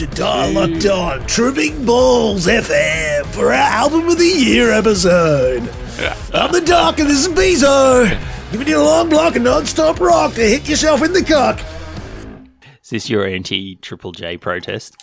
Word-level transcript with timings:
Your 0.00 0.10
dial 0.10 0.52
locked 0.52 0.86
on 0.86 1.24
Tripping 1.26 1.84
Balls 1.86 2.46
FM 2.48 3.26
for 3.26 3.46
our 3.46 3.52
Album 3.52 4.08
of 4.08 4.18
the 4.18 4.26
Year 4.26 4.72
episode. 4.72 5.60
I'm 6.34 6.50
the 6.50 6.62
Doc 6.66 6.98
and 6.98 7.08
this 7.08 7.24
is 7.24 7.32
Beeso, 7.32 8.08
giving 8.50 8.66
you 8.66 8.80
a 8.80 8.82
long 8.82 9.08
block 9.08 9.36
of 9.36 9.42
non-stop 9.42 10.00
rock 10.00 10.34
to 10.34 10.40
hit 10.40 10.68
yourself 10.68 11.00
in 11.02 11.12
the 11.12 11.22
cock. 11.22 11.60
Is 12.82 12.90
this 12.90 13.08
your 13.08 13.24
anti 13.24 13.76
Triple 13.76 14.10
J 14.10 14.36
protest? 14.36 14.96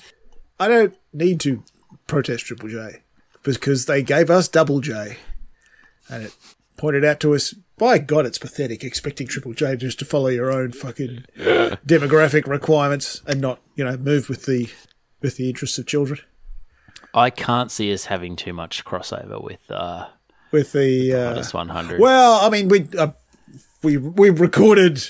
I 0.59 0.67
don't 0.67 0.97
need 1.13 1.39
to 1.41 1.63
protest 2.07 2.45
Triple 2.45 2.67
J 2.67 3.01
because 3.43 3.85
they 3.85 4.03
gave 4.03 4.29
us 4.29 4.49
Double 4.49 4.81
J, 4.81 5.15
and 6.09 6.23
it 6.23 6.35
pointed 6.75 7.05
out 7.05 7.21
to 7.21 7.33
us. 7.33 7.55
By 7.77 7.97
God, 7.97 8.27
it's 8.27 8.37
pathetic 8.37 8.83
expecting 8.83 9.25
Triple 9.25 9.53
J 9.53 9.75
just 9.75 9.97
to 9.99 10.05
follow 10.05 10.27
your 10.27 10.51
own 10.51 10.71
fucking 10.71 11.25
demographic 11.37 12.45
requirements 12.45 13.23
and 13.25 13.41
not, 13.41 13.59
you 13.73 13.83
know, 13.83 13.97
move 13.97 14.29
with 14.29 14.45
the 14.45 14.69
with 15.21 15.37
the 15.37 15.49
interests 15.49 15.77
of 15.77 15.85
children. 15.87 16.19
I 17.13 17.29
can't 17.29 17.71
see 17.71 17.93
us 17.93 18.05
having 18.05 18.35
too 18.35 18.53
much 18.53 18.85
crossover 18.85 19.43
with 19.43 19.69
uh, 19.69 20.07
With 20.51 20.71
the 20.71 21.13
uh, 21.13 21.27
Hottest 21.29 21.53
100. 21.53 21.99
well, 21.99 22.39
I 22.41 22.49
mean, 22.49 22.69
we 22.69 22.87
uh, 22.97 23.11
we 23.83 23.97
we 23.97 24.29
recorded 24.29 25.03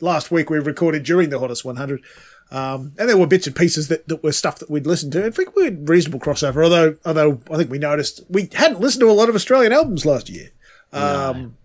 last 0.00 0.30
week. 0.30 0.50
We 0.50 0.58
recorded 0.58 1.02
during 1.04 1.30
the 1.30 1.38
hottest 1.38 1.64
100. 1.64 2.02
Um, 2.48 2.92
and 2.96 3.08
there 3.08 3.16
were 3.16 3.26
bits 3.26 3.48
and 3.48 3.56
pieces 3.56 3.88
that, 3.88 4.06
that 4.06 4.22
were 4.22 4.30
stuff 4.30 4.60
that 4.60 4.70
we'd 4.70 4.86
listened 4.86 5.12
to. 5.12 5.26
I 5.26 5.30
think 5.30 5.56
we 5.56 5.64
had 5.64 5.88
reasonable 5.88 6.20
crossover, 6.20 6.62
although 6.62 6.96
although 7.04 7.40
I 7.50 7.56
think 7.56 7.70
we 7.70 7.78
noticed 7.78 8.22
we 8.28 8.48
hadn't 8.52 8.80
listened 8.80 9.00
to 9.00 9.10
a 9.10 9.12
lot 9.12 9.28
of 9.28 9.34
Australian 9.34 9.72
albums 9.72 10.06
last 10.06 10.28
year. 10.28 10.50
Um, 10.92 11.56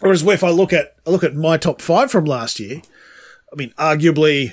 Whereas 0.00 0.22
if 0.22 0.42
I 0.42 0.50
look 0.50 0.72
at 0.72 0.96
I 1.06 1.10
look 1.10 1.24
at 1.24 1.34
my 1.34 1.56
top 1.56 1.80
five 1.80 2.10
from 2.10 2.24
last 2.24 2.58
year, 2.58 2.82
I 3.52 3.56
mean, 3.56 3.72
arguably, 3.78 4.52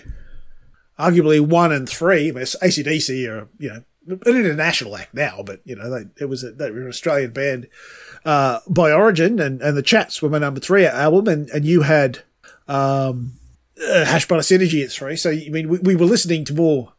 arguably 1.02 1.42
one 1.42 1.72
and 1.72 1.90
three. 1.90 2.30
I 2.30 2.32
mean, 2.32 2.44
ACDC 2.44 3.28
are 3.30 3.48
you 3.58 3.70
know 3.70 3.84
an 4.08 4.20
international 4.26 4.96
act 4.96 5.14
now, 5.14 5.44
but 5.46 5.62
you 5.66 5.76
know 5.76 5.90
they 5.90 6.06
it 6.20 6.26
was 6.26 6.44
a, 6.44 6.52
they 6.52 6.70
were 6.70 6.82
an 6.82 6.88
Australian 6.88 7.32
band 7.32 7.68
uh, 8.26 8.60
by 8.70 8.92
origin, 8.92 9.40
and 9.40 9.62
and 9.62 9.76
the 9.76 9.82
Chats 9.82 10.22
were 10.22 10.30
my 10.30 10.40
number 10.40 10.60
three 10.60 10.86
album, 10.86 11.28
and 11.28 11.50
and 11.50 11.66
you 11.66 11.82
had 11.82 12.20
um, 12.68 13.34
uh, 13.90 14.06
Hash 14.06 14.28
Butter 14.28 14.42
Synergy 14.42 14.84
at 14.84 14.92
three. 14.92 15.16
So 15.16 15.32
I 15.32 15.50
mean, 15.50 15.70
we, 15.70 15.80
we 15.80 15.96
were 15.96 16.06
listening 16.06 16.46
to 16.46 16.54
more. 16.54 16.94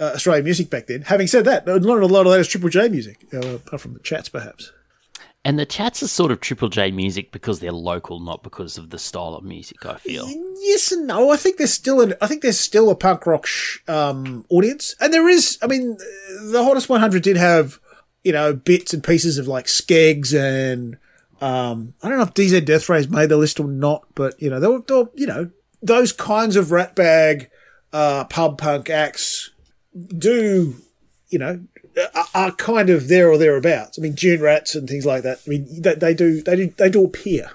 Uh, 0.00 0.12
Australian 0.14 0.44
music 0.44 0.70
back 0.70 0.86
then. 0.86 1.02
Having 1.02 1.26
said 1.26 1.44
that, 1.46 1.66
not 1.66 1.82
a 1.82 2.06
lot 2.06 2.24
of 2.24 2.30
that 2.30 2.38
is 2.38 2.46
Triple 2.46 2.68
J 2.68 2.88
music, 2.88 3.18
uh, 3.34 3.56
apart 3.56 3.80
from 3.80 3.94
the 3.94 3.98
chats, 3.98 4.28
perhaps. 4.28 4.70
And 5.44 5.58
the 5.58 5.64
chats 5.64 6.02
are 6.02 6.08
sort 6.08 6.32
of 6.32 6.40
Triple 6.40 6.68
J 6.68 6.90
music 6.90 7.32
because 7.32 7.60
they're 7.60 7.72
local, 7.72 8.20
not 8.20 8.42
because 8.42 8.76
of 8.76 8.90
the 8.90 8.98
style 8.98 9.34
of 9.34 9.44
music, 9.44 9.86
I 9.86 9.96
feel. 9.96 10.26
Yes 10.60 10.92
and 10.92 11.06
no. 11.06 11.30
I 11.30 11.36
think 11.36 11.56
there's 11.56 11.72
still 11.72 12.00
an. 12.00 12.14
I 12.20 12.26
think 12.26 12.42
there's 12.42 12.58
still 12.58 12.90
a 12.90 12.96
punk 12.96 13.24
rock 13.26 13.46
sh- 13.46 13.78
um, 13.88 14.44
audience, 14.50 14.94
and 15.00 15.14
there 15.14 15.28
is. 15.28 15.58
I 15.62 15.66
mean, 15.66 15.96
the 16.42 16.62
hottest 16.64 16.88
100 16.88 17.22
did 17.22 17.36
have 17.36 17.78
you 18.24 18.32
know 18.32 18.52
bits 18.52 18.92
and 18.92 19.02
pieces 19.02 19.38
of 19.38 19.46
like 19.48 19.66
Skegss 19.66 20.34
and 20.34 20.98
um, 21.40 21.94
I 22.02 22.08
don't 22.08 22.18
know 22.18 22.24
if 22.24 22.34
DZ 22.34 22.62
Deathrays 22.62 23.08
made 23.08 23.28
the 23.28 23.36
list 23.36 23.60
or 23.60 23.68
not, 23.68 24.04
but 24.14 24.40
you 24.42 24.50
know 24.50 24.60
they 24.60 24.66
were, 24.66 24.82
they 24.86 24.94
were 24.94 25.10
you 25.14 25.26
know 25.26 25.50
those 25.82 26.12
kinds 26.12 26.56
of 26.56 26.72
rat 26.72 26.96
bag 26.96 27.48
uh, 27.92 28.24
pub 28.24 28.58
punk 28.58 28.90
acts 28.90 29.50
do 30.16 30.76
you 31.30 31.38
know 31.38 31.60
are, 32.34 32.52
kind 32.52 32.90
of 32.90 33.08
there 33.08 33.30
or 33.30 33.38
thereabouts. 33.38 33.98
I 33.98 34.02
mean, 34.02 34.14
Dune 34.14 34.40
Rats 34.40 34.74
and 34.74 34.88
things 34.88 35.06
like 35.06 35.22
that. 35.22 35.40
I 35.46 35.50
mean, 35.50 35.66
they, 35.82 35.94
they 35.94 36.14
do 36.14 36.42
they 36.42 36.56
do 36.56 36.74
they 36.76 36.90
do 36.90 37.04
appear. 37.04 37.50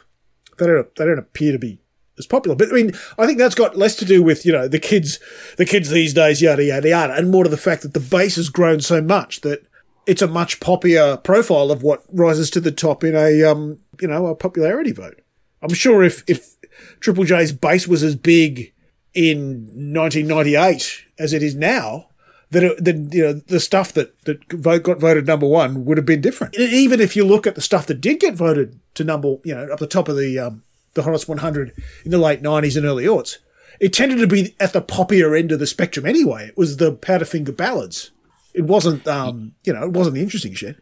They 0.57 0.67
don't 0.67 0.95
they 0.95 1.05
don't 1.05 1.19
appear 1.19 1.51
to 1.51 1.59
be 1.59 1.79
as 2.17 2.25
popular. 2.25 2.55
But 2.55 2.69
I 2.69 2.73
mean, 2.73 2.91
I 3.17 3.25
think 3.25 3.37
that's 3.37 3.55
got 3.55 3.77
less 3.77 3.95
to 3.97 4.05
do 4.05 4.21
with 4.21 4.45
you 4.45 4.51
know 4.51 4.67
the 4.67 4.79
kids, 4.79 5.19
the 5.57 5.65
kids 5.65 5.89
these 5.89 6.13
days, 6.13 6.41
yada 6.41 6.63
yada 6.63 6.89
yada, 6.89 7.13
and 7.13 7.31
more 7.31 7.43
to 7.43 7.49
the 7.49 7.57
fact 7.57 7.81
that 7.83 7.93
the 7.93 7.99
base 7.99 8.35
has 8.35 8.49
grown 8.49 8.81
so 8.81 9.01
much 9.01 9.41
that 9.41 9.65
it's 10.05 10.21
a 10.21 10.27
much 10.27 10.59
poppier 10.59 11.23
profile 11.23 11.71
of 11.71 11.81
what 11.81 12.03
rises 12.11 12.49
to 12.51 12.59
the 12.59 12.71
top 12.71 13.03
in 13.03 13.15
a 13.15 13.43
um 13.43 13.79
you 14.01 14.07
know 14.07 14.27
a 14.27 14.35
popularity 14.35 14.91
vote. 14.91 15.21
I'm 15.61 15.73
sure 15.73 16.03
if 16.03 16.23
if 16.27 16.55
Triple 16.99 17.23
J's 17.23 17.51
base 17.51 17.87
was 17.87 18.03
as 18.03 18.15
big 18.15 18.73
in 19.13 19.65
1998 19.93 21.05
as 21.19 21.33
it 21.33 21.43
is 21.43 21.55
now. 21.55 22.09
That, 22.53 22.83
that 22.83 23.09
you 23.13 23.23
know 23.23 23.33
the 23.33 23.59
stuff 23.59 23.93
that 23.93 24.19
that 24.25 24.47
got 24.83 24.99
voted 24.99 25.27
number 25.27 25.47
one 25.47 25.85
would 25.85 25.97
have 25.97 26.05
been 26.05 26.21
different. 26.21 26.55
Even 26.57 27.01
if 27.01 27.15
you 27.15 27.25
look 27.25 27.45
at 27.45 27.55
the 27.55 27.61
stuff 27.61 27.87
that 27.87 28.01
did 28.01 28.19
get 28.19 28.35
voted 28.35 28.79
to 28.93 29.03
number, 29.03 29.35
you 29.43 29.53
know, 29.53 29.67
up 29.71 29.79
the 29.79 29.87
top 29.87 30.07
of 30.07 30.15
the 30.15 30.39
um, 30.39 30.63
the 30.93 31.03
hottest 31.03 31.27
100 31.27 31.73
in 32.05 32.11
the 32.11 32.17
late 32.17 32.41
90s 32.41 32.77
and 32.77 32.85
early 32.85 33.05
aughts, 33.05 33.37
it 33.79 33.93
tended 33.93 34.19
to 34.19 34.27
be 34.27 34.55
at 34.59 34.73
the 34.73 34.81
poppier 34.81 35.37
end 35.37 35.51
of 35.51 35.59
the 35.59 35.67
spectrum 35.67 36.05
anyway. 36.05 36.47
It 36.47 36.57
was 36.57 36.77
the 36.77 36.93
Powderfinger 36.93 37.55
ballads. 37.55 38.11
It 38.53 38.65
wasn't, 38.65 39.07
um, 39.07 39.53
you 39.63 39.73
know, 39.73 39.83
it 39.83 39.91
wasn't 39.91 40.15
the 40.15 40.21
interesting 40.21 40.53
shit. 40.53 40.77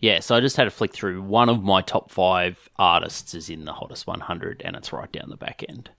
Yeah, 0.00 0.20
so 0.20 0.34
I 0.34 0.40
just 0.40 0.56
had 0.56 0.64
to 0.64 0.70
flick 0.70 0.92
through. 0.92 1.22
One 1.22 1.48
of 1.48 1.62
my 1.62 1.80
top 1.82 2.10
five 2.10 2.68
artists 2.76 3.34
is 3.34 3.48
in 3.48 3.64
the 3.64 3.72
hottest 3.72 4.06
100, 4.06 4.62
and 4.64 4.76
it's 4.76 4.92
right 4.92 5.10
down 5.10 5.28
the 5.28 5.36
back 5.36 5.64
end. 5.68 5.90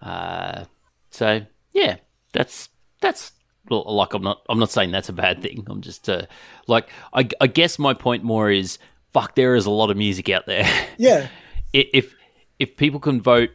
Uh, 0.00 0.64
so 1.10 1.42
yeah, 1.72 1.96
that's 2.32 2.68
that's 3.00 3.32
like 3.70 4.14
I'm 4.14 4.22
not 4.22 4.42
I'm 4.48 4.58
not 4.58 4.70
saying 4.70 4.90
that's 4.90 5.08
a 5.08 5.12
bad 5.12 5.42
thing. 5.42 5.64
I'm 5.68 5.80
just 5.80 6.08
uh, 6.08 6.26
like 6.66 6.88
I, 7.12 7.28
I 7.40 7.46
guess 7.46 7.78
my 7.78 7.94
point 7.94 8.24
more 8.24 8.50
is 8.50 8.78
fuck. 9.12 9.34
There 9.34 9.54
is 9.54 9.66
a 9.66 9.70
lot 9.70 9.90
of 9.90 9.96
music 9.96 10.28
out 10.28 10.46
there. 10.46 10.66
Yeah. 10.98 11.28
If 11.72 12.14
if 12.58 12.76
people 12.76 13.00
can 13.00 13.20
vote 13.20 13.50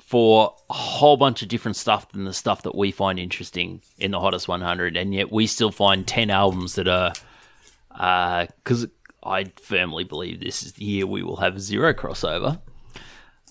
for 0.00 0.54
a 0.68 0.74
whole 0.74 1.16
bunch 1.16 1.40
of 1.40 1.48
different 1.48 1.76
stuff 1.76 2.12
than 2.12 2.24
the 2.24 2.34
stuff 2.34 2.62
that 2.64 2.74
we 2.74 2.90
find 2.90 3.18
interesting 3.18 3.80
in 3.98 4.10
the 4.10 4.20
hottest 4.20 4.46
100, 4.46 4.94
and 4.94 5.14
yet 5.14 5.32
we 5.32 5.46
still 5.46 5.70
find 5.70 6.06
10 6.06 6.28
albums 6.28 6.74
that 6.74 6.86
are 6.86 7.14
because 8.56 8.86
I 9.22 9.44
firmly 9.62 10.04
believe 10.04 10.40
this 10.40 10.62
is 10.62 10.72
the 10.72 10.84
year 10.84 11.06
we 11.06 11.22
will 11.22 11.36
have 11.36 11.58
zero 11.60 11.94
crossover. 11.94 12.60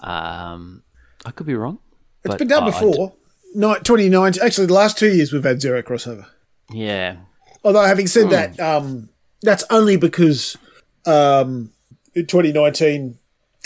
Um, 0.02 0.84
I 1.26 1.32
could 1.32 1.48
be 1.48 1.56
wrong. 1.56 1.80
It's 2.24 2.36
been 2.36 2.48
done 2.48 2.66
before. 2.66 2.96
No, 2.96 3.16
2019. 3.54 4.44
Actually, 4.44 4.68
the 4.68 4.74
last 4.74 4.98
two 4.98 5.14
years 5.14 5.32
we've 5.34 5.44
had 5.44 5.62
zero 5.62 5.82
crossover. 5.82 6.26
yeah. 6.72 7.18
Although, 7.64 7.86
having 7.86 8.08
said 8.08 8.32
that, 8.32 8.60
um, 8.60 9.10
that's 9.44 9.64
only 9.70 9.96
because 9.96 10.58
um, 11.06 11.72
in 12.16 12.26
2019 12.26 13.20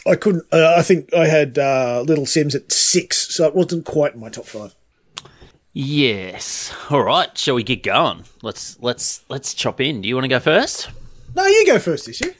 I 0.07 0.15
couldn't. 0.15 0.45
Uh, 0.51 0.75
I 0.77 0.81
think 0.81 1.13
I 1.13 1.27
had 1.27 1.57
uh, 1.57 2.03
Little 2.05 2.25
Simz 2.25 2.53
at 2.55 2.71
six, 2.71 3.33
so 3.33 3.47
it 3.47 3.55
wasn't 3.55 3.85
quite 3.85 4.13
in 4.13 4.19
my 4.19 4.29
top 4.29 4.45
five. 4.45 4.75
Yes. 5.73 6.73
All 6.89 7.01
right. 7.03 7.35
Shall 7.37 7.55
we 7.55 7.63
get 7.63 7.83
going? 7.83 8.23
Let's 8.41 8.77
let's 8.81 9.23
let's 9.29 9.53
chop 9.53 9.81
in. 9.81 10.01
Do 10.01 10.07
you 10.07 10.15
want 10.15 10.25
to 10.25 10.29
go 10.29 10.39
first? 10.39 10.89
No, 11.35 11.45
you 11.45 11.65
go 11.65 11.79
first 11.79 12.05
this 12.05 12.21
year. 12.21 12.35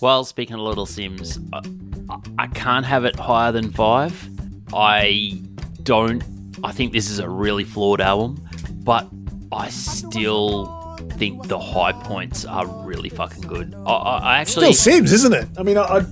Well, 0.00 0.24
speaking 0.24 0.54
of 0.54 0.60
Little 0.60 0.86
Simz, 0.86 1.38
I, 1.52 2.42
I 2.44 2.46
can't 2.48 2.86
have 2.86 3.04
it 3.04 3.16
higher 3.16 3.50
than 3.50 3.72
five. 3.72 4.28
I 4.72 5.40
don't. 5.82 6.22
I 6.64 6.72
think 6.72 6.92
this 6.92 7.10
is 7.10 7.18
a 7.18 7.28
really 7.28 7.64
flawed 7.64 8.00
album, 8.00 8.46
but 8.84 9.08
I 9.52 9.68
still 9.68 10.74
think 11.18 11.46
the 11.48 11.58
high 11.58 11.92
points 11.92 12.44
are 12.44 12.66
really 12.84 13.08
fucking 13.08 13.42
good. 13.42 13.74
I, 13.86 13.90
I, 13.92 14.18
I 14.18 14.38
actually 14.38 14.72
Still 14.72 14.94
Simz, 15.02 15.12
isn't 15.12 15.32
it? 15.32 15.48
I 15.58 15.62
mean, 15.62 15.78
I, 15.78 16.04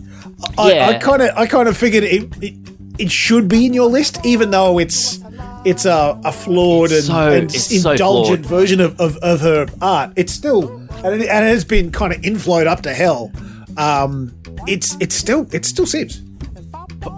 I, 0.58 0.78
I 0.80 0.98
kind 0.98 1.22
of, 1.22 1.36
I 1.36 1.46
kind 1.46 1.68
of 1.68 1.76
figured 1.76 2.04
it, 2.04 2.32
it, 2.42 2.54
it 2.98 3.10
should 3.10 3.48
be 3.48 3.66
in 3.66 3.74
your 3.74 3.88
list, 3.88 4.24
even 4.24 4.50
though 4.50 4.78
it's, 4.78 5.20
it's 5.64 5.84
a, 5.84 6.20
a 6.24 6.32
flawed 6.32 6.92
and, 6.92 7.04
so- 7.04 7.32
and 7.32 7.44
it's 7.54 7.82
so 7.82 7.92
indulgent 7.92 8.46
flawed. 8.46 8.60
version 8.60 8.80
of, 8.80 8.98
of, 9.00 9.16
of 9.18 9.40
her 9.40 9.66
art. 9.82 10.12
It's 10.16 10.32
still, 10.32 10.68
and 11.04 11.22
it, 11.22 11.28
and 11.28 11.44
it 11.44 11.48
has 11.48 11.64
been 11.64 11.90
kind 11.90 12.12
of 12.12 12.20
inflowed 12.20 12.66
up 12.66 12.82
to 12.82 12.94
hell. 12.94 13.32
Um, 13.76 14.34
it's, 14.66 14.96
it's 15.00 15.14
still, 15.14 15.46
it's 15.52 15.68
still 15.68 15.86
Simz. 15.86 16.20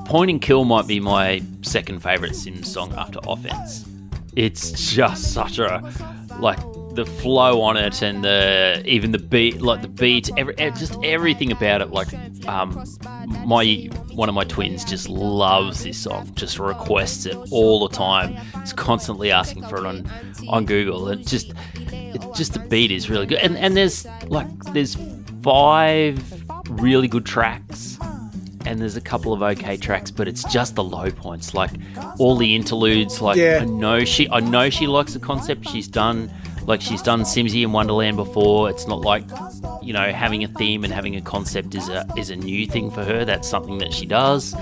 Point 0.05 0.31
and 0.31 0.41
Kill 0.41 0.65
might 0.65 0.87
be 0.87 1.01
my 1.01 1.43
second 1.63 2.03
favorite 2.03 2.33
Simz 2.33 2.67
song 2.67 2.93
after 2.95 3.19
Offense. 3.27 3.87
It's 4.35 4.93
just 4.93 5.33
such 5.33 5.59
a 5.59 5.83
like 6.39 6.59
the 6.97 7.07
flow 7.07 7.61
on 7.61 7.77
it 7.77 8.03
and 8.03 8.25
the 8.25 8.83
even 8.85 9.13
the 9.13 9.19
beat, 9.19 9.61
like 9.61 9.83
the 9.83 9.89
beat, 9.89 10.31
every, 10.37 10.55
just 10.55 10.97
everything 11.05 11.53
about 11.53 11.83
it. 11.83 11.91
Like 11.91 12.09
um, 12.49 12.85
my 13.45 13.89
one 14.13 14.29
of 14.29 14.35
my 14.35 14.45
twins 14.45 14.85
just 14.85 15.09
loves 15.09 15.85
this 15.85 15.99
song, 15.99 16.33
just 16.35 16.59
requests 16.59 17.27
it 17.27 17.37
all 17.51 17.87
the 17.87 17.95
time. 17.95 18.35
He's 18.61 18.73
constantly 18.73 19.31
asking 19.31 19.67
for 19.69 19.79
it 19.79 19.87
on 19.87 20.11
on 20.49 20.65
Google. 20.65 21.09
It 21.09 21.27
just 21.27 21.53
it 21.75 22.23
just 22.35 22.55
the 22.55 22.61
beat 22.61 22.91
is 22.91 23.09
really 23.09 23.27
good, 23.27 23.39
and 23.39 23.57
and 23.57 23.77
there's 23.77 24.07
like 24.27 24.49
there's 24.73 24.97
five 25.43 26.45
really 26.71 27.09
good 27.09 27.25
tracks 27.25 27.99
and 28.67 28.81
there's 28.81 28.97
a 28.97 29.01
couple 29.01 29.33
of 29.33 29.43
okay 29.43 29.77
tracks, 29.77 30.11
but 30.11 30.29
it's 30.29 30.45
just 30.45 30.75
the 30.75 30.85
low 30.85 31.11
points, 31.11 31.55
like 31.55 31.71
all 32.19 32.37
the 32.37 32.55
interludes. 32.55 33.21
Like 33.21 33.37
Yeah. 33.37 33.61
I 33.63 33.65
know 33.65 34.05
she, 34.05 34.29
I 34.31 34.41
know 34.41 34.69
she 34.71 34.87
likes 34.87 35.15
the 35.15 35.21
concept. 35.21 35.69
She's 35.69 35.89
done, 35.89 36.31
like 36.67 36.81
she's 36.81 37.03
done 37.03 37.23
Simsy 37.23 37.63
in 37.63 37.73
Wonderland 37.73 38.17
before. 38.17 38.69
It's 38.69 38.87
not 38.87 39.01
like, 39.01 39.25
you 39.83 39.93
know, 39.93 40.11
having 40.13 40.45
a 40.45 40.49
theme 40.49 40.85
and 40.85 40.93
having 40.93 41.17
a 41.17 41.21
concept 41.23 41.75
is 41.75 41.89
a 41.89 42.07
is 42.17 42.31
a 42.31 42.37
new 42.37 42.67
thing 42.67 42.91
for 42.91 43.05
her. 43.05 43.25
That's 43.25 43.49
something 43.49 43.79
that 43.79 43.93
she 43.93 44.07
does. 44.07 44.55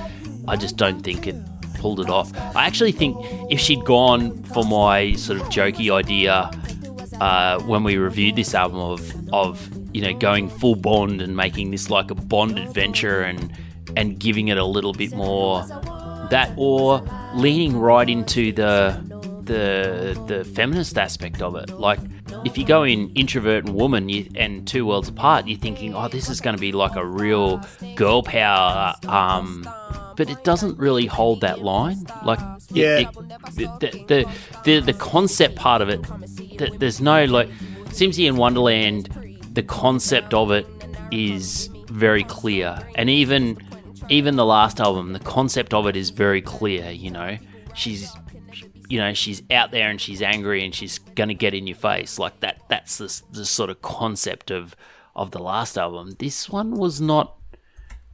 I 0.46 0.56
just 0.56 0.76
don't 0.76 1.00
think 1.00 1.26
it 1.26 1.36
pulled 1.74 2.00
it 2.00 2.10
off. 2.10 2.30
I 2.54 2.66
actually 2.66 2.92
think 2.92 3.16
if 3.50 3.58
she'd 3.58 3.84
gone 3.84 4.42
for 4.44 4.64
my 4.64 5.14
sort 5.14 5.40
of 5.40 5.46
jokey 5.48 5.90
idea 5.92 6.50
uh, 7.20 7.60
when 7.62 7.84
we 7.84 7.96
reviewed 7.96 8.36
this 8.36 8.54
album 8.54 8.78
of 8.78 9.32
of 9.32 9.68
you 9.94 10.02
know 10.02 10.12
going 10.12 10.48
full 10.48 10.74
Bond 10.74 11.22
and 11.22 11.36
making 11.36 11.70
this 11.70 11.88
like 11.90 12.10
a 12.10 12.14
Bond 12.14 12.58
adventure 12.58 13.22
and 13.22 13.52
and 13.96 14.18
giving 14.18 14.48
it 14.48 14.58
a 14.58 14.64
little 14.64 14.92
bit 14.92 15.12
more. 15.14 15.62
That 16.30 16.52
or 16.56 17.02
leaning 17.34 17.78
right 17.78 18.08
into 18.08 18.52
the 18.52 19.00
the 19.44 20.18
the 20.26 20.44
feminist 20.44 20.96
aspect 20.98 21.42
of 21.42 21.54
it. 21.56 21.70
Like 21.70 21.98
if 22.44 22.56
you 22.58 22.64
go 22.64 22.82
in 22.82 23.10
introvert 23.14 23.66
and 23.66 23.74
woman 23.74 24.08
you, 24.08 24.28
and 24.34 24.66
two 24.66 24.86
worlds 24.86 25.08
apart 25.08 25.46
you're 25.46 25.58
thinking 25.58 25.94
oh 25.94 26.08
this 26.08 26.28
is 26.28 26.40
going 26.40 26.56
to 26.56 26.60
be 26.60 26.72
like 26.72 26.96
a 26.96 27.04
real 27.06 27.60
girl 27.94 28.22
power 28.22 28.94
um 29.06 29.66
but 30.16 30.28
it 30.30 30.42
doesn't 30.44 30.78
really 30.78 31.06
hold 31.06 31.40
that 31.42 31.60
line. 31.60 32.04
Like 32.24 32.38
Yeah. 32.70 33.00
it- 33.00 33.08
the, 33.56 33.66
the, 34.08 34.24
the 34.64 34.80
the 34.80 34.92
concept 34.94 35.56
part 35.56 35.80
of 35.82 35.88
it 35.88 36.00
th- 36.58 36.72
there's 36.78 37.00
no 37.00 37.24
like 37.26 37.48
Simsy 37.90 38.26
in 38.26 38.36
Wonderland 38.36 39.08
the 39.52 39.62
concept 39.62 40.32
of 40.34 40.50
it 40.50 40.66
is 41.12 41.68
very 41.88 42.24
clear. 42.24 42.78
And 42.96 43.08
even 43.10 43.56
even 44.08 44.36
the 44.36 44.44
last 44.44 44.80
album 44.80 45.12
the 45.12 45.20
concept 45.20 45.72
of 45.74 45.86
it 45.86 45.96
is 45.96 46.10
very 46.10 46.42
clear 46.42 46.90
you 46.90 47.10
know? 47.10 47.38
She's 47.74 48.14
you 48.88 48.98
know 48.98 49.14
she's 49.14 49.42
out 49.50 49.70
there 49.70 49.88
and 49.88 50.00
she's 50.00 50.22
angry 50.22 50.64
and 50.64 50.74
she's 50.74 50.98
gonna 50.98 51.34
get 51.34 51.54
in 51.54 51.66
your 51.66 51.76
face. 51.76 52.18
Like 52.18 52.40
that 52.40 52.62
that's 52.68 52.98
the, 52.98 53.22
the 53.32 53.44
sort 53.44 53.70
of 53.70 53.82
concept 53.82 54.50
of 54.50 54.76
of 55.16 55.30
the 55.30 55.38
last 55.38 55.78
album. 55.78 56.12
This 56.18 56.48
one 56.48 56.72
was 56.72 57.00
not 57.00 57.36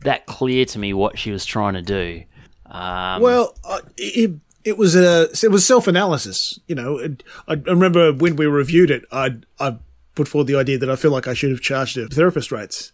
that 0.02 0.26
clear 0.26 0.64
to 0.66 0.78
me 0.78 0.92
what 0.92 1.18
she 1.18 1.30
was 1.30 1.44
trying 1.44 1.74
to 1.74 1.82
do. 1.82 2.22
Um, 2.66 3.20
Well, 3.20 3.54
uh, 3.64 3.80
it, 3.96 4.32
it 4.64 4.78
was 4.78 4.94
a 4.94 5.28
it 5.42 5.50
was 5.50 5.66
self 5.66 5.86
analysis. 5.86 6.58
You 6.66 6.74
know, 6.74 6.98
And 6.98 7.22
I, 7.48 7.52
I 7.52 7.70
remember 7.70 8.12
when 8.12 8.36
we 8.36 8.46
reviewed 8.46 8.90
it, 8.90 9.04
I 9.10 9.36
I 9.58 9.78
put 10.14 10.28
forward 10.28 10.46
the 10.46 10.56
idea 10.56 10.78
that 10.78 10.90
I 10.90 10.96
feel 10.96 11.10
like 11.10 11.26
I 11.26 11.34
should 11.34 11.50
have 11.50 11.60
charged 11.60 11.96
her 11.96 12.06
therapist 12.06 12.52
rates 12.52 12.92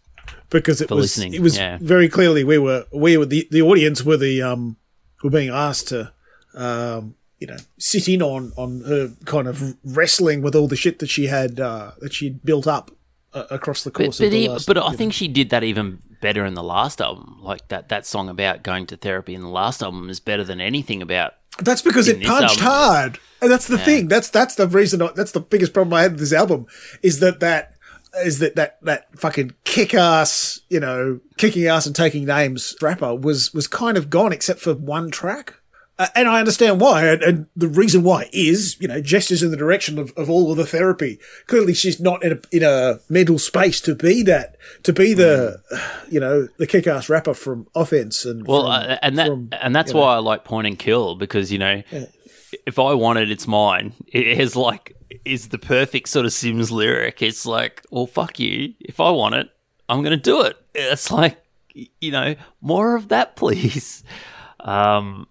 because 0.50 0.81
it 0.81 0.88
For 0.88 0.94
was 0.96 1.16
listening, 1.16 1.34
it 1.34 1.40
was 1.40 1.56
yeah. 1.56 1.78
very 1.81 2.08
clearly 2.08 2.44
we 2.44 2.58
were 2.58 2.87
we 2.93 3.16
were 3.16 3.26
the 3.26 3.48
the 3.50 3.62
audience 3.62 4.04
were 4.04 4.16
the 4.16 4.43
um 4.43 4.76
were 5.22 5.31
being 5.31 5.50
asked 5.50 5.88
to 5.88 6.12
um 6.54 7.14
you 7.38 7.46
know 7.46 7.56
sit 7.78 8.08
in 8.08 8.22
on 8.22 8.52
on 8.56 8.82
her 8.82 9.12
kind 9.25 9.48
of 9.48 9.76
wrestling 9.84 10.43
with 10.43 10.54
all 10.54 10.69
the 10.69 10.76
shit 10.76 10.98
that 11.00 11.10
she 11.10 11.26
had 11.26 11.60
uh, 11.60 11.93
that 12.00 12.12
she'd 12.12 12.43
built 12.44 12.66
up 12.66 12.90
uh, 13.34 13.44
across 13.50 13.84
the 13.84 13.90
course 13.90 14.19
but, 14.19 14.26
of 14.26 14.31
the 14.31 14.40
he- 14.40 14.48
last. 14.48 14.66
but 14.66 14.78
I 14.78 14.90
know. 14.90 14.96
think 14.96 15.12
she 15.12 15.28
did 15.28 15.50
that 15.50 15.62
even 15.64 16.02
better 16.20 16.44
in 16.44 16.54
the 16.54 16.62
last 16.62 17.00
album. 17.00 17.38
Like 17.42 17.69
that, 17.69 17.88
that 17.88 18.06
song 18.06 18.28
about 18.28 18.62
going 18.62 18.87
to 18.87 18.96
therapy 18.96 19.34
in 19.34 19.42
the 19.42 19.49
last 19.49 19.82
album 19.82 20.08
is 20.08 20.20
better 20.20 20.44
than 20.44 20.60
anything 20.60 21.02
about. 21.02 21.34
That's 21.60 21.82
because 21.82 22.08
it 22.08 22.22
punched 22.22 22.60
album. 22.60 22.64
hard, 22.64 23.19
and 23.40 23.50
that's 23.50 23.66
the 23.66 23.78
thing. 23.78 24.08
That's 24.08 24.28
that's 24.28 24.56
the 24.56 24.69
reason. 24.69 25.00
I, 25.00 25.10
that's 25.16 25.32
the 25.32 25.40
biggest 25.40 25.72
problem 25.72 25.94
I 25.94 26.02
had 26.02 26.12
with 26.12 26.20
this 26.20 26.32
album 26.32 26.66
is 27.02 27.20
that 27.20 27.40
that 27.40 27.75
is 28.24 28.38
that 28.40 28.56
that 28.56 28.78
that 28.82 29.18
fucking 29.18 29.54
kick 29.64 29.94
ass, 29.94 30.60
you 30.68 30.80
know, 30.80 31.20
kicking 31.36 31.66
ass 31.66 31.86
and 31.86 31.94
taking 31.94 32.24
names 32.24 32.74
rapper 32.80 33.14
was 33.14 33.52
was 33.54 33.66
kind 33.66 33.96
of 33.96 34.10
gone 34.10 34.32
except 34.32 34.60
for 34.60 34.74
one 34.74 35.10
track. 35.10 35.54
Uh, 35.98 36.08
and 36.14 36.28
I 36.28 36.40
understand 36.40 36.78
why, 36.78 37.06
and, 37.06 37.22
and 37.22 37.46
the 37.56 37.68
reason 37.68 38.02
why 38.02 38.28
is, 38.30 38.76
you 38.78 38.86
know, 38.86 39.00
gestures 39.00 39.42
in 39.42 39.50
the 39.50 39.56
direction 39.56 39.98
of, 39.98 40.12
of 40.14 40.28
all 40.28 40.50
of 40.50 40.58
the 40.58 40.66
therapy. 40.66 41.18
Clearly, 41.46 41.72
she's 41.72 41.98
not 41.98 42.22
in 42.22 42.32
a 42.32 42.38
in 42.54 42.62
a 42.62 43.00
mental 43.08 43.38
space 43.38 43.80
to 43.80 43.94
be 43.94 44.22
that, 44.24 44.56
to 44.82 44.92
be 44.92 45.14
the, 45.14 45.58
you 46.10 46.20
know, 46.20 46.48
the 46.58 46.66
kick-ass 46.66 47.08
rapper 47.08 47.32
from 47.32 47.66
Offense 47.74 48.26
and 48.26 48.46
Well, 48.46 48.64
from- 48.64 48.70
uh, 48.90 48.96
and 49.00 49.18
that 49.18 49.26
from, 49.28 49.48
and 49.52 49.74
that's 49.74 49.94
why 49.94 50.16
I 50.16 50.18
like 50.18 50.44
Point 50.44 50.66
and 50.66 50.78
Kill 50.78 51.14
because 51.14 51.50
you 51.50 51.58
know, 51.58 51.82
if 52.66 52.78
I 52.78 52.94
want 52.94 53.19
it, 53.19 53.31
it's 53.31 53.46
mine. 53.46 53.94
It 54.08 54.26
is 54.26 54.56
like 54.56 54.94
is 55.25 55.48
the 55.48 55.58
perfect 55.58 56.08
sort 56.08 56.26
of 56.26 56.32
Simz 56.32 56.70
lyric. 56.70 57.22
It's 57.22 57.46
like, 57.46 57.82
well, 57.90 58.06
fuck 58.06 58.38
you. 58.38 58.75
If 58.81 59.00
I 59.00 59.10
want 59.10 59.34
it, 59.34 59.48
I'm 59.88 60.02
gonna 60.02 60.16
do 60.16 60.43
it. 60.43 60.56
It's 60.75 61.10
like, 61.10 61.43
you 61.72 62.10
know, 62.10 62.34
more 62.60 62.96
of 62.96 63.08
that, 63.08 63.37
please. 63.37 64.04
Um, 64.60 65.28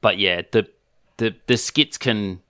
but 0.00 0.18
yeah, 0.18 0.42
the 0.50 0.68
the 1.16 1.34
the 1.46 1.56
skits 1.56 1.96
can 1.98 2.41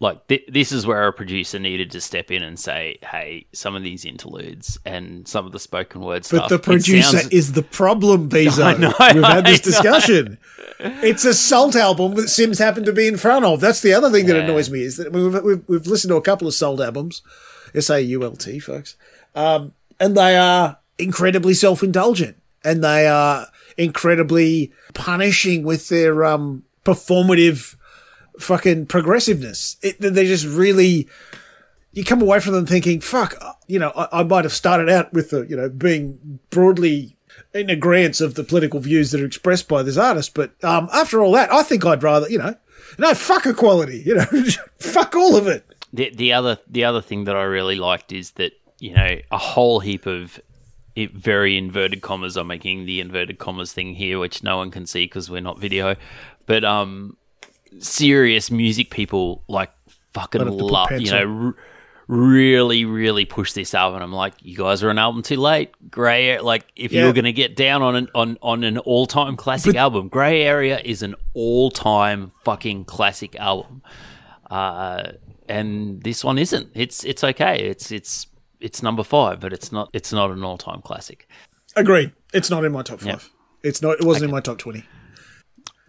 like 0.00 0.26
th- 0.28 0.46
this 0.48 0.72
is 0.72 0.86
where 0.86 1.06
a 1.06 1.12
producer 1.12 1.58
needed 1.58 1.90
to 1.92 2.00
step 2.00 2.30
in 2.30 2.42
and 2.42 2.58
say, 2.58 2.98
"Hey, 3.02 3.46
some 3.52 3.76
of 3.76 3.82
these 3.82 4.04
interludes 4.04 4.78
and 4.84 5.28
some 5.28 5.44
of 5.46 5.52
the 5.52 5.58
spoken 5.60 6.00
word 6.00 6.24
stuff." 6.24 6.48
But 6.48 6.48
the 6.48 6.58
producer 6.58 7.18
sounds- 7.18 7.28
is 7.28 7.52
the 7.52 7.62
problem, 7.62 8.28
Beeso. 8.28 8.64
I 8.64 8.76
know, 8.78 8.92
We've 9.14 9.22
had 9.22 9.44
this 9.46 9.60
discussion. 9.72 10.38
It's 10.78 11.24
a 11.26 11.34
SAULT 11.34 11.76
album 11.76 12.14
that 12.14 12.26
Simz 12.26 12.58
happened 12.58 12.86
to 12.86 12.92
be 12.94 13.06
in 13.06 13.18
front 13.18 13.44
of. 13.44 13.60
That's 13.60 13.82
the 13.82 13.92
other 13.92 14.10
thing 14.10 14.24
that 14.26 14.36
Yeah. 14.36 14.44
annoys 14.44 14.70
me 14.70 14.80
is 14.82 14.96
that 14.96 15.12
we've, 15.12 15.34
we've, 15.42 15.62
we've 15.68 15.86
listened 15.86 16.10
to 16.10 16.16
a 16.16 16.22
couple 16.22 16.48
of 16.48 16.54
SAULT 16.54 16.80
albums, 16.80 17.20
S 17.74 17.90
A 17.90 18.00
U 18.00 18.24
L 18.24 18.32
T, 18.32 18.58
folks, 18.58 18.96
um, 19.34 19.74
and 20.00 20.16
they 20.16 20.38
are 20.38 20.78
incredibly 20.98 21.52
self 21.52 21.82
indulgent 21.82 22.36
and 22.64 22.82
they 22.82 23.06
are 23.06 23.48
incredibly 23.76 24.72
punishing 24.94 25.62
with 25.62 25.88
their 25.90 26.24
um, 26.24 26.62
performative 26.84 27.76
fucking 28.40 28.86
progressiveness. 28.86 29.76
It, 29.82 30.00
they 30.00 30.26
just 30.26 30.46
really 30.46 31.08
you 31.92 32.04
come 32.04 32.22
away 32.22 32.40
from 32.40 32.52
them 32.52 32.66
thinking, 32.66 33.00
fuck, 33.00 33.34
you 33.66 33.78
know, 33.78 33.92
I, 33.96 34.20
I 34.20 34.22
might 34.22 34.44
have 34.44 34.52
started 34.52 34.88
out 34.88 35.12
with 35.12 35.30
the, 35.30 35.42
you 35.42 35.56
know, 35.56 35.68
being 35.68 36.38
broadly 36.50 37.16
in 37.52 37.70
agreement 37.70 38.20
of 38.20 38.34
the 38.34 38.44
political 38.44 38.80
views 38.80 39.10
that 39.10 39.20
are 39.20 39.26
expressed 39.26 39.68
by 39.68 39.82
this 39.82 39.96
artist. 39.96 40.34
But 40.34 40.52
um, 40.62 40.88
after 40.92 41.20
all 41.20 41.32
that, 41.32 41.52
I 41.52 41.62
think 41.62 41.84
I'd 41.84 42.02
rather, 42.02 42.28
you 42.28 42.38
know, 42.38 42.54
no, 42.98 43.14
fuck 43.14 43.46
equality, 43.46 44.02
you 44.04 44.16
know, 44.16 44.24
fuck 44.78 45.14
all 45.14 45.36
of 45.36 45.46
it. 45.46 45.64
The, 45.92 46.10
the 46.14 46.32
other 46.32 46.58
the 46.68 46.84
other 46.84 47.00
thing 47.00 47.24
that 47.24 47.34
I 47.34 47.42
really 47.42 47.74
liked 47.74 48.12
is 48.12 48.32
that 48.32 48.52
you 48.78 48.94
know 48.94 49.18
a 49.32 49.38
whole 49.38 49.80
heap 49.80 50.06
of 50.06 50.38
it, 50.94 51.12
very 51.12 51.56
inverted 51.56 52.00
commas. 52.00 52.36
I'm 52.36 52.46
making 52.46 52.86
the 52.86 53.00
inverted 53.00 53.38
commas 53.38 53.72
thing 53.72 53.94
here, 53.94 54.20
which 54.20 54.44
no 54.44 54.56
one 54.56 54.70
can 54.70 54.86
see 54.86 55.04
because 55.04 55.28
we're 55.28 55.40
not 55.40 55.58
video. 55.58 55.96
But 56.46 56.64
um, 56.64 57.16
serious 57.78 58.50
music 58.50 58.90
people 58.90 59.42
like 59.48 59.70
fucking 60.12 60.40
Might 60.40 60.48
have 60.48 60.56
to 60.58 60.62
put 60.64 60.72
love, 60.72 60.90
you 60.92 61.10
know, 61.10 61.46
r- 61.46 61.54
really, 62.08 62.84
really 62.84 63.24
push 63.24 63.52
this 63.52 63.74
album. 63.74 64.02
I'm 64.02 64.12
like, 64.12 64.34
you 64.42 64.56
guys 64.56 64.82
are 64.82 64.90
an 64.90 64.98
album 64.98 65.22
too 65.22 65.36
late. 65.36 65.70
Grey, 65.90 66.38
like 66.40 66.66
if 66.76 66.92
Yeah. 66.92 67.04
you're 67.04 67.12
going 67.12 67.24
to 67.24 67.32
get 67.32 67.54
down 67.56 67.82
on 67.82 67.94
an 67.96 68.08
on 68.14 68.38
on 68.42 68.64
an 68.64 68.78
all 68.78 69.06
time 69.06 69.36
classic 69.36 69.76
album, 69.76 70.08
Grey 70.08 70.42
Area 70.42 70.80
is 70.84 71.02
an 71.02 71.14
all 71.34 71.70
time 71.70 72.32
fucking 72.44 72.84
classic 72.86 73.36
album. 73.36 73.82
Uh, 74.50 75.12
and 75.48 76.02
this 76.02 76.24
one 76.24 76.38
isn't. 76.38 76.70
It's 76.74 77.04
it's 77.04 77.22
okay. 77.22 77.60
It's 77.60 77.90
it's 77.92 78.26
it's 78.60 78.82
number 78.82 79.02
five, 79.04 79.40
but 79.40 79.52
it's 79.52 79.70
not 79.72 79.90
it's 79.92 80.12
not 80.12 80.30
an 80.30 80.42
all 80.42 80.58
time 80.58 80.80
classic. 80.82 81.28
Agreed. 81.76 82.12
It's 82.34 82.50
not 82.50 82.64
in 82.64 82.72
my 82.72 82.82
top 82.82 83.00
five. 83.00 83.06
Yeah. 83.08 83.68
It's 83.68 83.82
not, 83.82 84.00
it 84.00 84.04
wasn't 84.06 84.24
in 84.24 84.30
my 84.30 84.40
top 84.40 84.56
20. 84.58 84.84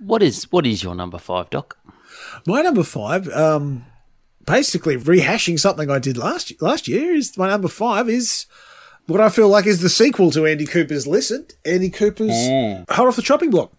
What 0.01 0.23
is 0.23 0.43
what 0.51 0.65
is 0.65 0.83
your 0.83 0.95
number 0.95 1.17
five, 1.17 1.49
Doc? 1.49 1.77
My 2.45 2.61
number 2.61 2.83
five, 2.83 3.27
um, 3.29 3.85
basically 4.45 4.97
rehashing 4.97 5.59
something 5.59 5.89
I 5.89 5.99
did 5.99 6.17
last 6.17 6.59
last 6.61 6.87
year, 6.87 7.13
is 7.13 7.37
my 7.37 7.49
number 7.49 7.67
five 7.67 8.09
is 8.09 8.45
what 9.07 9.21
I 9.21 9.29
feel 9.29 9.49
like 9.49 9.65
is 9.65 9.81
the 9.81 9.89
sequel 9.89 10.31
to 10.31 10.45
Andy 10.45 10.65
Cooper's 10.65 11.05
Listen. 11.05 11.45
Andy 11.65 11.89
Cooper's 11.89 12.31
Hot 12.89 13.07
Off 13.07 13.15
the 13.15 13.21
Chopping 13.21 13.51
Block. 13.51 13.71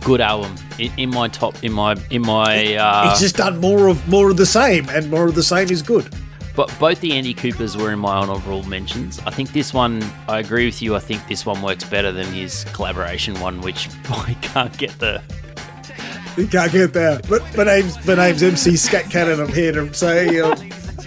Good 0.00 0.20
album 0.20 0.54
in, 0.78 0.92
in 0.96 1.10
my 1.10 1.28
top 1.28 1.62
in 1.62 1.72
my 1.72 1.96
in 2.10 2.22
my. 2.22 2.74
Uh, 2.76 3.10
He's 3.10 3.20
just 3.20 3.36
done 3.36 3.58
more 3.58 3.88
of 3.88 4.06
more 4.08 4.30
of 4.30 4.36
the 4.36 4.46
same, 4.46 4.88
and 4.90 5.10
more 5.10 5.26
of 5.26 5.34
the 5.34 5.42
same 5.42 5.70
is 5.70 5.82
good. 5.82 6.08
But 6.54 6.74
both 6.80 7.00
the 7.00 7.12
Andy 7.12 7.34
Coopers 7.34 7.76
were 7.76 7.92
in 7.92 8.00
my 8.00 8.16
honourable 8.16 8.64
mentions. 8.64 9.20
I 9.20 9.30
think 9.30 9.52
this 9.52 9.72
one, 9.72 10.02
I 10.28 10.40
agree 10.40 10.64
with 10.64 10.82
you. 10.82 10.96
I 10.96 10.98
think 10.98 11.26
this 11.28 11.46
one 11.46 11.62
works 11.62 11.84
better 11.84 12.10
than 12.10 12.26
his 12.32 12.64
collaboration 12.72 13.38
one, 13.40 13.60
which 13.60 13.88
I 14.10 14.34
can't 14.42 14.76
get 14.76 14.98
the. 14.98 15.22
You 16.42 16.46
can't 16.46 16.70
get 16.70 16.92
that. 16.92 17.28
But 17.28 17.42
my 17.56 17.64
name's 17.64 18.06
my 18.06 18.14
name's 18.14 18.42
MC 18.42 18.76
Scat 18.76 19.10
Cannon. 19.10 19.40
I'm 19.40 19.52
here 19.52 19.72
to 19.72 19.92
say 19.92 20.38
uh, 20.40 20.54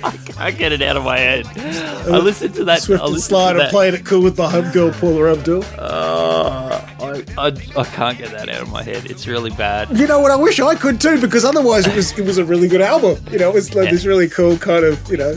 I 0.04 0.12
can't 0.18 0.58
get 0.58 0.72
it 0.74 0.82
out 0.82 0.98
of 0.98 1.06
my 1.06 1.18
head. 1.18 1.46
I 1.56 2.18
listened 2.18 2.54
to 2.56 2.66
that. 2.66 2.82
Swift 2.82 3.02
I 3.02 3.06
and 3.08 3.22
Slide. 3.22 3.56
I'm 3.58 3.70
playing 3.70 3.94
it 3.94 4.06
cool 4.06 4.22
with 4.24 4.38
my 4.38 4.52
homegirl 4.52 5.00
Paula 5.00 5.32
Abdul. 5.32 5.64
Uh, 5.78 6.86
I, 7.00 7.24
I, 7.38 7.48
I 7.78 7.84
can't 7.86 8.18
get 8.18 8.32
that 8.32 8.50
out 8.50 8.62
of 8.62 8.70
my 8.72 8.84
head. 8.84 9.06
It's 9.10 9.26
really 9.26 9.52
bad. 9.52 9.98
You 9.98 10.06
know 10.06 10.20
what? 10.20 10.32
I 10.32 10.36
wish 10.36 10.60
I 10.60 10.76
could 10.76 11.00
too, 11.00 11.22
because 11.22 11.46
otherwise 11.46 11.88
it 11.88 11.96
was 11.96 12.12
it 12.20 12.26
was 12.26 12.38
a 12.38 12.44
really 12.44 12.68
good 12.68 12.82
album. 12.82 13.24
You 13.32 13.40
know, 13.40 13.50
it 13.52 13.54
was 13.54 13.74
like 13.74 13.86
Yeah. 13.86 13.92
this 13.92 14.06
really 14.06 14.28
cool 14.28 14.58
kind 14.58 14.84
of 14.84 15.10
you 15.10 15.16
know 15.18 15.36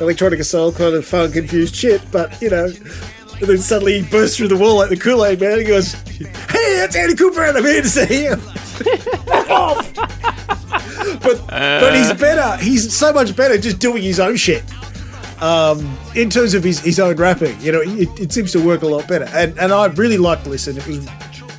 electronic 0.00 0.42
soul 0.42 0.72
kind 0.72 0.94
of 0.96 1.04
fun 1.06 1.30
confused 1.30 1.76
shit. 1.76 2.02
But 2.10 2.40
you 2.42 2.50
know, 2.50 2.64
and 2.64 3.46
then 3.46 3.58
suddenly 3.58 4.00
he 4.02 4.08
bursts 4.10 4.36
through 4.36 4.48
the 4.48 4.56
wall 4.56 4.76
like 4.78 4.88
the 4.90 4.96
Kool 4.96 5.24
Aid 5.24 5.40
Man. 5.40 5.58
He 5.58 5.64
goes, 5.64 5.92
"Hey, 5.92 6.82
it's 6.82 6.96
Andy 6.96 7.14
Cooper, 7.14 7.44
and 7.44 7.56
I'm 7.56 7.64
here 7.64 7.82
to 7.82 7.88
see 7.88 8.24
you." 8.24 8.36
Fuck 8.78 9.50
off. 9.50 9.94
but 11.22 11.46
but 11.48 11.94
he's 11.94 12.12
better. 12.14 12.62
He's 12.62 12.96
so 12.96 13.12
much 13.12 13.34
better 13.36 13.58
just 13.58 13.78
doing 13.78 14.02
his 14.02 14.20
own 14.20 14.36
shit. 14.36 14.62
Um, 15.40 15.96
in 16.16 16.30
terms 16.30 16.54
of 16.54 16.64
his, 16.64 16.80
his 16.80 16.98
own 16.98 17.14
rapping, 17.14 17.60
you 17.60 17.70
know, 17.70 17.80
it, 17.80 18.08
it 18.18 18.32
seems 18.32 18.50
to 18.52 18.64
work 18.64 18.82
a 18.82 18.88
lot 18.88 19.06
better. 19.06 19.26
And 19.32 19.56
and 19.58 19.72
I 19.72 19.86
really 19.86 20.18
liked 20.18 20.46
Listen. 20.46 20.76
It 20.76 20.86
was 20.86 21.08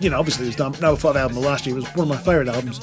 you 0.01 0.09
know, 0.09 0.19
obviously 0.19 0.45
his 0.45 0.57
number 0.57 0.95
five 0.95 1.15
album 1.15 1.38
of 1.38 1.43
last 1.43 1.65
year 1.65 1.75
It 1.75 1.81
was 1.81 1.95
one 1.95 2.09
of 2.09 2.15
my 2.15 2.17
favourite 2.17 2.47
albums, 2.47 2.79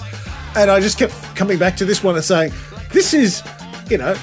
and 0.54 0.70
I 0.70 0.80
just 0.80 0.98
kept 0.98 1.12
coming 1.34 1.58
back 1.58 1.76
to 1.78 1.84
this 1.84 2.02
one 2.02 2.14
and 2.14 2.24
saying, 2.24 2.52
this 2.92 3.14
is, 3.14 3.42
you 3.88 3.98
know, 3.98 4.16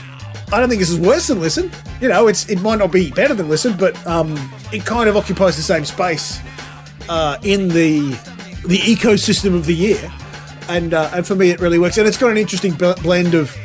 I 0.52 0.60
don't 0.60 0.70
think 0.70 0.80
this 0.80 0.90
is 0.90 1.00
worse 1.00 1.28
than 1.28 1.40
Listen. 1.40 1.72
You 2.02 2.10
know, 2.10 2.28
it's 2.28 2.48
it 2.50 2.62
might 2.62 2.80
not 2.80 2.92
be 2.92 3.12
better 3.12 3.34
than 3.34 3.50
Listen, 3.50 3.76
but 3.76 3.96
um, 4.06 4.36
it 4.72 4.86
kind 4.86 5.10
of 5.10 5.18
occupies 5.18 5.56
the 5.56 5.64
same 5.64 5.86
space 5.86 6.40
uh, 7.10 7.38
in 7.44 7.68
the 7.70 8.18
the 8.66 8.78
ecosystem 8.78 9.56
of 9.56 9.66
the 9.66 9.76
year, 9.76 10.12
and 10.70 10.94
uh, 10.94 11.10
and 11.14 11.26
for 11.26 11.36
me 11.36 11.50
it 11.50 11.60
really 11.60 11.80
works. 11.80 11.98
And 11.98 12.08
it's 12.08 12.18
got 12.18 12.32
an 12.32 12.38
interesting 12.38 12.74
blend 12.74 13.34
of, 13.34 13.56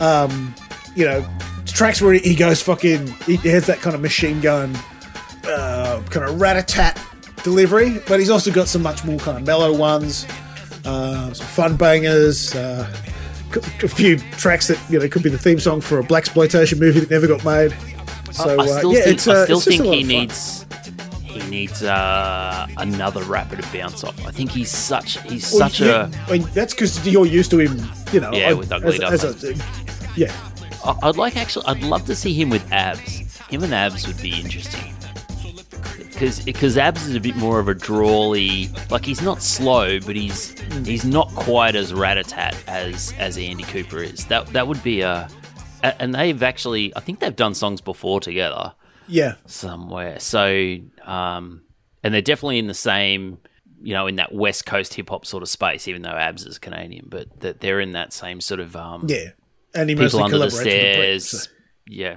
um, 0.00 0.54
you 0.94 1.04
know, 1.04 1.26
tracks 1.66 2.00
where 2.00 2.14
he 2.14 2.34
goes 2.34 2.62
fucking, 2.62 3.06
he 3.26 3.36
has 3.48 3.66
that 3.66 3.80
kind 3.80 3.94
of 3.94 4.00
machine 4.00 4.40
gun, 4.40 4.76
uh, 5.46 6.02
kind 6.10 6.28
of 6.28 6.40
rat 6.40 6.56
a 6.56 6.62
tat 6.62 7.00
delivery, 7.42 8.00
but 8.08 8.18
he's 8.18 8.30
also 8.30 8.50
got 8.50 8.66
some 8.66 8.82
much 8.82 9.04
more 9.04 9.18
kind 9.18 9.36
of 9.36 9.44
mellow 9.44 9.74
ones, 9.74 10.26
uh, 10.84 11.32
some 11.32 11.46
fun 11.46 11.76
bangers. 11.76 12.54
Uh, 12.54 12.92
a 13.82 13.88
few 13.88 14.18
tracks 14.32 14.66
that 14.66 14.78
you 14.90 14.98
know 14.98 15.08
could 15.08 15.22
be 15.22 15.30
the 15.30 15.38
theme 15.38 15.58
song 15.58 15.80
for 15.80 15.98
a 15.98 16.02
blaxploitation 16.02 16.78
movie 16.78 17.00
that 17.00 17.10
never 17.10 17.26
got 17.26 17.44
made. 17.44 17.74
So 18.32 18.50
I, 18.50 18.52
I 18.52 18.56
uh, 18.56 18.78
still 18.78 18.92
yeah, 18.92 19.04
think, 19.04 19.14
it's, 19.14 19.28
I 19.28 19.32
uh, 19.32 19.44
still 19.44 19.60
think 19.60 19.84
he 19.84 20.02
needs 20.02 20.66
needs 21.48 21.82
uh, 21.82 22.66
another 22.76 23.22
rapper 23.24 23.56
to 23.56 23.72
bounce 23.72 24.04
off. 24.04 24.24
I 24.26 24.30
think 24.30 24.50
he's 24.50 24.70
such 24.70 25.20
he's 25.22 25.50
Well, 25.52 25.68
such 25.68 25.80
yeah, 25.80 26.10
a. 26.26 26.30
I 26.30 26.38
mean, 26.38 26.48
that's 26.54 26.74
because 26.74 27.06
you're 27.06 27.26
used 27.26 27.50
to 27.52 27.58
him, 27.58 27.80
you 28.12 28.20
know. 28.20 28.32
Yeah, 28.32 28.50
I- 28.50 28.52
with 28.54 28.72
Ugly 28.72 29.02
as, 29.02 29.24
as 29.24 29.44
a, 29.44 29.54
yeah, 30.16 30.32
I- 30.84 30.96
I'd 31.02 31.16
like 31.16 31.36
actually. 31.36 31.66
I'd 31.66 31.82
love 31.82 32.04
to 32.06 32.14
see 32.14 32.34
him 32.34 32.50
with 32.50 32.70
abs. 32.72 33.38
Him 33.48 33.62
and 33.62 33.72
abs 33.74 34.06
would 34.06 34.20
be 34.20 34.38
interesting. 34.40 34.92
Because 35.98 36.40
because 36.40 36.78
abs 36.78 37.06
is 37.06 37.14
a 37.14 37.20
bit 37.20 37.36
more 37.36 37.58
of 37.60 37.68
a 37.68 37.74
drawly. 37.74 38.70
Like 38.90 39.04
he's 39.04 39.20
not 39.22 39.42
slow, 39.42 40.00
but 40.00 40.16
he's 40.16 40.58
he's 40.86 41.04
not 41.04 41.28
quite 41.34 41.76
as 41.76 41.92
rat 41.92 42.16
a 42.18 42.24
tat 42.24 42.56
as 42.66 43.12
as 43.18 43.36
Andy 43.36 43.64
Cooper 43.64 44.02
is. 44.02 44.24
That 44.26 44.46
that 44.48 44.66
would 44.66 44.82
be 44.82 45.02
a- 45.02 45.28
And 45.82 46.14
they've 46.14 46.42
actually, 46.42 46.92
I 46.96 47.00
think 47.00 47.20
they've 47.20 47.36
done 47.36 47.54
songs 47.54 47.80
before 47.80 48.18
together 48.20 48.72
yeah, 49.08 49.34
somewhere. 49.46 50.20
So, 50.20 50.76
um, 51.04 51.62
and 52.02 52.14
they're 52.14 52.22
definitely 52.22 52.58
in 52.58 52.66
the 52.66 52.74
same, 52.74 53.38
you 53.82 53.94
know, 53.94 54.06
in 54.06 54.16
that 54.16 54.34
West 54.34 54.66
Coast 54.66 54.94
hip 54.94 55.10
hop 55.10 55.26
sort 55.26 55.42
of 55.42 55.48
space. 55.48 55.88
Even 55.88 56.02
though 56.02 56.10
Abs 56.10 56.44
is 56.46 56.58
Canadian, 56.58 57.06
but 57.08 57.40
that 57.40 57.60
they're 57.60 57.80
in 57.80 57.92
that 57.92 58.12
same 58.12 58.40
sort 58.40 58.60
of 58.60 58.76
um, 58.76 59.06
yeah. 59.08 59.30
And 59.74 59.90
he 59.90 59.96
people 59.96 60.22
under 60.22 60.38
the 60.38 60.46
collaborates 60.46 60.52
with 60.52 60.62
Brett, 60.62 61.22
stairs. 61.22 61.42
so, 61.42 61.50
Yeah, 61.86 62.16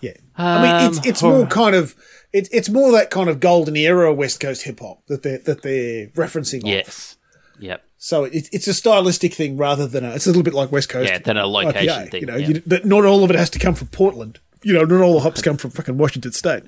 yeah, 0.00 0.12
I 0.36 0.62
mean, 0.62 0.90
it's 0.90 0.98
Um, 0.98 1.04
it's 1.06 1.22
more 1.22 1.46
kind 1.46 1.76
of 1.76 1.94
it's 2.32 2.48
it's 2.52 2.68
more 2.68 2.92
that 2.92 3.10
kind 3.10 3.30
of 3.30 3.40
golden 3.40 3.76
era 3.76 4.12
West 4.12 4.40
Coast 4.40 4.62
hip 4.64 4.80
hop 4.80 5.06
that 5.06 5.22
they 5.22 5.34
are 5.34 5.38
that 5.38 5.62
they're 5.62 6.08
referencing. 6.08 6.62
off. 6.62 6.68
yes, 6.68 7.16
yep. 7.58 7.84
So 7.96 8.24
it, 8.24 8.48
it's 8.52 8.66
a 8.66 8.74
stylistic 8.74 9.32
thing 9.32 9.56
rather 9.56 9.86
than 9.86 10.04
a. 10.04 10.10
It's 10.10 10.26
a 10.26 10.28
little 10.28 10.42
bit 10.42 10.52
like 10.52 10.70
West 10.70 10.90
Coast. 10.90 11.10
Yeah, 11.10 11.18
than 11.18 11.38
a 11.38 11.46
location 11.46 11.88
IPA, 11.88 12.10
thing, 12.10 12.20
You 12.20 12.26
know, 12.26 12.36
yeah. 12.36 12.48
you, 12.48 12.62
but 12.66 12.84
not 12.84 13.06
all 13.06 13.24
of 13.24 13.30
it 13.30 13.36
has 13.36 13.48
to 13.50 13.58
come 13.58 13.74
from 13.74 13.88
Portland. 13.88 14.40
You 14.64 14.72
know, 14.74 14.84
not 14.84 15.02
all 15.02 15.14
the 15.14 15.20
hops 15.20 15.42
come 15.42 15.56
from 15.56 15.70
fucking 15.70 15.96
Washington 15.98 16.32
State. 16.32 16.64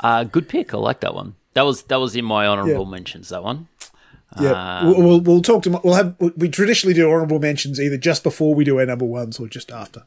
Uh, 0.00 0.24
good 0.24 0.48
pick. 0.48 0.72
I 0.72 0.76
like 0.78 1.00
that 1.00 1.14
one. 1.14 1.34
That 1.54 1.62
was 1.62 1.82
that 1.84 1.96
was 1.96 2.14
in 2.14 2.24
my 2.24 2.46
honorable 2.46 2.84
mentions. 2.86 3.30
That 3.30 3.42
one. 3.42 3.68
Yeah, 4.40 4.78
Um, 4.80 5.04
we'll, 5.04 5.20
we'll 5.20 5.42
talk 5.42 5.62
to. 5.64 5.80
We'll 5.82 5.94
have. 5.94 6.14
We 6.36 6.48
traditionally 6.48 6.94
do 6.94 7.06
honourable 7.10 7.38
mentions 7.40 7.80
either 7.80 7.96
just 7.96 8.22
before 8.22 8.54
we 8.54 8.62
do 8.64 8.78
our 8.78 8.86
number 8.86 9.06
ones 9.06 9.40
or 9.40 9.48
just 9.48 9.70
after, 9.72 10.04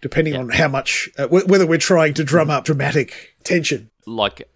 depending 0.00 0.36
on 0.36 0.48
how 0.50 0.68
much 0.68 1.10
uh, 1.18 1.26
wh- 1.26 1.46
whether 1.48 1.66
we're 1.66 1.78
trying 1.78 2.14
to 2.14 2.24
drum 2.24 2.48
up 2.50 2.64
dramatic 2.64 3.34
tension. 3.42 3.90
Like 4.06 4.48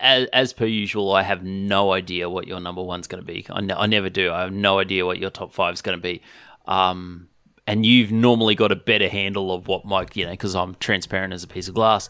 as, 0.00 0.26
as 0.32 0.52
per 0.54 0.64
usual, 0.64 1.12
I 1.12 1.22
have 1.22 1.44
no 1.44 1.92
idea 1.92 2.28
what 2.30 2.48
your 2.48 2.60
number 2.60 2.82
one's 2.82 3.06
going 3.06 3.22
to 3.22 3.26
be. 3.26 3.46
I, 3.50 3.60
ne- 3.60 3.74
I 3.74 3.86
never 3.86 4.08
do. 4.10 4.32
I 4.32 4.40
have 4.42 4.52
no 4.52 4.78
idea 4.80 5.04
what 5.06 5.18
your 5.18 5.30
top 5.30 5.52
five's 5.52 5.82
going 5.82 5.98
to 5.98 6.02
be. 6.02 6.22
Um, 6.66 7.28
and 7.70 7.86
you've 7.86 8.10
normally 8.10 8.54
got 8.54 8.72
a 8.72 8.76
better 8.76 9.08
handle 9.08 9.52
of 9.52 9.68
what 9.68 9.84
my, 9.84 10.06
you 10.14 10.24
know, 10.24 10.32
because 10.32 10.54
I'm 10.54 10.74
transparent 10.76 11.32
as 11.32 11.44
a 11.44 11.46
piece 11.46 11.68
of 11.68 11.74
glass, 11.74 12.08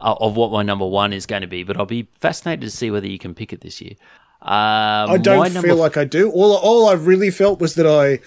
uh, 0.00 0.14
of 0.20 0.36
what 0.36 0.50
my 0.50 0.62
number 0.62 0.86
one 0.86 1.12
is 1.12 1.26
going 1.26 1.42
to 1.42 1.48
be. 1.48 1.62
But 1.62 1.76
I'll 1.76 1.86
be 1.86 2.08
fascinated 2.20 2.62
to 2.62 2.70
see 2.70 2.90
whether 2.90 3.06
you 3.06 3.18
can 3.18 3.34
pick 3.34 3.52
it 3.52 3.60
this 3.60 3.80
year. 3.80 3.94
Um, 4.42 5.10
I 5.10 5.18
don't 5.18 5.50
feel 5.50 5.76
like 5.76 5.96
I 5.96 6.04
do. 6.04 6.30
All 6.30 6.54
all 6.56 6.88
I 6.88 6.92
really 6.92 7.30
felt 7.30 7.60
was 7.60 7.74
that 7.74 7.86
I 7.86 8.20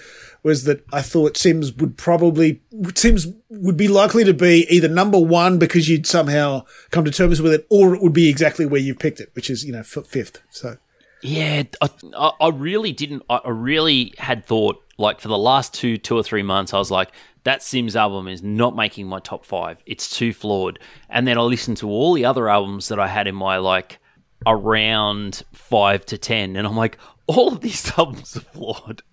was 0.43 0.63
that 0.63 0.83
I 0.91 1.01
thought 1.01 1.36
Simz 1.36 1.77
would 1.77 1.98
probably 1.98 2.62
Simz 2.74 3.33
would 3.50 3.77
be 3.77 3.88
likely 3.88 4.24
to 4.24 4.33
be 4.33 4.65
either 4.69 4.88
number 4.88 5.19
one 5.19 5.59
because 5.59 5.88
you'd 5.88 6.07
somehow 6.07 6.65
come 6.91 7.05
to 7.05 7.12
terms 7.12 7.41
with 7.41 7.53
it, 7.53 7.67
or 7.69 7.93
it 7.93 8.01
would 8.01 8.13
be 8.13 8.29
exactly 8.29 8.65
where 8.65 8.81
you've 8.81 9.00
picked 9.00 9.19
it, 9.19 9.29
which 9.33 9.50
is 9.50 9.63
you 9.63 9.71
know 9.71 9.79
f- 9.79 10.05
fifth. 10.07 10.41
So 10.50 10.77
Yeah, 11.21 11.63
I, 11.81 12.31
I 12.39 12.50
really 12.50 12.91
didn't. 12.91 13.24
I 13.29 13.50
really 13.50 14.13
had 14.17 14.45
thought, 14.45 14.83
like, 14.99 15.19
for 15.19 15.27
the 15.27 15.37
last 15.37 15.73
two, 15.73 15.97
two 15.97 16.15
or 16.15 16.23
three 16.23 16.43
months, 16.43 16.73
I 16.73 16.77
was 16.77 16.91
like, 16.91 17.11
that 17.43 17.61
Simz 17.61 17.95
album 17.95 18.27
is 18.27 18.43
not 18.43 18.75
making 18.75 19.07
my 19.07 19.19
top 19.19 19.45
five. 19.45 19.81
It's 19.85 20.09
too 20.09 20.33
flawed. 20.33 20.77
And 21.09 21.25
then 21.25 21.37
I 21.37 21.41
listened 21.41 21.77
to 21.77 21.89
all 21.89 22.13
the 22.13 22.25
other 22.25 22.49
albums 22.49 22.89
that 22.89 22.99
I 22.99 23.07
had 23.07 23.27
in 23.27 23.35
my, 23.35 23.57
like, 23.57 23.99
around 24.45 25.43
five 25.53 26.05
to 26.07 26.17
ten, 26.17 26.55
and 26.55 26.67
I'm 26.67 26.75
like, 26.75 26.97
all 27.27 27.53
of 27.53 27.61
these 27.61 27.91
albums 27.97 28.35
are 28.35 28.41
flawed. 28.41 29.03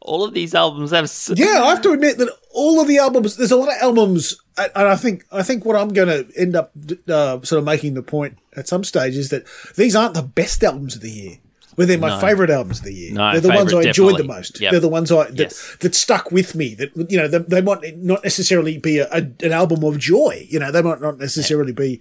All 0.00 0.24
of 0.24 0.34
these 0.34 0.54
albums 0.54 0.92
have. 0.92 1.10
yeah, 1.36 1.62
I 1.62 1.70
have 1.70 1.82
to 1.82 1.92
admit 1.92 2.18
that 2.18 2.30
all 2.52 2.80
of 2.80 2.86
the 2.86 2.98
albums, 2.98 3.36
there's 3.36 3.50
a 3.50 3.56
lot 3.56 3.68
of 3.68 3.82
albums, 3.82 4.40
and 4.56 4.70
and 4.74 4.88
I 4.88 4.96
think 4.96 5.24
I 5.32 5.42
think 5.42 5.64
what 5.64 5.76
I'm 5.76 5.88
going 5.88 6.08
to 6.08 6.40
end 6.40 6.54
up 6.54 6.72
uh, 7.08 7.40
sort 7.42 7.58
of 7.58 7.64
making 7.64 7.94
the 7.94 8.02
point 8.02 8.38
at 8.56 8.68
some 8.68 8.84
stage 8.84 9.16
is 9.16 9.30
that 9.30 9.44
these 9.76 9.96
aren't 9.96 10.14
the 10.14 10.22
best 10.22 10.62
albums 10.62 10.96
of 10.96 11.02
the 11.02 11.10
year. 11.10 11.38
But 11.76 11.88
they're 11.88 11.98
my 11.98 12.08
No. 12.10 12.20
favourite 12.20 12.50
albums 12.50 12.78
of 12.80 12.84
the 12.84 12.92
year. 12.94 13.12
No, 13.12 13.32
they're 13.32 13.40
the 13.40 13.48
ones 13.48 13.74
I 13.74 13.82
enjoyed 13.82 14.18
the 14.18 14.24
most. 14.24 14.60
Yep. 14.60 14.70
They're 14.70 14.80
the 14.80 14.88
ones 14.88 15.10
I 15.10 15.24
that, 15.30 15.38
Yes. 15.38 15.76
that 15.80 15.94
stuck 15.94 16.30
with 16.30 16.54
me. 16.54 16.74
That 16.74 16.90
you 17.10 17.16
know, 17.16 17.26
they, 17.28 17.38
they 17.38 17.60
might 17.60 17.96
not 17.98 18.22
necessarily 18.22 18.78
be 18.78 18.98
a, 18.98 19.08
a, 19.10 19.18
an 19.42 19.52
album 19.52 19.82
of 19.84 19.98
joy. 19.98 20.46
You 20.48 20.58
know, 20.60 20.70
they 20.70 20.82
might 20.82 21.00
not 21.00 21.18
necessarily 21.18 21.72
be, 21.72 22.00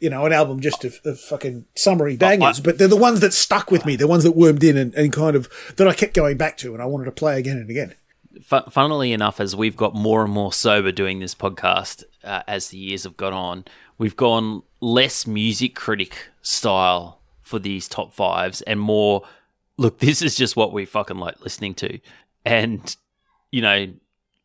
you 0.00 0.10
know, 0.10 0.26
an 0.26 0.32
album 0.32 0.60
just 0.60 0.84
of, 0.84 1.00
of 1.04 1.18
fucking 1.18 1.64
summary 1.74 2.16
bangers. 2.16 2.60
but 2.60 2.78
they're 2.78 2.88
the 2.88 2.96
ones 2.96 3.20
that 3.20 3.32
stuck 3.32 3.70
with 3.70 3.86
me. 3.86 3.96
The 3.96 4.06
ones 4.08 4.24
that 4.24 4.32
wormed 4.32 4.62
in 4.62 4.76
and, 4.76 4.94
and 4.94 5.12
kind 5.12 5.36
of 5.36 5.48
that 5.76 5.88
I 5.88 5.94
kept 5.94 6.14
going 6.14 6.36
back 6.36 6.56
to, 6.58 6.74
and 6.74 6.82
I 6.82 6.86
wanted 6.86 7.06
to 7.06 7.12
play 7.12 7.38
again 7.38 7.56
and 7.56 7.70
again. 7.70 7.94
Funnily 8.70 9.12
enough, 9.12 9.40
as 9.40 9.54
we've 9.56 9.76
got 9.76 9.94
more 9.94 10.22
and 10.24 10.32
more 10.32 10.52
sober 10.52 10.90
doing 10.92 11.20
this 11.20 11.34
podcast, 11.34 12.02
uh, 12.24 12.42
as 12.48 12.68
the 12.68 12.78
years 12.78 13.04
have 13.04 13.16
gone 13.16 13.32
on, 13.32 13.64
we've 13.96 14.16
gone 14.16 14.62
less 14.80 15.26
music 15.26 15.74
critic 15.74 16.28
style 16.42 17.20
for 17.44 17.60
these 17.60 17.86
top 17.88 18.12
fives 18.12 18.60
and 18.62 18.80
more. 18.80 19.22
Look, 19.76 20.00
this 20.00 20.22
is 20.22 20.34
just 20.34 20.56
what 20.56 20.72
we 20.72 20.84
fucking 20.84 21.18
like 21.18 21.40
listening 21.40 21.74
to, 21.74 22.00
and 22.44 22.96
you 23.52 23.62
know, 23.62 23.92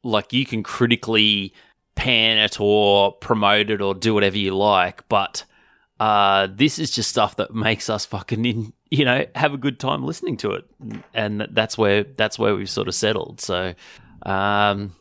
like 0.03 0.33
you 0.33 0.45
can 0.45 0.61
critically 0.61 1.53
pan 1.95 2.37
it 2.37 2.59
or 2.59 3.11
promote 3.13 3.69
it 3.69 3.81
or 3.81 3.93
do 3.93 4.13
whatever 4.13 4.37
you 4.37 4.55
like, 4.55 5.07
but 5.09 5.43
uh, 5.99 6.47
this 6.49 6.79
is 6.79 6.91
just 6.91 7.09
stuff 7.09 7.35
that 7.35 7.53
makes 7.53 7.89
us 7.89 8.05
fucking 8.05 8.45
in, 8.45 8.73
you 8.89 9.03
know, 9.03 9.25
have 9.35 9.53
a 9.53 9.57
good 9.57 9.79
time 9.79 10.05
listening 10.05 10.37
to 10.37 10.51
it, 10.51 10.65
and 11.13 11.47
that's 11.51 11.77
where 11.77 12.03
that's 12.03 12.39
where 12.39 12.55
we've 12.55 12.69
sort 12.69 12.87
of 12.87 12.95
settled. 12.95 13.41
So, 13.41 13.73
um, 14.23 14.95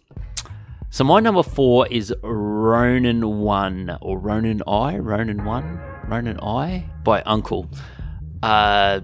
so 0.90 1.04
my 1.04 1.20
number 1.20 1.42
four 1.42 1.86
is 1.86 2.12
Ronin 2.22 3.40
One 3.40 3.96
or 4.00 4.18
Ronin 4.18 4.62
I, 4.66 4.98
Ronin 4.98 5.44
One, 5.44 5.80
Ronin 6.08 6.40
I 6.40 6.88
by 7.04 7.22
UNKLE. 7.22 7.68
Uh, 8.42 9.00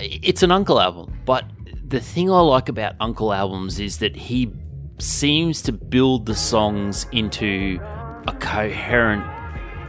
it's 0.00 0.42
an 0.42 0.50
UNKLE 0.50 0.80
album, 0.80 1.20
but 1.24 1.44
the 1.86 2.00
thing 2.00 2.30
I 2.30 2.40
like 2.40 2.68
about 2.68 2.96
UNKLE 2.98 3.34
albums 3.34 3.78
is 3.78 3.98
that 3.98 4.16
he 4.16 4.52
seems 4.98 5.62
to 5.62 5.72
build 5.72 6.26
the 6.26 6.34
songs 6.34 7.06
into 7.12 7.78
a 8.26 8.32
coherent 8.32 9.24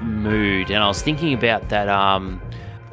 mood. 0.01 0.69
And 0.69 0.83
I 0.83 0.87
was 0.87 1.01
thinking 1.01 1.33
about 1.33 1.69
that 1.69 1.87
um 1.89 2.41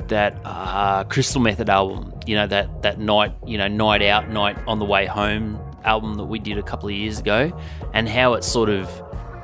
that 0.08 0.38
uh, 0.44 1.04
Crystal 1.04 1.40
Method 1.40 1.70
album, 1.70 2.12
you 2.26 2.34
know 2.36 2.46
that 2.46 2.82
that 2.82 2.98
night, 2.98 3.34
you 3.46 3.58
know, 3.58 3.68
night 3.68 4.02
out, 4.02 4.28
night 4.28 4.56
on 4.66 4.78
the 4.78 4.84
way 4.84 5.06
home 5.06 5.60
album 5.84 6.14
that 6.14 6.24
we 6.24 6.38
did 6.38 6.58
a 6.58 6.62
couple 6.62 6.88
of 6.88 6.94
years 6.94 7.18
ago, 7.18 7.58
and 7.92 8.08
how 8.08 8.34
it 8.34 8.44
sort 8.44 8.68
of 8.68 8.88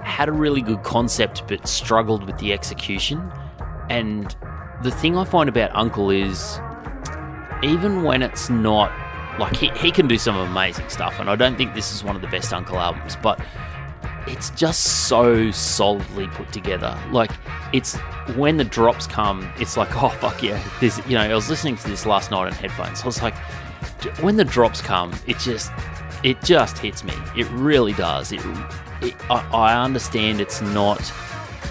had 0.02 0.28
a 0.28 0.32
really 0.32 0.62
good 0.62 0.82
concept 0.82 1.46
but 1.48 1.66
struggled 1.66 2.24
with 2.24 2.38
the 2.38 2.52
execution. 2.52 3.30
And 3.90 4.34
the 4.82 4.90
thing 4.90 5.18
I 5.18 5.24
find 5.24 5.48
about 5.48 5.70
UNKLE 5.72 6.10
is 6.26 6.58
even 7.62 8.02
when 8.02 8.22
it's 8.22 8.48
not 8.48 8.90
like 9.38 9.56
he, 9.56 9.68
he 9.76 9.90
can 9.90 10.08
do 10.08 10.16
some 10.16 10.36
amazing 10.36 10.88
stuff 10.88 11.20
and 11.20 11.30
i 11.30 11.36
don't 11.36 11.56
think 11.56 11.74
this 11.74 11.92
is 11.92 12.02
one 12.02 12.16
of 12.16 12.22
the 12.22 12.28
best 12.28 12.52
UNKLE 12.52 12.76
albums 12.76 13.16
but 13.22 13.40
it's 14.26 14.50
just 14.50 15.08
so 15.08 15.50
solidly 15.50 16.26
put 16.28 16.52
together. 16.52 16.96
Like 17.10 17.30
it's 17.72 17.96
when 18.36 18.56
the 18.56 18.64
drops 18.64 19.06
come 19.06 19.50
it's 19.56 19.76
like 19.76 20.02
oh 20.02 20.08
fuck 20.08 20.42
yeah 20.42 20.62
there's 20.80 20.98
you 21.06 21.14
know 21.14 21.22
i 21.22 21.34
was 21.34 21.48
listening 21.48 21.76
to 21.76 21.88
this 21.88 22.06
last 22.06 22.30
night 22.30 22.46
on 22.46 22.52
headphones. 22.52 23.02
I 23.02 23.06
was 23.06 23.22
like 23.22 23.36
when 24.20 24.36
the 24.36 24.44
drops 24.44 24.80
come 24.80 25.12
it 25.26 25.38
just 25.38 25.72
it 26.22 26.42
just 26.42 26.76
hits 26.76 27.02
me. 27.02 27.14
It 27.34 27.48
really 27.50 27.94
does. 27.94 28.30
It, 28.30 28.42
it 29.00 29.14
I, 29.30 29.48
I 29.52 29.82
understand 29.82 30.40
it's 30.40 30.60
not 30.60 31.00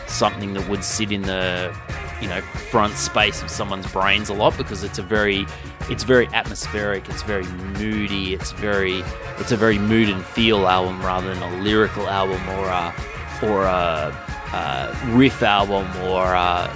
something 0.07 0.53
that 0.53 0.67
would 0.67 0.83
sit 0.83 1.11
in 1.11 1.21
the 1.21 1.75
you 2.21 2.27
know 2.27 2.41
front 2.41 2.93
space 2.95 3.41
of 3.41 3.49
someone's 3.49 3.89
brains 3.91 4.29
a 4.29 4.33
lot 4.33 4.57
because 4.57 4.83
it's 4.83 4.99
a 4.99 5.03
very 5.03 5.45
it's 5.89 6.03
very 6.03 6.27
atmospheric 6.27 7.07
it's 7.09 7.23
very 7.23 7.45
moody 7.77 8.33
it's 8.33 8.51
very 8.53 9.03
it's 9.37 9.51
a 9.51 9.57
very 9.57 9.79
mood 9.79 10.09
and 10.09 10.23
feel 10.23 10.67
album 10.67 10.99
rather 11.01 11.33
than 11.33 11.41
a 11.41 11.61
lyrical 11.61 12.07
album 12.07 12.41
or 12.49 12.67
a 12.67 12.93
or 13.41 13.63
a, 13.63 14.13
a 14.53 15.11
riff 15.11 15.41
album 15.43 15.87
or 16.03 16.33
a, 16.33 16.69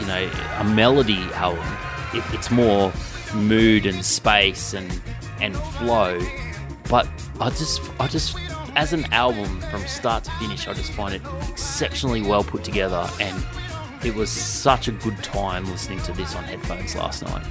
you 0.00 0.06
know 0.06 0.30
a 0.58 0.64
melody 0.64 1.22
album. 1.34 1.66
It, 2.14 2.24
it's 2.34 2.50
more 2.50 2.92
mood 3.34 3.86
and 3.86 4.04
space 4.04 4.74
and 4.74 5.00
and 5.40 5.56
flow. 5.56 6.20
But 6.88 7.08
I 7.40 7.50
just 7.50 7.80
I 8.00 8.08
just 8.08 8.36
as 8.76 8.92
an 8.92 9.04
album 9.12 9.60
from 9.70 9.86
start 9.86 10.24
to 10.24 10.30
finish 10.32 10.68
I 10.68 10.72
just 10.72 10.92
find 10.92 11.14
it 11.14 11.22
exceptionally 11.48 12.22
well 12.22 12.44
put 12.44 12.62
together 12.64 13.08
and 13.20 13.44
it 14.04 14.14
was 14.14 14.30
such 14.30 14.88
a 14.88 14.92
good 14.92 15.16
time 15.22 15.64
listening 15.66 16.00
to 16.00 16.12
this 16.12 16.34
on 16.34 16.44
headphones 16.44 16.94
last 16.94 17.22
night. 17.22 17.44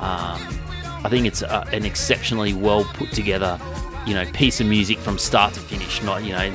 Um, 0.00 0.58
I 1.02 1.08
think 1.08 1.26
it's 1.26 1.42
a, 1.42 1.66
an 1.72 1.84
exceptionally 1.84 2.54
well 2.54 2.84
put 2.84 3.12
together, 3.12 3.60
you 4.06 4.14
know, 4.14 4.24
piece 4.32 4.60
of 4.60 4.66
music 4.66 4.98
from 4.98 5.18
start 5.18 5.54
to 5.54 5.60
finish. 5.60 6.02
Not, 6.02 6.24
you 6.24 6.32
know, 6.32 6.52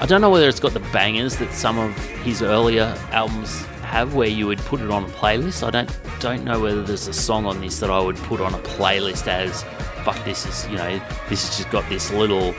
I 0.00 0.06
don't 0.06 0.20
know 0.20 0.30
whether 0.30 0.48
it's 0.48 0.60
got 0.60 0.72
the 0.72 0.80
bangers 0.92 1.36
that 1.38 1.52
some 1.52 1.78
of 1.78 1.96
his 2.22 2.42
earlier 2.42 2.94
albums 3.10 3.64
have, 3.82 4.14
where 4.14 4.28
you 4.28 4.46
would 4.46 4.58
put 4.60 4.80
it 4.80 4.90
on 4.90 5.04
a 5.04 5.08
playlist. 5.08 5.66
I 5.66 5.70
don't 5.70 6.00
don't 6.20 6.44
know 6.44 6.60
whether 6.60 6.82
there's 6.82 7.06
a 7.08 7.12
song 7.12 7.46
on 7.46 7.60
this 7.60 7.80
that 7.80 7.90
I 7.90 8.00
would 8.00 8.16
put 8.16 8.40
on 8.40 8.54
a 8.54 8.58
playlist 8.58 9.28
as, 9.28 9.62
fuck, 10.04 10.22
this 10.24 10.46
is, 10.46 10.68
you 10.68 10.76
know, 10.76 11.00
this 11.28 11.46
has 11.46 11.58
just 11.58 11.70
got 11.70 11.88
this 11.88 12.12
little 12.12 12.54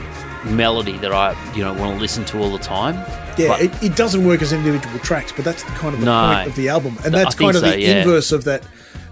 melody 0.45 0.97
that 0.99 1.11
I, 1.11 1.35
you 1.53 1.63
know, 1.63 1.73
want 1.73 1.95
to 1.95 1.99
listen 1.99 2.25
to 2.25 2.39
all 2.39 2.51
the 2.51 2.57
time. 2.63 2.95
Yeah, 3.37 3.49
But- 3.49 3.61
it, 3.61 3.83
it 3.83 3.95
doesn't 3.95 4.25
work 4.25 4.41
as 4.41 4.51
individual 4.53 4.99
tracks, 4.99 5.31
but 5.31 5.45
that's 5.45 5.63
the 5.63 5.71
kind 5.71 5.93
of 5.93 5.99
the 6.01 6.05
No. 6.05 6.33
point 6.35 6.49
of 6.49 6.55
the 6.55 6.69
album, 6.69 6.97
and 7.05 7.13
that's 7.13 7.35
kind 7.35 7.55
of 7.55 7.61
so, 7.61 7.71
the 7.71 7.79
yeah. 7.81 8.01
inverse 8.01 8.31
of 8.31 8.43
that. 8.45 8.63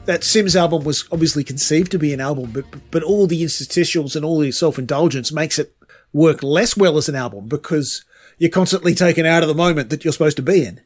That 0.06 0.22
Simz 0.22 0.56
album 0.56 0.86
was 0.86 1.04
obviously 1.12 1.44
conceived 1.44 1.92
to 1.92 2.00
be 2.00 2.14
an 2.14 2.22
album, 2.22 2.52
but 2.52 2.64
but 2.92 3.04
all 3.04 3.28
the 3.28 3.44
interstitials 3.44 4.16
and 4.16 4.24
all 4.24 4.40
the 4.40 4.52
self 4.54 4.80
indulgence 4.80 5.34
makes 5.34 5.60
it 5.60 5.76
work 6.14 6.42
less 6.42 6.78
well 6.78 6.96
as 6.98 7.10
an 7.10 7.16
album 7.16 7.48
because 7.50 8.06
you're 8.38 8.50
constantly 8.50 8.96
taken 8.96 9.26
out 9.26 9.44
of 9.44 9.50
the 9.50 9.54
moment 9.56 9.90
that 9.90 10.06
you're 10.06 10.14
supposed 10.14 10.38
to 10.38 10.42
be 10.44 10.66
in. 10.66 10.80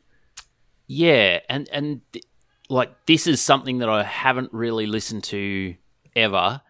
Yeah, 0.87 1.39
and 1.49 1.69
and 1.71 2.01
like 2.67 3.05
this 3.05 3.27
is 3.27 3.39
something 3.41 3.77
that 3.77 3.89
I 3.89 4.01
haven't 4.03 4.51
really 4.53 4.87
listened 4.87 5.23
to 5.25 5.75
ever 6.15 6.61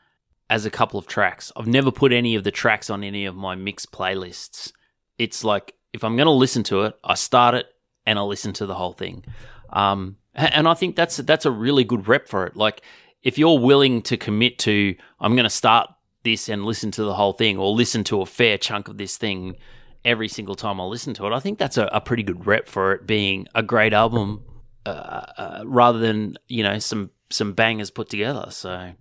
as 0.51 0.65
a 0.65 0.69
couple 0.69 0.99
of 0.99 1.07
tracks. 1.07 1.49
I've 1.55 1.65
never 1.65 1.91
put 1.91 2.11
any 2.11 2.35
of 2.35 2.43
the 2.43 2.51
tracks 2.51 2.89
on 2.89 3.05
any 3.05 3.25
of 3.25 3.35
my 3.35 3.55
mix 3.55 3.85
playlists. 3.85 4.73
It's 5.17 5.45
like 5.45 5.73
if 5.93 6.03
I'm 6.03 6.17
going 6.17 6.25
to 6.25 6.31
listen 6.31 6.61
to 6.63 6.81
it, 6.81 6.99
I 7.05 7.15
start 7.15 7.55
it 7.55 7.67
and 8.05 8.19
I 8.19 8.21
listen 8.23 8.51
to 8.53 8.65
the 8.65 8.75
whole 8.75 8.91
thing. 8.91 9.23
Um, 9.69 10.17
and 10.35 10.67
I 10.67 10.73
think 10.73 10.97
that's 10.97 11.17
that's 11.17 11.45
a 11.45 11.51
really 11.51 11.85
good 11.85 12.09
rep 12.09 12.27
for 12.27 12.45
it. 12.45 12.57
Like 12.57 12.81
if 13.23 13.37
you're 13.37 13.59
willing 13.59 14.01
to 14.03 14.17
commit 14.17 14.59
to, 14.59 14.93
I'm 15.21 15.35
going 15.35 15.45
to 15.45 15.49
start 15.49 15.89
this 16.23 16.49
and 16.49 16.65
listen 16.65 16.91
to 16.91 17.03
the 17.03 17.13
whole 17.13 17.33
thing, 17.33 17.57
or 17.57 17.71
listen 17.71 18.03
to 18.05 18.21
a 18.21 18.25
fair 18.25 18.57
chunk 18.57 18.89
of 18.89 18.97
this 18.97 19.15
thing 19.15 19.55
every 20.03 20.27
single 20.27 20.55
time 20.55 20.81
I 20.81 20.83
listen 20.83 21.13
to 21.13 21.27
it. 21.27 21.33
I 21.33 21.39
think 21.39 21.59
that's 21.59 21.77
a, 21.77 21.85
a 21.93 22.01
pretty 22.01 22.23
good 22.23 22.45
rep 22.45 22.67
for 22.67 22.91
it 22.93 23.07
being 23.07 23.47
a 23.55 23.63
great 23.63 23.93
album, 23.93 24.43
uh, 24.85 24.89
uh, 24.89 25.63
rather 25.65 25.99
than 25.99 26.37
you 26.49 26.61
know 26.61 26.77
some 26.79 27.11
some 27.29 27.53
bangers 27.53 27.89
put 27.89 28.09
together. 28.09 28.47
So 28.49 28.93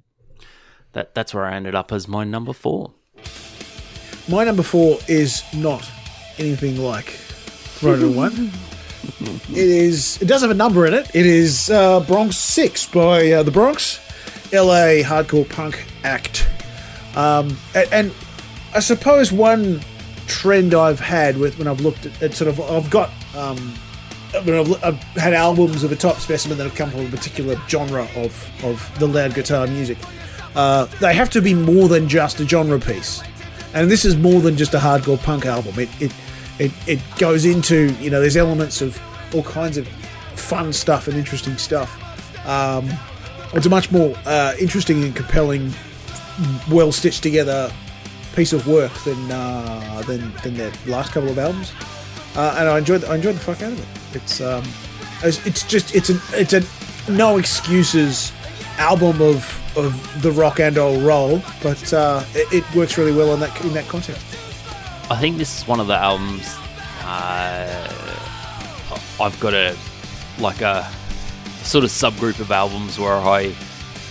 that 0.92 1.14
that's 1.14 1.33
where 1.35 1.44
I 1.44 1.55
ended 1.55 1.74
up 1.74 1.92
as 1.92 2.09
my 2.09 2.24
number 2.24 2.53
four. 2.53 2.92
My 4.29 4.44
number 4.44 4.62
four 4.62 4.98
is 5.09 5.42
not 5.55 5.88
anything 6.38 6.76
like 6.81 7.18
Rotor 7.83 8.11
One. 8.11 8.50
It 9.50 9.57
is. 9.57 10.20
It 10.22 10.26
does 10.26 10.42
have 10.42 10.50
a 10.50 10.55
number 10.55 10.87
in 10.87 10.94
it. 10.94 11.11
It 11.14 11.26
is 11.26 11.70
uh, 11.70 12.00
Bronx 12.00 12.37
Six 12.37 12.87
by 12.87 13.33
uh, 13.33 13.42
the 13.42 13.50
Bronx, 13.50 13.98
LA 14.53 15.03
hardcore 15.03 15.48
punk 15.48 15.85
act. 16.05 16.46
Um, 17.16 17.57
a- 17.74 17.92
and, 17.92 18.12
I 18.74 18.81
suppose 18.81 19.33
one 19.33 19.81
trend 20.26 20.74
I've 20.74 21.00
had 21.00 21.38
with 21.38 21.59
when 21.59 21.66
I've 21.66 21.81
looked 21.81 22.07
at, 22.07 22.22
at 22.22 22.35
sort 22.35 22.48
of 22.48 22.61
I've 22.61 22.88
got 22.90 23.11
um, 23.35 23.57
when 24.44 24.55
I've, 24.59 24.85
I've 24.85 25.03
had 25.16 25.33
albums 25.33 25.83
of 25.83 25.90
a 25.92 25.96
top 25.96 26.16
specimen 26.18 26.57
that 26.59 26.64
have 26.64 26.76
come 26.76 26.90
from 26.90 27.07
a 27.07 27.09
particular 27.11 27.57
genre 27.68 28.07
of 28.16 28.64
of 28.64 28.98
the 29.00 29.09
loud 29.09 29.35
guitar 29.35 29.66
music. 29.66 29.98
Uh, 30.55 30.85
they 31.01 31.15
have 31.15 31.31
to 31.31 31.41
be 31.41 31.55
more 31.55 31.89
than 31.89 32.09
just 32.09 32.41
a 32.41 32.49
genre 32.49 32.79
piece 32.79 33.23
and 33.75 33.91
this 33.91 34.05
is 34.05 34.17
more 34.17 34.41
than 34.41 34.57
just 34.57 34.75
a 34.75 34.79
hardcore 34.79 35.23
punk 35.23 35.47
album. 35.47 35.79
It 35.79 35.89
it 36.01 36.13
it, 36.59 36.73
it 36.87 37.01
goes 37.19 37.45
into 37.45 37.93
you 37.95 38.11
know 38.11 38.21
there's 38.21 38.37
elements 38.37 38.83
of 38.83 39.01
all 39.35 39.43
kinds 39.43 39.77
of 39.77 39.87
fun 40.35 40.73
stuff 40.73 41.09
and 41.09 41.17
interesting 41.17 41.57
stuff. 41.57 41.97
Um, 42.47 42.89
it's 43.53 43.67
a 43.67 43.71
much 43.71 43.91
more 43.91 44.15
uh, 44.27 44.55
interesting 44.59 45.03
and 45.05 45.15
compelling, 45.15 45.73
well 46.71 46.93
stitched 46.93 47.23
together 47.23 47.73
piece 48.35 48.53
of 48.53 48.67
work 48.67 48.93
than 49.05 49.31
uh, 49.31 50.03
than 50.07 50.33
than 50.43 50.55
their 50.55 50.73
last 50.87 51.13
couple 51.13 51.31
of 51.31 51.39
albums. 51.39 51.73
Uh, 52.37 52.57
and 52.59 52.69
I 52.69 52.79
enjoyed 52.79 53.05
I 53.05 53.17
enjoyed 53.17 53.37
the 53.37 53.41
fuck 53.41 53.63
out 53.63 53.73
of 53.73 53.81
it. 53.81 54.17
It's 54.17 54.41
um, 54.41 54.65
it's, 55.23 55.45
it's 55.47 55.63
just 55.65 55.95
it's 55.95 56.11
an 56.11 56.21
it's 56.33 56.53
a 56.53 56.63
no 57.11 57.39
excuses 57.39 58.33
album 58.81 59.21
of 59.21 59.57
of 59.77 60.23
the 60.23 60.33
rock 60.33 60.59
and 60.59 60.77
roll 60.77 61.01
roll, 61.01 61.43
but 61.62 61.93
uh, 61.93 62.25
it, 62.35 62.53
it 62.53 62.75
works 62.75 62.99
really 62.99 63.12
well 63.12 63.33
in 63.35 63.40
that 63.40 63.64
in 63.64 63.73
that 63.75 63.87
context. 63.87 64.25
I 65.11 65.16
think 65.16 65.37
this 65.38 65.59
is 65.59 65.69
one 65.69 65.81
of 65.81 65.87
the 65.87 65.97
albums. 65.97 66.47
Uh, 67.03 68.11
I've 69.21 69.38
got 69.38 69.55
a 69.55 69.77
like 70.38 70.61
a 70.62 70.90
sort 71.62 71.85
of 71.85 71.90
subgroup 71.90 72.40
of 72.40 72.51
albums 72.51 72.99
where 72.99 73.12
I, 73.12 73.55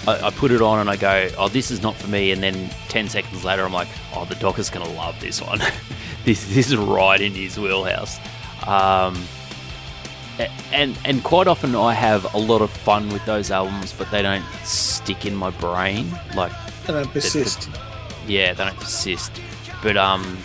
I 0.07 0.27
I 0.27 0.29
put 0.29 0.51
it 0.51 0.61
on 0.61 0.79
and 0.79 0.89
I 0.89 0.95
go, 0.95 1.29
oh, 1.37 1.49
this 1.49 1.71
is 1.71 1.81
not 1.81 1.95
for 1.95 2.07
me, 2.07 2.31
and 2.31 2.41
then 2.41 2.69
ten 2.87 3.09
seconds 3.09 3.43
later 3.43 3.63
I'm 3.63 3.73
like, 3.73 3.89
oh, 4.13 4.25
the 4.25 4.35
Docker's 4.35 4.69
gonna 4.69 4.91
love 4.93 5.19
this 5.19 5.41
one. 5.41 5.59
this 6.25 6.45
this 6.53 6.71
is 6.71 6.77
right 6.77 7.19
in 7.19 7.33
his 7.33 7.59
wheelhouse. 7.59 8.19
Um, 8.67 9.15
and 10.71 10.97
and 11.05 11.23
quite 11.23 11.47
often 11.47 11.75
I 11.75 11.93
have 11.93 12.33
a 12.33 12.37
lot 12.37 12.61
of 12.61 12.69
fun 12.69 13.09
with 13.09 13.25
those 13.25 13.51
albums, 13.51 13.93
but 13.93 14.09
they 14.11 14.21
don't 14.21 14.45
stick 14.63 15.25
in 15.25 15.35
my 15.35 15.49
brain. 15.49 16.09
Like 16.35 16.51
And 16.87 16.97
I 16.97 17.03
persist. 17.05 17.69
yeah, 18.27 18.53
they 18.53 18.63
don't 18.65 18.77
persist. 18.79 19.31
But 19.83 19.97
um, 19.97 20.37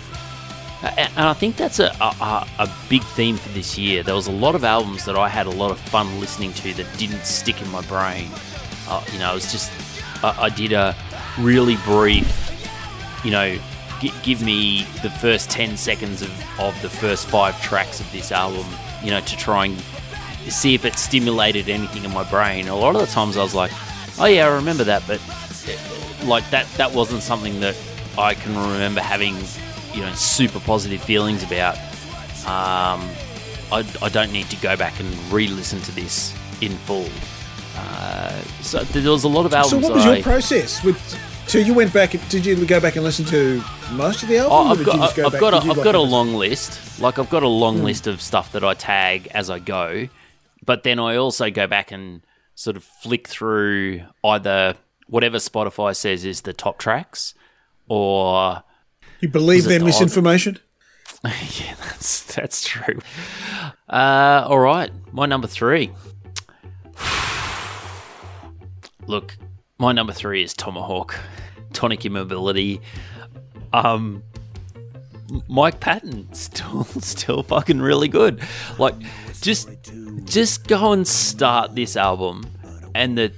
and 0.83 1.11
I 1.29 1.33
think 1.33 1.57
that's 1.57 1.79
a, 1.81 1.91
a 2.01 2.47
a 2.59 2.71
big 2.89 3.03
theme 3.03 3.37
for 3.37 3.49
this 3.51 3.79
year. 3.79 4.03
There 4.03 4.15
was 4.15 4.27
a 4.27 4.33
lot 4.33 4.55
of 4.55 4.65
albums 4.65 5.05
that 5.07 5.17
I 5.17 5.29
had 5.29 5.47
a 5.47 5.51
lot 5.51 5.71
of 5.71 5.79
fun 5.79 6.21
listening 6.21 6.53
to 6.55 6.75
that 6.75 6.87
didn't 6.99 7.25
stick 7.25 7.61
in 7.63 7.69
my 7.71 7.81
brain. 7.83 8.29
Uh, 8.89 9.03
you 9.13 9.19
know, 9.19 9.31
it 9.33 9.35
was 9.37 9.51
just 9.53 9.71
I, 10.25 10.45
I 10.45 10.49
did 10.51 10.73
a 10.73 10.95
really 11.39 11.77
brief, 11.85 12.29
you 13.25 13.31
know, 13.31 13.57
g- 14.01 14.13
give 14.23 14.43
me 14.43 14.85
the 15.03 15.11
first 15.11 15.51
ten 15.51 15.77
seconds 15.77 16.21
of 16.23 16.31
of 16.61 16.81
the 16.83 16.91
first 16.91 17.27
five 17.29 17.61
tracks 17.63 18.01
of 18.01 18.11
this 18.13 18.31
album. 18.33 18.67
You 19.05 19.11
know, 19.11 19.21
to 19.21 19.37
try 19.37 19.67
and 19.67 19.79
see 20.51 20.75
if 20.75 20.85
it 20.85 20.97
stimulated 20.99 21.69
anything 21.69 22.05
in 22.05 22.13
my 22.13 22.25
brain. 22.29 22.69
A 22.69 22.77
lot 22.77 22.95
of 22.97 23.01
the 23.01 23.07
times 23.07 23.37
I 23.37 23.43
was 23.43 23.55
like, 23.55 23.71
oh 24.19 24.25
yeah, 24.27 24.47
I 24.47 24.55
remember 24.55 24.85
that, 24.85 25.03
but 25.07 25.21
like 26.25 26.49
that 26.51 26.67
that 26.77 26.93
wasn't 26.93 27.23
something 27.23 27.61
that 27.61 27.77
I 28.17 28.35
can 28.35 28.57
remember 28.57 29.01
having, 29.01 29.37
you 29.93 30.01
know, 30.01 30.13
super 30.15 30.61
positive 30.61 31.03
feelings 31.03 31.43
about. 31.43 31.77
Um, 32.47 33.09
I, 33.73 33.85
I 34.03 34.09
don't 34.11 34.33
need 34.33 34.49
to 34.51 34.57
go 34.57 34.77
back 34.77 35.01
and 35.01 35.09
re-listen 35.33 35.81
to 35.83 35.93
this 35.93 36.35
in 36.61 36.73
full. 36.73 37.09
Uh, 37.77 38.41
so 38.63 38.85
there 38.85 39.11
was 39.11 39.25
a 39.25 39.29
lot 39.29 39.47
of 39.47 39.53
albums. 39.55 39.83
So 39.83 39.89
what 39.89 39.97
was 39.97 40.05
your 40.05 40.15
I- 40.15 40.23
process 40.23 40.83
with? 40.85 40.99
So 41.47 41.59
you 41.59 41.75
went 41.75 41.93
back. 41.93 42.11
Did 42.31 42.45
you 42.45 42.67
go 42.67 42.81
back 42.81 42.97
and 42.97 43.05
listen 43.05 43.25
to 43.27 43.63
most 43.93 44.23
of 44.25 44.29
the 44.29 44.39
album? 44.39 44.53
Oh, 44.53 44.67
or 44.67 44.71
I've 44.73 44.79
did 44.79 44.87
got, 44.87 44.95
you 44.97 45.01
just 45.03 45.17
go 45.17 45.27
I've 45.27 45.33
back- 45.33 45.41
got, 45.41 45.55
a, 45.55 45.57
I've 45.59 45.65
like 45.67 45.85
got 45.85 45.95
a 45.95 46.01
long 46.01 46.35
list. 46.35 47.01
Like 47.01 47.19
I've 47.19 47.31
got 47.31 47.43
a 47.45 47.49
long 47.49 47.85
list 47.85 48.07
of 48.09 48.21
stuff 48.21 48.51
that 48.53 48.65
I 48.65 48.75
tag 48.75 49.29
as 49.33 49.51
I 49.51 49.61
go, 49.61 50.09
but 50.65 50.83
then 50.83 50.99
I 50.99 51.17
also 51.17 51.51
go 51.51 51.67
back 51.69 51.93
and 51.93 52.23
sort 52.57 52.77
of 52.77 52.83
flick 52.85 53.29
through 53.29 54.03
either 54.25 54.75
whatever 55.07 55.37
Spotify 55.39 55.95
says 55.95 56.25
is 56.25 56.41
the 56.43 56.53
top 56.53 56.79
tracks, 56.79 57.35
or 57.89 58.63
You 59.21 59.29
believe 59.29 59.65
their 59.65 59.79
the 59.79 59.85
misinformation? 59.85 60.59
yeah, 61.25 61.75
that's 61.79 62.25
that's 62.35 62.67
true. 62.67 62.99
Uh, 63.89 64.45
all 64.49 64.59
right, 64.59 64.91
my 65.13 65.27
number 65.27 65.47
three. 65.47 65.93
Look, 69.07 69.37
my 69.85 69.93
number 69.93 70.15
three 70.15 70.43
is 70.43 70.55
Tomahawk, 70.55 71.15
Tonic 71.75 72.07
Immobility. 72.07 72.81
Um, 73.75 74.23
Mike 75.47 75.79
Patton 75.79 76.33
still 76.33 76.85
still 77.01 77.43
fucking 77.43 77.83
really 77.83 78.09
good. 78.09 78.41
Like, 78.79 78.95
just 79.43 79.69
just 80.25 80.69
go 80.69 80.93
and 80.93 81.07
start 81.07 81.75
this 81.75 81.99
album, 81.99 82.47
and 82.95 83.19
the 83.19 83.31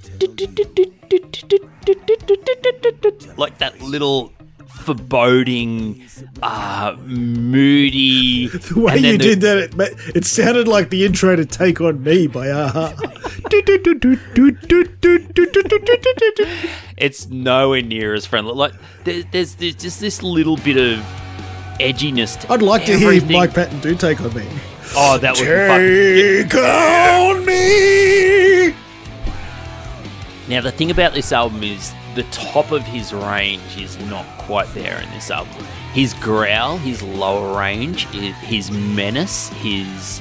like 3.35 3.57
that 3.57 3.81
little 3.81 4.31
foreboding, 4.87 6.03
uh, 6.41 6.95
moody. 7.05 8.47
The 8.67 8.79
way 8.79 8.93
and 8.95 9.05
you 9.05 9.11
the- 9.13 9.17
did 9.17 9.41
that, 9.41 9.57
it, 9.57 9.75
ma- 9.75 9.85
it 10.15 10.25
sounded 10.25 10.67
like 10.67 10.89
the 10.89 11.05
intro 11.05 11.35
to 11.35 11.45
"Take 11.45 11.79
on 11.81 12.01
Me" 12.03 12.27
by 12.27 12.47
a-ha. 12.47 12.93
it's 16.97 17.27
nowhere 17.27 17.81
near 17.81 18.13
as 18.13 18.25
friendly. 18.25 18.53
Like 18.53 18.73
there, 19.03 19.23
there's 19.31 19.55
there's 19.55 19.75
just 19.75 19.99
this 19.99 20.23
little 20.23 20.55
bit 20.57 20.77
of 20.77 20.99
edginess. 21.79 22.39
To 22.41 22.51
I'd 22.53 22.61
like 22.61 22.85
to 22.85 22.97
hear 22.97 23.07
everything. 23.07 23.33
Mike 23.37 23.53
Patton 23.53 23.79
do 23.81 23.95
take 23.95 24.21
on 24.21 24.33
me. 24.33 24.47
Oh, 24.95 25.17
that 25.17 25.35
would 25.35 25.45
be 25.45 25.67
fun. 25.67 25.81
Take 26.49 26.55
on 26.63 27.45
me. 27.45 28.73
Now 30.49 30.61
the 30.61 30.71
thing 30.71 30.91
about 30.91 31.13
this 31.13 31.31
album 31.33 31.61
is 31.63 31.91
the 32.17 32.23
top 32.31 32.71
of 32.71 32.81
his 32.81 33.13
range 33.13 33.77
is 33.77 33.99
not 34.07 34.25
quite 34.39 34.67
there 34.73 34.99
in 34.99 35.07
this 35.11 35.29
album. 35.29 35.63
His 35.93 36.15
growl, 36.15 36.77
his 36.77 37.03
lower 37.03 37.55
range, 37.55 38.07
his 38.07 38.71
menace, 38.71 39.49
his 39.49 40.19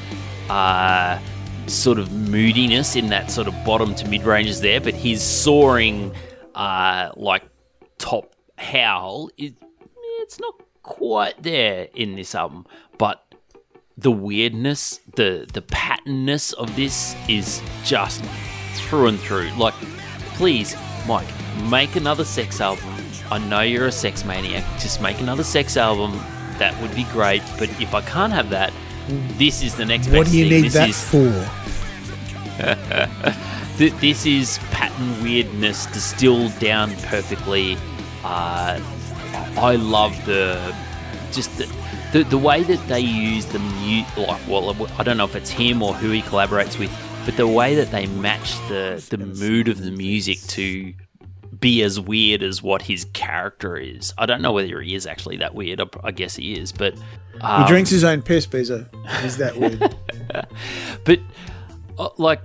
uh, 0.50 1.18
sort 1.66 1.98
of 1.98 2.12
moodiness 2.12 2.96
in 2.96 3.08
that 3.08 3.30
sort 3.30 3.48
of 3.48 3.54
bottom 3.64 3.94
to 3.94 4.06
mid 4.08 4.24
range 4.24 4.48
is 4.48 4.60
there, 4.60 4.78
but 4.78 4.92
his 4.92 5.22
soaring, 5.22 6.14
uh, 6.54 7.12
like 7.16 7.44
top 7.96 8.36
howl, 8.58 9.30
it's 9.38 10.38
not 10.38 10.60
quite 10.82 11.42
there 11.42 11.88
in 11.94 12.14
this 12.14 12.34
album. 12.34 12.66
But 12.98 13.24
the 13.96 14.12
weirdness, 14.12 15.00
the 15.14 15.48
the 15.50 15.62
Pattonness 15.62 16.52
of 16.52 16.76
this 16.76 17.16
is 17.26 17.62
just 17.84 18.22
through 18.74 19.06
and 19.06 19.18
through. 19.18 19.48
Like, 19.56 19.74
please, 20.34 20.76
Mike, 21.06 21.26
make 21.64 21.96
another 21.96 22.24
sex 22.24 22.60
album. 22.60 22.94
I 23.30 23.38
know 23.38 23.60
you're 23.62 23.86
a 23.86 23.92
sex 23.92 24.24
maniac. 24.24 24.64
Just 24.80 25.00
make 25.00 25.20
another 25.20 25.42
sex 25.44 25.76
album. 25.76 26.12
That 26.58 26.80
would 26.80 26.94
be 26.94 27.04
great. 27.04 27.42
But 27.58 27.68
if 27.80 27.94
I 27.94 28.00
can't 28.02 28.32
have 28.32 28.50
that, 28.50 28.72
this 29.36 29.62
is 29.62 29.74
the 29.76 29.84
next 29.84 30.06
What 30.08 30.20
best 30.24 30.32
do 30.32 30.38
you 30.38 30.48
thing. 30.48 30.62
need 30.62 30.70
this 30.70 30.74
that 30.74 30.88
is 30.88 31.10
for? 31.10 31.50
th- 33.78 33.92
this 33.94 34.24
is 34.26 34.58
Patton 34.70 35.22
weirdness 35.22 35.86
distilled 35.86 36.58
down 36.58 36.90
perfectly. 37.02 37.76
Uh, 38.24 38.80
I 39.58 39.76
love 39.76 40.12
the 40.26 40.74
just 41.32 41.56
the, 41.58 41.66
the 42.12 42.24
the 42.24 42.38
way 42.38 42.62
that 42.62 42.86
they 42.88 43.00
use 43.00 43.44
the 43.46 43.58
mute. 43.58 44.06
Like, 44.16 44.40
well, 44.48 44.74
I 44.98 45.02
don't 45.02 45.16
know 45.16 45.24
if 45.24 45.36
it's 45.36 45.50
him 45.50 45.82
or 45.82 45.92
who 45.94 46.10
he 46.10 46.22
collaborates 46.22 46.78
with, 46.78 46.90
but 47.24 47.36
the 47.36 47.46
way 47.46 47.74
that 47.74 47.90
they 47.90 48.06
match 48.06 48.54
the 48.68 49.04
the 49.10 49.18
mood 49.18 49.68
of 49.68 49.82
the 49.84 49.90
music 49.90 50.38
to 50.48 50.94
be 51.58 51.82
as 51.82 51.98
weird 52.00 52.42
as 52.42 52.62
what 52.62 52.82
his 52.82 53.06
character 53.12 53.76
is. 53.76 54.12
I 54.18 54.26
don't 54.26 54.42
know 54.42 54.52
whether 54.52 54.80
he 54.80 54.94
is 54.94 55.06
actually 55.06 55.38
that 55.38 55.54
weird. 55.54 55.80
I, 55.80 55.86
I 56.04 56.10
guess 56.10 56.36
he 56.36 56.58
is, 56.58 56.72
but 56.72 56.94
um, 57.40 57.62
he 57.62 57.68
drinks 57.68 57.90
his 57.90 58.04
own 58.04 58.22
piss, 58.22 58.46
Beeso. 58.46 58.86
Is 59.24 59.36
that 59.38 59.56
weird? 59.58 59.96
but 61.04 61.20
uh, 61.98 62.08
like 62.18 62.40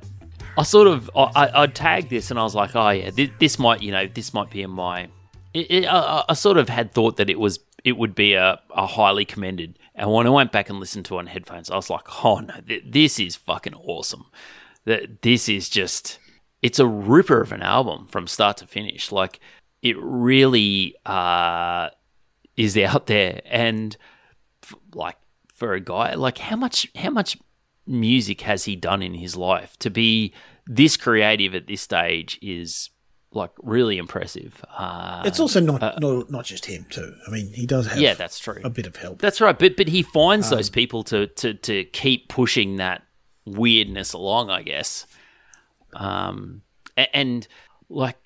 I 0.58 0.64
sort 0.64 0.88
of 0.88 1.10
I, 1.16 1.24
I, 1.36 1.64
I 1.64 1.68
tagged 1.68 2.10
this 2.10 2.30
and 2.32 2.40
I 2.40 2.44
was 2.44 2.56
like, 2.56 2.76
oh 2.76 2.90
yeah, 2.90 3.10
this, 3.12 3.30
this 3.40 3.60
might 3.60 3.82
you 3.82 3.92
know 3.92 4.08
this 4.08 4.34
might 4.34 4.50
be 4.50 4.62
in 4.62 4.72
my. 4.72 5.10
It, 5.54 5.70
it, 5.72 5.86
I, 5.86 6.24
I 6.30 6.34
sort 6.34 6.58
of 6.58 6.70
had 6.70 6.94
thought 6.94 7.18
that 7.18 7.30
it 7.30 7.40
was 7.40 7.60
it 7.84 7.98
would 7.98 8.16
be 8.16 8.34
a, 8.34 8.60
a 8.72 8.86
highly 8.86 9.26
commended, 9.26 9.78
and 9.96 10.12
when 10.12 10.28
I 10.28 10.30
went 10.30 10.52
back 10.52 10.70
and 10.70 10.80
listened 10.80 11.06
to 11.06 11.16
it 11.16 11.20
on 11.20 11.28
headphones, 11.28 11.70
I 11.70 11.76
was 11.76 11.90
like, 11.90 12.24
oh 12.24 12.40
no, 12.40 12.56
th- 12.68 12.84
this 12.86 13.20
is 13.20 13.36
fucking 13.36 13.76
awesome. 13.76 14.26
That 14.86 15.22
this 15.22 15.48
is 15.48 15.70
just 15.70 16.20
it's 16.62 16.80
a 16.80 16.86
ripper 16.88 17.42
of 17.42 17.52
an 17.52 17.62
album 17.62 18.08
from 18.08 18.28
start 18.28 18.58
to 18.58 18.68
finish. 18.68 19.12
Like 19.12 19.40
it 19.82 19.96
really 20.00 20.96
uh, 21.06 21.90
is 22.58 22.78
out 22.78 23.08
there, 23.08 23.42
and 23.46 23.96
f- 24.64 24.76
like 24.94 25.18
for 25.54 25.74
a 25.74 25.80
guy 25.80 26.14
like 26.16 26.38
how 26.40 26.56
much 26.56 26.88
how 26.96 27.10
much 27.12 27.38
music 27.88 28.42
has 28.42 28.66
he 28.66 28.76
done 28.76 29.02
in 29.04 29.14
his 29.14 29.36
life 29.36 29.78
to 29.78 29.90
be 29.90 30.34
this 30.66 30.98
creative 30.98 31.54
at 31.54 31.68
this 31.68 31.82
stage 31.82 32.38
is 32.42 32.90
like 33.34 33.52
really 33.62 33.98
impressive 33.98 34.64
uh, 34.78 35.22
it's 35.26 35.40
also 35.40 35.60
not, 35.60 35.80
not 36.02 36.30
not 36.32 36.46
just 36.46 36.66
him 36.66 36.86
too. 36.90 37.14
I 37.28 37.32
mean, 37.32 37.52
he 37.54 37.66
does 37.68 37.86
have 37.88 38.00
yeah 38.00 38.14
that's 38.16 38.40
true 38.40 38.60
a 38.64 38.70
bit 38.70 38.86
of 38.88 38.96
help. 38.96 39.20
that's 39.20 39.40
right 39.40 39.58
but 39.58 39.76
but 39.78 39.88
he 39.88 40.02
finds 40.04 40.52
Um, 40.52 40.58
those 40.58 40.70
people 40.70 41.04
to, 41.06 41.28
to 41.28 41.54
to 41.54 41.86
keep 41.86 42.28
pushing 42.30 42.78
that 42.78 43.04
weirdness 43.46 44.14
along 44.14 44.50
i 44.50 44.62
guess 44.64 45.06
um 45.94 46.62
and 47.14 47.48
like 47.90 48.18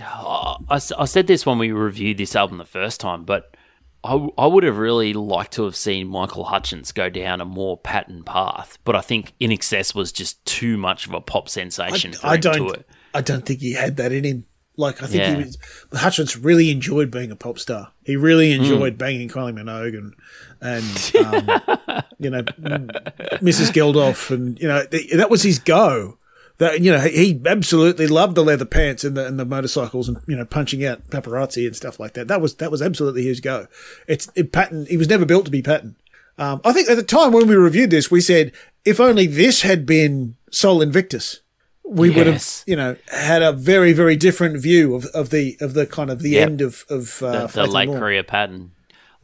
I, 0.00 0.56
I 0.70 1.04
said 1.04 1.26
this 1.26 1.44
when 1.44 1.58
we 1.58 1.70
reviewed 1.72 2.18
this 2.18 2.34
album 2.36 2.58
the 2.58 2.64
first 2.64 3.00
time 3.00 3.24
but 3.24 3.56
I, 4.04 4.28
I 4.36 4.46
would 4.46 4.64
have 4.64 4.78
really 4.78 5.12
liked 5.12 5.52
to 5.52 5.64
have 5.64 5.76
seen 5.76 6.08
Michael 6.08 6.44
Hutchence 6.44 6.90
go 6.90 7.08
down 7.08 7.40
a 7.40 7.44
more 7.44 7.76
Patton 7.78 8.24
path, 8.24 8.78
but 8.82 8.96
I 8.96 9.00
think 9.00 9.32
INXS 9.40 9.94
was 9.94 10.10
just 10.10 10.44
too 10.44 10.76
much 10.76 11.06
of 11.06 11.14
a 11.14 11.20
pop 11.20 11.48
sensation 11.48 12.12
for 12.12 12.26
I 12.26 12.34
him 12.34 12.40
to 12.40 12.50
don't. 12.50 12.76
it. 12.78 12.86
I 13.14 13.20
don't 13.20 13.46
think 13.46 13.60
he 13.60 13.74
had 13.74 13.98
that 13.98 14.10
in 14.10 14.24
him. 14.24 14.46
Like 14.76 15.04
I 15.04 15.06
think 15.06 15.20
Yeah. 15.22 15.36
he 15.36 15.44
was. 15.44 15.58
Hutchence 15.92 16.36
really 16.36 16.68
enjoyed 16.72 17.12
being 17.12 17.30
a 17.30 17.36
pop 17.36 17.60
star. 17.60 17.92
He 18.04 18.16
really 18.16 18.50
enjoyed 18.50 18.98
banging 18.98 19.28
Kylie 19.28 19.54
Minogue 19.54 19.96
and 19.96 20.14
and 20.60 21.24
um, 21.24 22.02
you 22.18 22.30
know 22.30 22.42
Mrs. 22.42 23.70
Geldof 23.70 24.32
and 24.32 24.58
you 24.60 24.66
know 24.66 24.84
th- 24.84 25.12
that 25.12 25.30
was 25.30 25.44
his 25.44 25.60
go. 25.60 26.18
That 26.58 26.80
you 26.80 26.92
know 26.92 27.00
he 27.00 27.40
absolutely 27.46 28.06
loved 28.06 28.34
the 28.34 28.44
leather 28.44 28.64
pants 28.64 29.04
and 29.04 29.16
the 29.16 29.26
and 29.26 29.38
the 29.38 29.44
motorcycles 29.44 30.08
and 30.08 30.18
you 30.28 30.36
know 30.36 30.44
punching 30.44 30.84
out 30.84 31.08
paparazzi 31.08 31.66
and 31.66 31.74
stuff 31.74 31.98
like 31.98 32.14
that. 32.14 32.28
That 32.28 32.40
was 32.40 32.56
that 32.56 32.70
was 32.70 32.82
absolutely 32.82 33.24
his 33.24 33.40
go. 33.40 33.66
It's 34.06 34.30
it, 34.34 34.52
Patton. 34.52 34.86
He 34.86 34.96
was 34.96 35.08
never 35.08 35.24
built 35.24 35.44
to 35.46 35.50
be 35.50 35.62
Patton. 35.62 35.96
Um, 36.38 36.60
I 36.64 36.72
think 36.72 36.88
at 36.88 36.96
the 36.96 37.02
time 37.02 37.32
when 37.32 37.46
we 37.46 37.56
reviewed 37.56 37.90
this, 37.90 38.10
we 38.10 38.20
said 38.20 38.52
if 38.84 39.00
only 39.00 39.26
this 39.26 39.62
had 39.62 39.84
been 39.86 40.36
Sol 40.50 40.82
Invictus, 40.82 41.40
we 41.84 42.10
would 42.10 42.26
have, 42.26 42.44
you 42.66 42.76
know, 42.76 42.96
had 43.08 43.42
a 43.42 43.52
very, 43.52 43.92
very 43.92 44.16
different 44.16 44.60
view 44.60 44.94
of, 44.94 45.06
of 45.06 45.30
the 45.30 45.56
of 45.60 45.74
the 45.74 45.86
kind 45.86 46.10
of 46.10 46.20
the 46.20 46.30
Yep. 46.30 46.48
end 46.48 46.60
of 46.60 46.84
of 46.88 47.22
uh, 47.22 47.46
The, 47.46 47.62
the 47.62 47.66
late 47.66 47.88
career 47.88 48.22
Patton. 48.22 48.72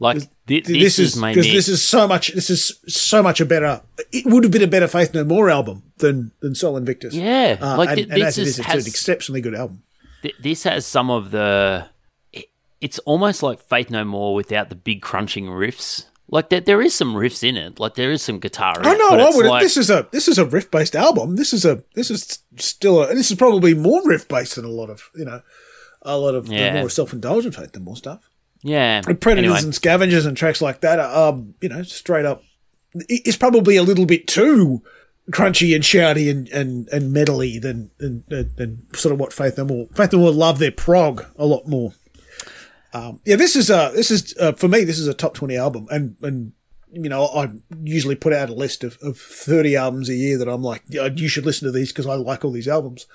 Like 0.01 0.21
thi- 0.49 0.59
this, 0.61 0.95
This, 0.97 0.99
is 0.99 1.13
has 1.13 1.21
made 1.21 1.35
because 1.35 1.51
this 1.51 1.67
is 1.69 1.81
so 1.83 2.07
much. 2.07 2.33
This 2.33 2.49
is 2.49 2.79
so 2.87 3.23
much 3.23 3.39
a 3.39 3.45
better. 3.45 3.81
It 4.11 4.25
would 4.25 4.43
have 4.43 4.51
been 4.51 4.63
a 4.63 4.67
better 4.67 4.87
Faith 4.87 5.13
No 5.13 5.23
More 5.23 5.49
album 5.49 5.83
than 5.99 6.31
than 6.41 6.53
Sol 6.55 6.75
Invictus. 6.77 7.13
Yeah, 7.13 7.57
uh, 7.61 7.77
like 7.77 7.89
and, 7.89 7.95
th- 7.97 8.09
and 8.09 8.17
this 8.21 8.27
as 8.27 8.37
it 8.37 8.41
is- 8.41 8.47
is, 8.49 8.59
it's 8.59 8.67
has- 8.67 8.85
an 8.85 8.89
exceptionally 8.89 9.41
good 9.41 9.55
album. 9.55 9.83
Th- 10.23 10.35
this 10.41 10.63
has 10.63 10.85
some 10.85 11.09
of 11.09 11.31
the. 11.31 11.87
it- 12.33 12.49
It's 12.81 12.99
almost 12.99 13.41
like 13.43 13.61
Faith 13.61 13.89
No 13.89 14.03
More 14.03 14.33
without 14.35 14.69
the 14.69 14.75
big 14.75 15.01
crunching 15.01 15.45
riffs. 15.47 16.05
Like 16.31 16.49
there, 16.49 16.61
there 16.61 16.79
is 16.81 16.93
some 16.93 17.15
riffs 17.15 17.43
in 17.43 17.57
it. 17.57 17.79
Like 17.79 17.95
there 17.95 18.11
is 18.11 18.21
some 18.21 18.37
guitar. 18.39 18.73
In 18.79 18.85
Oh 18.85 18.93
no, 18.93 19.17
I 19.17 19.29
would. 19.35 19.45
like, 19.47 19.63
this 19.63 19.77
is 19.77 19.89
a 19.89 20.07
this 20.11 20.27
is 20.27 20.37
a 20.37 20.45
riff 20.45 20.69
based 20.69 20.95
album. 20.95 21.35
This 21.37 21.53
is 21.53 21.65
a 21.65 21.83
this 21.95 22.11
is 22.11 22.39
still 22.57 23.01
a 23.01 23.07
this 23.15 23.31
is 23.31 23.37
probably 23.37 23.73
more 23.73 24.01
riff 24.05 24.27
based 24.27 24.55
than 24.55 24.63
a 24.65 24.69
lot 24.69 24.89
of 24.91 25.09
you 25.15 25.25
know 25.25 25.41
a 26.03 26.17
lot 26.17 26.35
of 26.35 26.47
the 26.47 26.71
more 26.73 26.89
self 26.89 27.13
indulgent 27.13 27.55
Faith 27.55 27.71
No 27.75 27.81
More 27.81 27.95
stuff. 27.95 28.29
Yeah. 28.61 29.01
And 29.07 29.19
Predators 29.19 29.51
Anyway, 29.51 29.63
and 29.63 29.75
Scavengers 29.75 30.25
and 30.25 30.35
tracks 30.35 30.61
like 30.61 30.81
that 30.81 30.99
are, 30.99 31.29
um, 31.29 31.53
you 31.61 31.69
know, 31.69 31.83
straight 31.83 32.25
up. 32.25 32.43
It's 32.93 33.37
probably 33.37 33.75
a 33.75 33.83
little 33.83 34.05
bit 34.05 34.27
too 34.27 34.81
crunchy 35.31 35.75
and 35.75 35.83
shouty 35.83 36.29
and, 36.29 36.49
and, 36.49 36.87
and 36.89 37.15
metally 37.15 37.61
than, 37.61 37.91
than, 37.99 38.23
than, 38.27 38.87
sort 38.93 39.13
of 39.13 39.19
what 39.19 39.31
Faith 39.31 39.57
No 39.57 39.65
More. 39.65 39.87
Faith 39.93 40.13
No 40.13 40.19
More 40.19 40.31
love 40.31 40.59
their 40.59 40.71
prog 40.71 41.25
a 41.37 41.45
lot 41.45 41.67
more. 41.67 41.93
Um, 42.93 43.21
yeah, 43.23 43.35
this 43.35 43.55
is 43.55 43.69
uh 43.69 43.91
this 43.91 44.09
is 44.09 44.35
uh, 44.39 44.53
for 44.53 44.67
me. 44.67 44.83
This 44.83 44.97
is 44.97 45.07
a 45.07 45.13
top 45.13 45.35
twenty 45.35 45.55
album, 45.55 45.87
and 45.91 46.15
and 46.23 46.53
you 46.91 47.07
know 47.07 47.27
I 47.27 47.51
usually 47.83 48.15
put 48.15 48.33
out 48.33 48.49
a 48.49 48.53
list 48.53 48.83
of, 48.83 48.97
of 49.03 49.17
thirty 49.17 49.75
albums 49.75 50.09
a 50.09 50.15
year 50.15 50.39
that 50.39 50.47
I'm 50.49 50.63
like, 50.63 50.81
yeah, 50.87 51.07
you 51.15 51.27
should 51.27 51.45
listen 51.45 51.67
to 51.67 51.71
these 51.71 51.89
because 51.89 52.07
I 52.07 52.15
like 52.15 52.43
all 52.43 52.51
these 52.51 52.67
albums. 52.67 53.05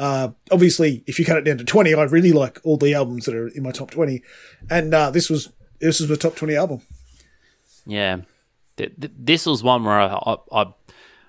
Uh, 0.00 0.30
obviously, 0.50 1.04
if 1.06 1.18
you 1.18 1.26
cut 1.26 1.36
it 1.36 1.42
down 1.44 1.58
to 1.58 1.64
twenty, 1.64 1.92
I 1.92 2.04
really 2.04 2.32
like 2.32 2.58
all 2.64 2.78
the 2.78 2.94
albums 2.94 3.26
that 3.26 3.34
are 3.34 3.48
in 3.48 3.62
my 3.62 3.70
top 3.70 3.90
twenty, 3.90 4.22
and 4.70 4.94
uh, 4.94 5.10
this 5.10 5.28
was 5.28 5.52
this 5.78 6.00
was 6.00 6.08
the 6.08 6.16
top 6.16 6.36
twenty 6.36 6.56
album. 6.56 6.80
Yeah, 7.84 8.22
Th- 8.78 8.92
th- 8.98 9.12
this 9.18 9.44
was 9.44 9.62
one 9.62 9.84
where 9.84 10.00
I, 10.00 10.36
I 10.50 10.66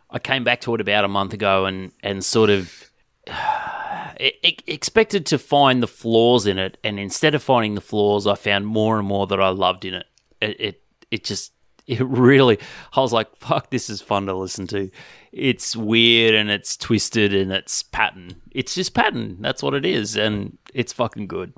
I 0.09 0.19
came 0.19 0.45
back 0.45 0.61
to 0.61 0.73
it 0.75 0.79
about 0.79 1.03
a 1.03 1.09
month 1.09 1.33
ago 1.33 1.65
and 1.65 1.91
and 2.01 2.23
sort 2.23 2.49
of 2.49 2.89
expected 4.17 5.25
to 5.27 5.37
find 5.37 5.83
the 5.83 5.87
flaws 5.87 6.47
in 6.47 6.57
it, 6.57 6.77
and 6.81 6.97
instead 6.97 7.35
of 7.35 7.43
finding 7.43 7.75
the 7.75 7.81
flaws, 7.81 8.25
I 8.25 8.35
found 8.35 8.67
more 8.67 8.97
and 8.97 9.05
more 9.05 9.27
that 9.27 9.41
I 9.41 9.49
loved 9.49 9.83
in 9.83 9.95
it. 9.95 10.05
It 10.39 10.59
it, 10.61 10.81
it 11.11 11.23
just 11.25 11.51
it 11.87 12.05
really 12.05 12.59
I 12.95 12.99
was 13.01 13.13
like, 13.13 13.35
fuck, 13.35 13.69
this 13.69 13.89
is 13.89 14.01
fun 14.01 14.25
to 14.27 14.33
listen 14.33 14.67
to. 14.67 14.89
It's 15.31 15.75
weird 15.75 16.35
and 16.35 16.49
it's 16.49 16.75
twisted 16.77 17.33
and 17.33 17.51
it's 17.51 17.83
Patton. 17.83 18.41
It's 18.51 18.75
just 18.75 18.93
Patton. 18.93 19.37
That's 19.41 19.63
what 19.63 19.73
it 19.73 19.85
is, 19.85 20.15
and 20.17 20.57
it's 20.73 20.91
fucking 20.93 21.27
good. 21.27 21.53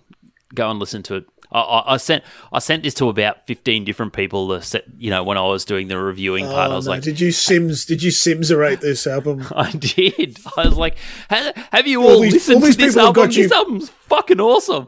Go 0.53 0.69
and 0.69 0.79
listen 0.79 1.01
to 1.03 1.15
it. 1.15 1.25
I, 1.51 1.59
I, 1.59 1.93
I 1.93 1.97
sent 1.97 2.23
I 2.51 2.59
sent 2.59 2.83
this 2.83 2.93
to 2.95 3.09
about 3.09 3.45
fifteen 3.47 3.83
different 3.83 4.13
people. 4.13 4.49
To 4.49 4.61
set, 4.61 4.83
you 4.97 5.09
know, 5.09 5.23
when 5.23 5.37
I 5.37 5.41
was 5.47 5.65
doing 5.65 5.87
the 5.87 5.97
reviewing 5.97 6.45
part, 6.45 6.69
I 6.69 6.73
Oh, 6.73 6.75
was 6.77 6.85
no. 6.85 6.91
like, 6.93 7.01
did 7.03 7.19
you 7.19 7.29
Simz? 7.29 7.87
Did 7.87 8.01
you 8.03 8.11
Simserate 8.11 8.79
this 8.81 9.05
album? 9.07 9.43
I 9.55 9.71
did. 9.71 10.37
I 10.57 10.65
was 10.67 10.77
like, 10.77 10.97
"Ha- 11.31 11.53
have 11.71 11.87
you 11.87 12.01
All 12.03 12.11
all, 12.13 12.21
these- 12.21 12.33
listened 12.33 12.63
all 12.63 12.71
to 12.71 12.77
this 12.77 12.95
album? 12.97 13.29
This 13.31 13.51
album's 13.51 13.89
fucking 13.89 14.39
awesome. 14.39 14.87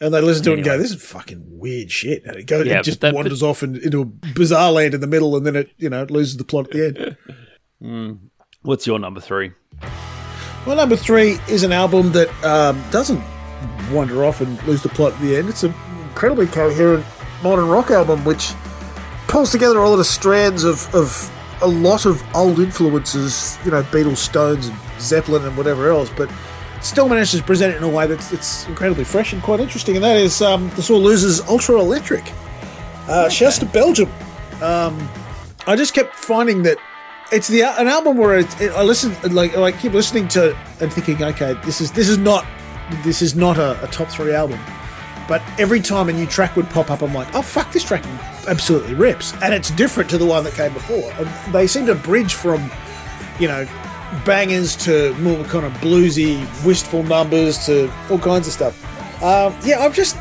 And 0.00 0.12
they 0.12 0.20
listen 0.20 0.44
to 0.44 0.50
it 0.52 0.54
and 0.56 0.64
go, 0.64 0.76
"This 0.76 0.90
is 0.90 1.02
fucking 1.02 1.42
weird 1.58 1.90
shit." 1.90 2.24
And 2.26 2.36
it 2.36 2.46
goes, 2.46 2.66
Yeah, 2.66 2.80
it 2.80 2.82
just 2.82 3.00
that- 3.00 3.14
wanders 3.14 3.42
off 3.42 3.62
and, 3.62 3.76
into 3.76 4.02
a 4.02 4.04
bizarre 4.04 4.72
land 4.72 4.92
in 4.94 5.00
the 5.00 5.06
middle, 5.06 5.36
and 5.36 5.46
then 5.46 5.56
it, 5.56 5.70
you 5.78 5.88
know, 5.88 6.02
it 6.02 6.10
loses 6.10 6.36
the 6.36 6.44
plot 6.44 6.66
at 6.66 6.72
the 6.72 7.16
end. 7.80 8.18
What's 8.62 8.86
your 8.86 8.98
number 8.98 9.20
three? 9.20 9.52
Well, 10.66 10.76
number 10.76 10.96
three 10.96 11.38
is 11.48 11.62
an 11.62 11.72
album 11.72 12.12
that 12.12 12.28
um, 12.44 12.82
doesn't 12.90 13.22
wander 13.92 14.24
off 14.24 14.40
and 14.40 14.62
lose 14.64 14.82
the 14.82 14.88
plot 14.88 15.12
at 15.12 15.20
the 15.20 15.36
end. 15.36 15.48
It's 15.48 15.62
an 15.62 15.74
incredibly 16.08 16.46
coherent 16.46 17.04
modern 17.42 17.68
rock 17.68 17.90
album 17.90 18.24
which 18.24 18.52
pulls 19.28 19.50
together 19.52 19.78
a 19.78 19.88
lot 19.88 19.98
of 19.98 20.06
strands 20.06 20.64
of, 20.64 20.92
of 20.94 21.30
a 21.60 21.68
lot 21.68 22.06
of 22.06 22.22
old 22.34 22.58
influences, 22.58 23.58
you 23.64 23.70
know, 23.70 23.82
Beatles, 23.84 24.16
Stones, 24.16 24.68
and 24.68 24.78
Zeppelin, 24.98 25.44
and 25.44 25.56
whatever 25.56 25.90
else, 25.90 26.10
but 26.16 26.30
still 26.84 27.08
manages 27.08 27.40
to 27.40 27.46
present 27.46 27.74
it 27.74 27.76
in 27.76 27.82
a 27.82 27.88
way 27.88 28.06
that's, 28.06 28.30
that's 28.30 28.66
incredibly 28.66 29.04
fresh 29.04 29.32
and 29.32 29.42
quite 29.42 29.60
interesting. 29.60 29.96
And 29.96 30.04
that 30.04 30.16
is 30.16 30.42
um, 30.42 30.70
the 30.70 30.82
Sore 30.82 30.98
Losers 30.98 31.40
Ultra 31.42 31.80
Electric. 31.80 32.24
Uh, 33.08 33.28
Shouts 33.28 33.58
to 33.58 33.66
Belgium. 33.66 34.10
Um, 34.62 35.08
I 35.66 35.76
just 35.76 35.94
kept 35.94 36.14
finding 36.14 36.62
that 36.62 36.78
it's 37.32 37.48
the 37.48 37.62
an 37.62 37.88
album 37.88 38.16
where 38.16 38.38
it, 38.38 38.60
it, 38.60 38.72
I 38.72 38.82
listen 38.82 39.14
like 39.34 39.56
I 39.56 39.72
keep 39.72 39.92
listening 39.92 40.28
to 40.28 40.56
and 40.80 40.92
thinking, 40.92 41.22
okay, 41.22 41.54
this 41.64 41.80
is 41.80 41.90
this 41.92 42.08
is 42.08 42.18
not 42.18 42.46
this 43.02 43.22
is 43.22 43.34
not 43.34 43.58
a, 43.58 43.82
a, 43.82 43.88
top 43.88 44.08
three 44.08 44.34
album. 44.34 44.60
But 45.26 45.42
every 45.58 45.80
time 45.80 46.08
a 46.10 46.12
new 46.12 46.26
track 46.26 46.54
would 46.54 46.68
pop 46.68 46.90
up, 46.90 47.02
I'm 47.02 47.14
like, 47.14 47.34
oh 47.34 47.42
fuck, 47.42 47.72
this 47.72 47.82
track 47.82 48.04
absolutely 48.46 48.94
rips, 48.94 49.32
and 49.42 49.54
it's 49.54 49.70
different 49.70 50.10
to 50.10 50.18
the 50.18 50.26
one 50.26 50.44
that 50.44 50.52
came 50.52 50.72
before. 50.72 51.10
And 51.12 51.54
they 51.54 51.66
seem 51.66 51.86
to 51.86 51.94
bridge 51.94 52.34
from, 52.34 52.70
you 53.40 53.48
know, 53.48 53.66
bangers 54.24 54.76
to 54.76 55.14
more 55.14 55.44
kind 55.44 55.64
of 55.64 55.72
bluesy, 55.74 56.40
wistful 56.64 57.02
numbers 57.02 57.66
to 57.66 57.92
all 58.10 58.18
kinds 58.18 58.46
of 58.46 58.52
stuff. 58.52 59.22
Um, 59.22 59.56
yeah, 59.64 59.80
I've 59.80 59.94
just 59.94 60.16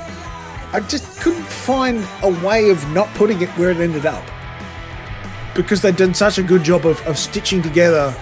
I 0.74 0.80
just 0.80 1.22
couldn't 1.22 1.46
find 1.46 2.06
a 2.24 2.30
way 2.46 2.70
of 2.70 2.88
not 2.92 3.08
putting 3.16 3.42
it 3.42 3.50
where 3.52 3.70
it 3.70 3.78
ended 3.78 4.06
up 4.06 4.24
because 5.56 5.82
they'd 5.82 5.96
done 5.96 6.14
such 6.14 6.38
a 6.40 6.44
good 6.44 6.64
job 6.64 6.86
of, 6.86 7.00
of 7.06 7.18
stitching 7.18 7.62
together 7.62 8.16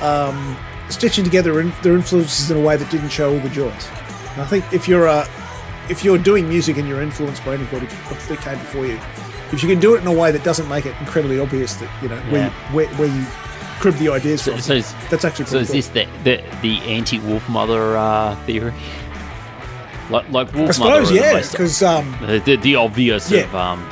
um, 0.00 0.56
stitching 0.88 1.24
together 1.24 1.60
in, 1.60 1.72
their 1.82 1.94
influences 1.94 2.50
in 2.50 2.56
a 2.56 2.60
way 2.60 2.76
that 2.76 2.90
didn't 2.90 3.10
show 3.10 3.32
all 3.32 3.40
the 3.40 3.48
joints. 3.50 3.88
And 4.32 4.42
I 4.42 4.46
think 4.46 4.72
if 4.72 4.88
you're 4.88 5.08
uh, 5.08 5.26
if 5.88 6.04
you're 6.04 6.18
doing 6.18 6.48
music 6.48 6.76
and 6.76 6.88
you're 6.88 7.02
influenced 7.02 7.44
by 7.44 7.54
anybody 7.54 7.86
that 7.86 8.38
came 8.40 8.58
before 8.58 8.86
you, 8.86 8.98
if 9.52 9.62
you 9.62 9.68
can 9.68 9.80
do 9.80 9.94
it 9.94 10.00
in 10.00 10.06
a 10.06 10.12
way 10.12 10.30
that 10.30 10.44
doesn't 10.44 10.68
make 10.68 10.86
it 10.86 10.94
incredibly 11.00 11.40
obvious 11.40 11.74
that 11.74 12.02
you 12.02 12.08
know 12.08 12.22
yeah. 12.30 12.50
where, 12.72 12.86
you, 12.86 12.96
where, 12.96 13.08
where 13.08 13.16
you 13.16 13.26
crib 13.80 13.94
the 13.96 14.10
ideas 14.10 14.42
so, 14.42 14.52
from, 14.52 14.60
so 14.60 14.80
that's 15.08 15.24
actually 15.24 15.46
so. 15.46 15.58
Is 15.58 15.70
this 15.70 15.88
the 15.88 16.06
the, 16.22 16.44
the 16.62 16.78
anti 16.82 17.18
Wolfmother 17.18 17.96
uh, 17.96 18.36
theory? 18.44 18.72
Like, 20.10 20.28
like 20.30 20.52
Wolf 20.52 20.70
I 20.70 20.72
suppose, 20.72 21.10
Mother 21.10 21.14
yeah, 21.14 21.40
because 21.40 21.82
um, 21.82 22.16
the, 22.20 22.58
the, 22.60 22.74
obvious 22.74 23.30
yeah. 23.30 23.42
of 23.42 23.54
um, 23.54 23.88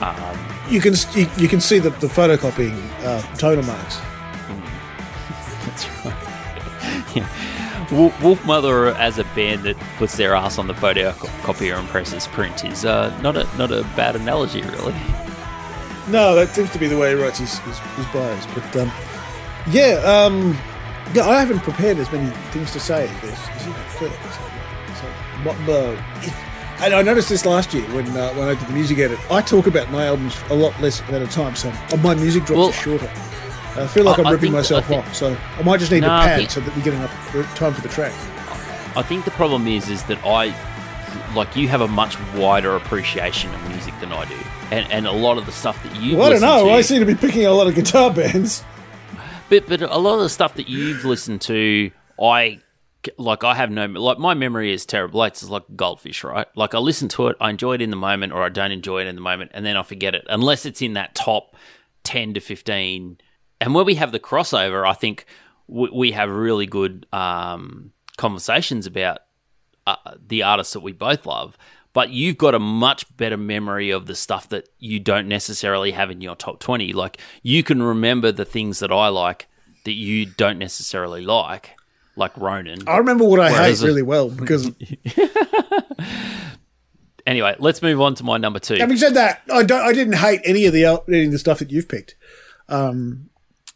um, 0.00 0.38
you 0.68 0.80
can 0.80 0.94
you, 1.14 1.28
you, 1.36 1.48
can 1.48 1.60
see 1.60 1.80
the, 1.80 1.90
the 1.90 2.06
photocopying 2.06 2.78
uh, 3.04 3.20
toner 3.36 3.62
marks. 3.62 3.96
That's 5.66 6.04
right. 6.04 7.16
yeah. 7.16 7.28
Wolfmother 7.88 8.94
as 8.96 9.18
a 9.18 9.24
band 9.34 9.64
that 9.64 9.76
puts 9.98 10.16
their 10.16 10.34
ass 10.34 10.58
on 10.58 10.66
the 10.66 10.74
photocopier 10.74 11.78
and 11.78 11.88
presses 11.88 12.26
print 12.28 12.64
is 12.64 12.84
uh, 12.84 13.16
not 13.20 13.36
a 13.36 13.44
not 13.58 13.70
a 13.72 13.82
bad 13.96 14.16
analogy, 14.16 14.62
really. 14.62 14.94
No, 16.08 16.34
that 16.34 16.50
seems 16.50 16.70
to 16.70 16.78
be 16.78 16.88
the 16.88 16.98
way 16.98 17.14
he 17.16 17.22
writes 17.22 17.38
his, 17.38 17.58
his, 17.60 17.78
his 17.78 18.06
bios. 18.06 18.46
But 18.54 18.76
um, 18.76 18.92
yeah, 19.70 20.00
um, 20.04 20.58
yeah, 21.14 21.28
I 21.28 21.38
haven't 21.38 21.60
prepared 21.60 21.98
as 21.98 22.10
many 22.10 22.30
things 22.50 22.72
to 22.72 22.80
say. 22.80 23.06
There's, 23.22 23.38
there's 24.00 24.18
so, 24.98 25.06
what 25.44 25.56
the 25.66 25.96
and 26.82 26.94
I 26.94 27.02
noticed 27.02 27.28
this 27.28 27.46
last 27.46 27.72
year 27.72 27.84
when 27.94 28.08
uh, 28.16 28.32
when 28.34 28.48
I 28.48 28.54
did 28.54 28.66
the 28.66 28.72
music 28.72 28.98
edit. 28.98 29.18
I 29.30 29.40
talk 29.40 29.66
about 29.66 29.90
my 29.90 30.06
albums 30.06 30.36
a 30.50 30.54
lot 30.54 30.78
less 30.80 31.00
at 31.02 31.22
a 31.22 31.26
time, 31.26 31.54
so 31.54 31.72
my 32.02 32.14
music 32.14 32.44
drops 32.44 32.58
well, 32.58 32.68
are 32.70 32.72
shorter. 32.72 33.12
I 33.74 33.86
feel 33.86 34.04
like 34.04 34.18
I, 34.18 34.22
am 34.22 34.32
ripping 34.32 34.40
think, 34.40 34.54
myself 34.54 34.86
think, 34.86 35.06
off, 35.06 35.14
so 35.14 35.36
I 35.58 35.62
might 35.62 35.80
just 35.80 35.92
need 35.92 36.00
nah, 36.00 36.22
pad 36.22 36.38
think, 36.38 36.50
so 36.50 36.60
that 36.60 36.76
we 36.76 36.82
get 36.82 36.92
enough 36.92 37.12
time 37.54 37.72
for 37.72 37.80
the 37.80 37.88
track. 37.88 38.12
I 38.94 39.02
think 39.02 39.24
the 39.24 39.30
problem 39.30 39.66
is 39.66 39.88
is 39.88 40.02
that 40.04 40.18
I 40.26 40.54
like 41.34 41.54
you 41.56 41.68
have 41.68 41.80
a 41.80 41.88
much 41.88 42.18
wider 42.34 42.74
appreciation 42.76 43.54
of 43.54 43.68
music 43.68 43.94
than 44.00 44.12
I 44.12 44.24
do, 44.24 44.36
and 44.72 44.90
and 44.90 45.06
a 45.06 45.12
lot 45.12 45.36
of 45.36 45.44
the 45.46 45.52
stuff 45.52 45.80
that 45.82 45.94
you. 46.00 46.16
Well, 46.16 46.28
I 46.28 46.30
don't 46.30 46.40
know. 46.40 46.64
To, 46.64 46.70
I 46.72 46.80
seem 46.80 47.00
to 47.00 47.06
be 47.06 47.14
picking 47.14 47.44
a 47.44 47.52
lot 47.52 47.66
of 47.66 47.74
guitar 47.74 48.12
bands. 48.12 48.64
But 49.50 49.68
but 49.68 49.82
a 49.82 49.98
lot 49.98 50.14
of 50.14 50.22
the 50.22 50.30
stuff 50.30 50.54
that 50.54 50.68
you've 50.68 51.04
listened 51.04 51.42
to, 51.42 51.90
I 52.20 52.60
like 53.18 53.44
I 53.44 53.54
have 53.54 53.70
no 53.70 53.84
like 53.86 54.18
my 54.18 54.32
memory 54.32 54.72
is 54.72 54.86
terrible. 54.86 55.22
It's 55.24 55.46
like 55.46 55.64
goldfish, 55.76 56.24
right? 56.24 56.46
Like 56.56 56.74
I 56.74 56.78
listen 56.78 57.08
to 57.10 57.28
it, 57.28 57.36
I 57.38 57.50
enjoy 57.50 57.74
it 57.74 57.82
in 57.82 57.90
the 57.90 57.96
moment, 57.96 58.32
or 58.32 58.42
I 58.42 58.48
don't 58.48 58.72
enjoy 58.72 59.02
it 59.02 59.08
in 59.08 59.14
the 59.14 59.20
moment, 59.20 59.50
and 59.52 59.64
then 59.66 59.76
I 59.76 59.82
forget 59.82 60.14
it 60.14 60.24
unless 60.30 60.64
it's 60.64 60.80
in 60.80 60.94
that 60.94 61.14
top 61.14 61.54
ten 62.02 62.32
to 62.32 62.40
fifteen. 62.40 63.18
And 63.60 63.74
when 63.74 63.84
we 63.84 63.96
have 63.96 64.10
the 64.10 64.18
crossover, 64.18 64.88
I 64.88 64.94
think 64.94 65.26
we, 65.68 65.90
we 65.90 66.12
have 66.12 66.30
really 66.30 66.66
good 66.66 67.06
um, 67.12 67.92
conversations 68.16 68.86
about 68.86 69.18
uh, 69.86 69.96
the 70.26 70.42
artists 70.44 70.72
that 70.72 70.80
we 70.80 70.92
both 70.92 71.26
love. 71.26 71.58
But 71.94 72.10
you've 72.10 72.38
got 72.38 72.54
a 72.54 72.58
much 72.58 73.16
better 73.16 73.36
memory 73.36 73.90
of 73.90 74.06
the 74.06 74.14
stuff 74.14 74.48
that 74.48 74.68
you 74.78 74.98
don't 74.98 75.28
necessarily 75.28 75.90
have 75.90 76.10
in 76.10 76.20
your 76.20 76.36
top 76.36 76.58
twenty. 76.58 76.92
Like 76.92 77.18
you 77.42 77.62
can 77.62 77.82
remember 77.82 78.32
the 78.32 78.44
things 78.44 78.78
that 78.78 78.90
I 78.90 79.08
like 79.08 79.48
that 79.84 79.92
you 79.92 80.26
don't 80.26 80.58
necessarily 80.58 81.22
like 81.22 81.76
like 82.16 82.36
Ronin. 82.36 82.86
I 82.86 82.98
remember 82.98 83.24
what 83.24 83.40
I 83.40 83.50
hate 83.52 83.80
really 83.80 84.02
well 84.02 84.28
because. 84.28 84.70
anyway, 87.26 87.56
let's 87.58 87.82
move 87.82 88.00
on 88.00 88.14
to 88.16 88.24
my 88.24 88.38
number 88.38 88.58
two. 88.58 88.76
Having 88.76 88.96
said 88.96 89.14
that, 89.14 89.42
I 89.52 89.62
don't. 89.62 89.82
I 89.82 89.92
didn't 89.92 90.14
hate 90.14 90.40
any 90.44 90.66
of 90.66 90.72
the 90.72 91.02
any 91.08 91.26
of 91.26 91.32
the 91.32 91.38
stuff 91.38 91.58
that 91.60 91.70
you've 91.70 91.88
picked. 91.88 92.14
Um, 92.68 93.30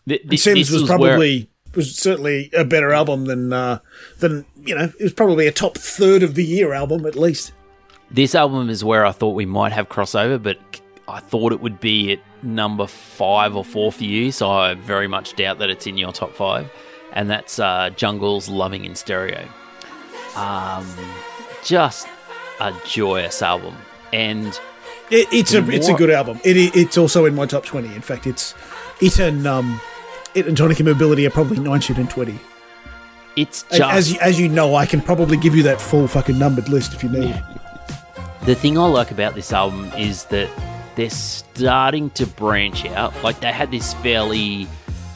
the, 0.06 0.20
the, 0.24 0.36
Simz 0.36 0.72
was 0.72 0.84
probably 0.84 1.38
where... 1.38 1.76
was 1.76 1.96
certainly 1.96 2.50
a 2.56 2.64
better 2.64 2.92
album 2.92 3.26
than 3.26 3.52
uh, 3.52 3.80
than 4.18 4.46
you 4.56 4.74
know. 4.74 4.92
It 4.98 5.02
was 5.02 5.12
probably 5.12 5.46
a 5.46 5.52
top 5.52 5.76
third 5.76 6.22
of 6.22 6.34
the 6.34 6.44
year 6.44 6.72
album 6.72 7.06
at 7.06 7.16
least. 7.16 7.52
This 8.10 8.34
album 8.34 8.70
is 8.70 8.84
where 8.84 9.04
I 9.04 9.12
thought 9.12 9.34
we 9.34 9.46
might 9.46 9.72
have 9.72 9.88
crossover, 9.88 10.42
but 10.42 10.58
I 11.08 11.20
thought 11.20 11.52
it 11.52 11.60
would 11.60 11.80
be 11.80 12.12
at 12.12 12.20
number 12.42 12.86
five 12.86 13.56
or 13.56 13.64
four 13.64 13.90
for 13.92 14.04
you. 14.04 14.32
So 14.32 14.50
I 14.50 14.74
very 14.74 15.08
much 15.08 15.34
doubt 15.34 15.58
that 15.58 15.70
it's 15.70 15.86
in 15.86 15.98
your 15.98 16.12
top 16.12 16.34
five 16.34 16.70
and 17.16 17.30
that's 17.30 17.58
uh, 17.58 17.90
Jungle's 17.96 18.48
Loving 18.48 18.84
in 18.84 18.94
Stereo. 18.94 19.48
Um, 20.36 20.86
just 21.64 22.06
a 22.60 22.72
joyous 22.84 23.42
album, 23.42 23.74
and 24.12 24.48
it, 25.10 25.26
it's 25.32 25.54
a 25.54 25.68
it's 25.70 25.88
a 25.88 25.94
good 25.94 26.10
album. 26.10 26.38
It, 26.44 26.76
it's 26.76 26.98
also 26.98 27.24
in 27.24 27.34
my 27.34 27.46
top 27.46 27.64
twenty. 27.64 27.92
In 27.94 28.02
fact, 28.02 28.26
it's 28.26 28.54
it 29.00 29.18
and 29.18 29.46
um, 29.46 29.80
it 30.34 30.46
and 30.46 30.56
Tonic 30.56 30.78
Immobility 30.78 31.26
are 31.26 31.30
probably 31.30 31.58
nineteen 31.58 31.96
and 31.96 32.10
twenty. 32.10 32.38
It's 33.34 33.64
just 33.64 33.80
as 33.80 34.18
as 34.18 34.38
you 34.38 34.48
know, 34.48 34.74
I 34.74 34.84
can 34.84 35.00
probably 35.00 35.38
give 35.38 35.56
you 35.56 35.62
that 35.64 35.80
full 35.80 36.06
fucking 36.06 36.38
numbered 36.38 36.68
list 36.68 36.92
if 36.92 37.02
you 37.02 37.08
need. 37.08 37.42
The 38.46 38.54
thing 38.54 38.78
I 38.78 38.86
like 38.86 39.10
about 39.10 39.34
this 39.34 39.52
album 39.52 39.86
is 39.98 40.26
that 40.26 40.48
they're 40.94 41.10
starting 41.10 42.10
to 42.10 42.28
branch 42.28 42.84
out. 42.86 43.12
Like 43.24 43.40
they 43.40 43.50
had 43.50 43.72
this 43.72 43.92
fairly 43.94 44.68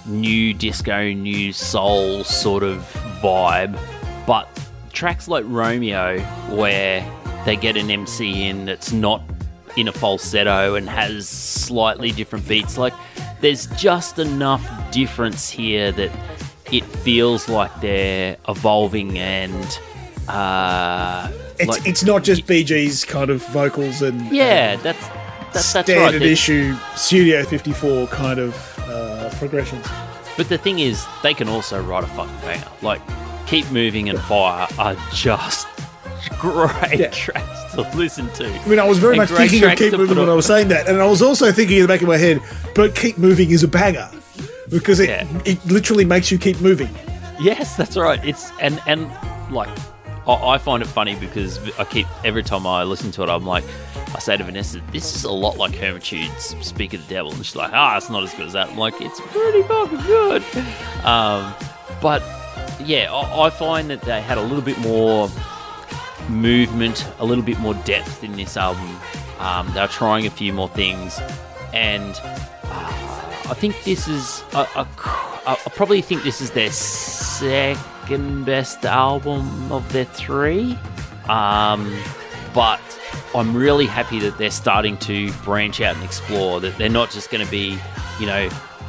new 0.04 0.52
disco, 0.52 1.12
new 1.12 1.52
soul 1.52 2.24
sort 2.24 2.64
of 2.64 2.78
vibe. 3.22 3.78
But 4.26 4.48
tracks 4.92 5.28
like 5.28 5.44
Romeo, 5.46 6.18
where 6.56 7.06
they 7.44 7.54
get 7.54 7.76
an 7.76 7.88
MC 7.88 8.48
in 8.48 8.64
that's 8.64 8.92
not 8.92 9.22
in 9.76 9.86
a 9.86 9.92
falsetto 9.92 10.74
and 10.74 10.88
has 10.88 11.28
slightly 11.28 12.10
different 12.10 12.48
beats, 12.48 12.76
like 12.76 12.94
there's 13.40 13.66
just 13.76 14.18
enough 14.18 14.90
difference 14.90 15.48
here 15.48 15.92
that 15.92 16.10
it 16.72 16.84
feels 16.84 17.48
like 17.48 17.70
they're 17.80 18.36
evolving 18.48 19.20
and. 19.20 19.78
Uh, 20.30 21.30
it's, 21.58 21.68
like, 21.68 21.86
it's 21.86 22.04
not 22.04 22.22
just 22.22 22.46
BG's 22.46 23.04
kind 23.04 23.30
of 23.30 23.44
vocals 23.48 24.02
and 24.02 24.20
yeah, 24.32 24.76
that's 24.76 25.08
that's, 25.52 25.66
standard 25.66 25.96
that's 25.96 26.14
right. 26.14 26.22
issue 26.22 26.76
Studio 26.94 27.44
54 27.44 28.06
kind 28.08 28.38
of 28.38 28.78
uh, 28.86 29.30
progressions. 29.38 29.86
But 30.36 30.48
the 30.48 30.58
thing 30.58 30.78
is, 30.78 31.04
they 31.22 31.34
can 31.34 31.48
also 31.48 31.82
write 31.82 32.04
a 32.04 32.06
fucking 32.08 32.36
banger. 32.42 32.68
Like, 32.82 33.02
Keep 33.46 33.70
Moving 33.70 34.08
and 34.08 34.18
Fire 34.20 34.68
are 34.78 34.96
just 35.12 35.66
great 36.38 36.98
yeah. 36.98 37.10
tracks 37.10 37.74
to 37.74 37.82
listen 37.96 38.30
to. 38.34 38.46
I 38.46 38.68
mean, 38.68 38.78
I 38.78 38.84
was 38.84 38.98
very 38.98 39.18
and 39.18 39.28
much 39.28 39.30
thinking 39.30 39.64
of 39.64 39.76
Keep 39.76 39.94
Moving 39.94 40.18
when 40.18 40.28
I 40.28 40.34
was 40.34 40.46
saying 40.46 40.68
that, 40.68 40.88
and 40.88 41.00
I 41.00 41.06
was 41.06 41.20
also 41.20 41.50
thinking 41.52 41.76
in 41.76 41.82
the 41.82 41.88
back 41.88 42.02
of 42.02 42.08
my 42.08 42.16
head, 42.16 42.40
but 42.74 42.94
Keep 42.94 43.18
Moving 43.18 43.50
is 43.50 43.62
a 43.64 43.68
banger 43.68 44.08
because 44.70 45.00
it 45.00 45.08
yeah. 45.08 45.42
it 45.44 45.64
literally 45.66 46.04
makes 46.04 46.30
you 46.30 46.38
keep 46.38 46.60
moving. 46.60 46.88
Yes, 47.40 47.76
that's 47.76 47.96
right. 47.96 48.24
It's 48.24 48.50
and 48.60 48.80
and 48.86 49.10
like 49.50 49.68
I 50.34 50.58
find 50.58 50.82
it 50.82 50.86
funny 50.86 51.14
because 51.16 51.58
I 51.78 51.84
keep 51.84 52.06
every 52.24 52.42
time 52.42 52.66
I 52.66 52.84
listen 52.84 53.10
to 53.12 53.22
it, 53.22 53.28
I'm 53.28 53.44
like, 53.44 53.64
I 54.14 54.18
say 54.18 54.36
to 54.36 54.44
Vanessa, 54.44 54.80
this 54.92 55.14
is 55.14 55.24
a 55.24 55.32
lot 55.32 55.56
like 55.56 55.74
Hermitude's 55.74 56.56
Speak 56.66 56.94
of 56.94 57.06
the 57.06 57.14
Devil. 57.14 57.32
And 57.32 57.44
she's 57.44 57.56
like, 57.56 57.72
ah, 57.72 57.96
it's 57.96 58.10
not 58.10 58.22
as 58.22 58.34
good 58.34 58.46
as 58.46 58.52
that. 58.54 58.68
I'm 58.70 58.78
like, 58.78 59.00
it's 59.00 59.20
pretty 59.20 59.62
fucking 59.62 60.00
good. 60.02 60.42
Um, 61.04 61.54
but 62.02 62.22
yeah, 62.84 63.12
I, 63.12 63.46
I 63.46 63.50
find 63.50 63.90
that 63.90 64.02
they 64.02 64.20
had 64.20 64.38
a 64.38 64.42
little 64.42 64.62
bit 64.62 64.78
more 64.78 65.30
movement, 66.28 67.06
a 67.18 67.24
little 67.24 67.44
bit 67.44 67.58
more 67.58 67.74
depth 67.74 68.22
in 68.24 68.32
this 68.32 68.56
album. 68.56 68.96
Um, 69.38 69.70
they're 69.74 69.88
trying 69.88 70.26
a 70.26 70.30
few 70.30 70.52
more 70.52 70.68
things. 70.68 71.18
And 71.72 72.14
uh, 72.64 73.46
I 73.48 73.54
think 73.54 73.82
this 73.84 74.08
is—I 74.08 74.84
probably 75.74 76.02
think 76.02 76.24
this 76.24 76.40
is 76.40 76.50
their 76.50 76.70
second 76.70 77.82
best 78.18 78.84
album 78.84 79.70
of 79.70 79.90
their 79.92 80.04
three. 80.04 80.78
Um, 81.28 81.96
but 82.54 82.80
I'm 83.34 83.56
really 83.56 83.86
happy 83.86 84.18
that 84.20 84.38
they're 84.38 84.50
starting 84.50 84.96
to 84.98 85.32
branch 85.44 85.80
out 85.80 85.94
and 85.94 86.04
explore. 86.04 86.60
That 86.60 86.76
they're 86.78 86.88
not 86.88 87.10
just 87.10 87.30
going 87.30 87.44
to 87.44 87.50
be, 87.50 87.78
you 88.18 88.26
know, 88.26 88.48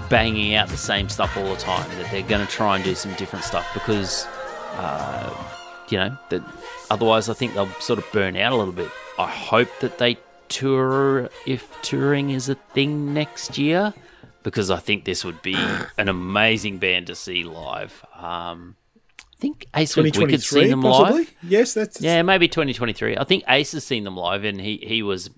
banging 0.10 0.56
out 0.56 0.70
the 0.70 0.78
same 0.78 1.10
stuff 1.10 1.38
all 1.38 1.50
the 1.50 1.56
time. 1.56 1.90
That 1.98 2.10
they're 2.12 2.24
going 2.24 2.46
to 2.46 2.52
try 2.52 2.76
and 2.76 2.84
do 2.84 2.96
some 2.96 3.14
different 3.16 3.46
stuff 3.46 3.68
because, 3.74 4.26
uh, 4.74 5.34
you 5.90 5.98
know, 5.98 6.18
that 6.30 6.44
otherwise 6.90 7.30
I 7.30 7.34
think 7.34 7.54
they'll 7.54 7.72
sort 7.80 8.00
of 8.00 8.06
burn 8.12 8.36
out 8.36 8.52
a 8.52 8.56
little 8.56 8.74
bit. 8.74 8.90
I 9.20 9.28
hope 9.28 9.70
that 9.82 9.98
they 9.98 10.18
tour 10.50 11.30
if 11.46 11.82
touring 11.82 12.32
is 12.32 12.50
a 12.50 12.56
thing 12.56 13.14
next 13.14 13.58
year 13.58 13.94
because 14.44 14.72
I 14.72 14.78
think 14.78 15.06
this 15.06 15.24
would 15.24 15.42
be 15.42 15.56
an 15.98 16.10
amazing 16.10 16.78
band 16.78 17.08
to 17.08 17.16
see 17.16 17.44
live. 17.44 18.06
Um, 18.16 18.76
think 19.42 19.66
Ace 19.76 19.96
Wick 19.98 20.16
Wicked's 20.16 20.48
seen 20.48 20.70
them 20.70 20.82
possibly? 20.82 21.20
live. 21.24 21.34
Yes, 21.44 21.74
that's 21.74 22.00
Yeah, 22.02 22.22
maybe 22.22 22.48
2023. 22.48 23.18
I 23.18 23.24
think 23.24 23.44
Ace 23.48 23.72
has 23.74 23.84
seen 23.84 24.04
them 24.04 24.16
live, 24.16 24.44
and 24.44 24.62
he 24.62 24.78
he 24.78 25.04
was. 25.04 25.30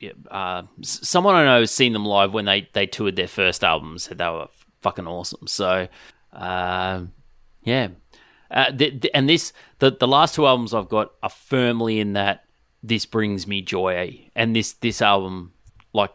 yeah, 0.00 0.12
Uh, 0.30 0.62
someone 0.82 1.34
I 1.34 1.44
know 1.44 1.60
has 1.60 1.70
seen 1.70 1.92
them 1.92 2.04
live 2.06 2.32
when 2.34 2.46
they, 2.46 2.68
they 2.72 2.86
toured 2.86 3.16
their 3.16 3.28
first 3.28 3.62
album. 3.62 3.98
Said 3.98 4.18
they 4.18 4.28
were 4.28 4.48
fucking 4.80 5.06
awesome. 5.06 5.46
So, 5.46 5.88
um, 6.32 7.12
yeah, 7.62 7.88
uh, 8.50 8.70
th- 8.70 9.00
th- 9.02 9.10
and 9.14 9.28
this 9.28 9.52
the 9.78 9.90
the 9.90 10.08
last 10.08 10.34
two 10.34 10.46
albums 10.46 10.72
I've 10.74 10.88
got 10.88 11.12
are 11.22 11.30
firmly 11.30 12.00
in 12.00 12.14
that 12.14 12.44
this 12.82 13.06
brings 13.06 13.46
me 13.46 13.62
joy, 13.62 14.28
and 14.34 14.54
this 14.56 14.72
this 14.74 15.00
album 15.02 15.52
like 15.92 16.10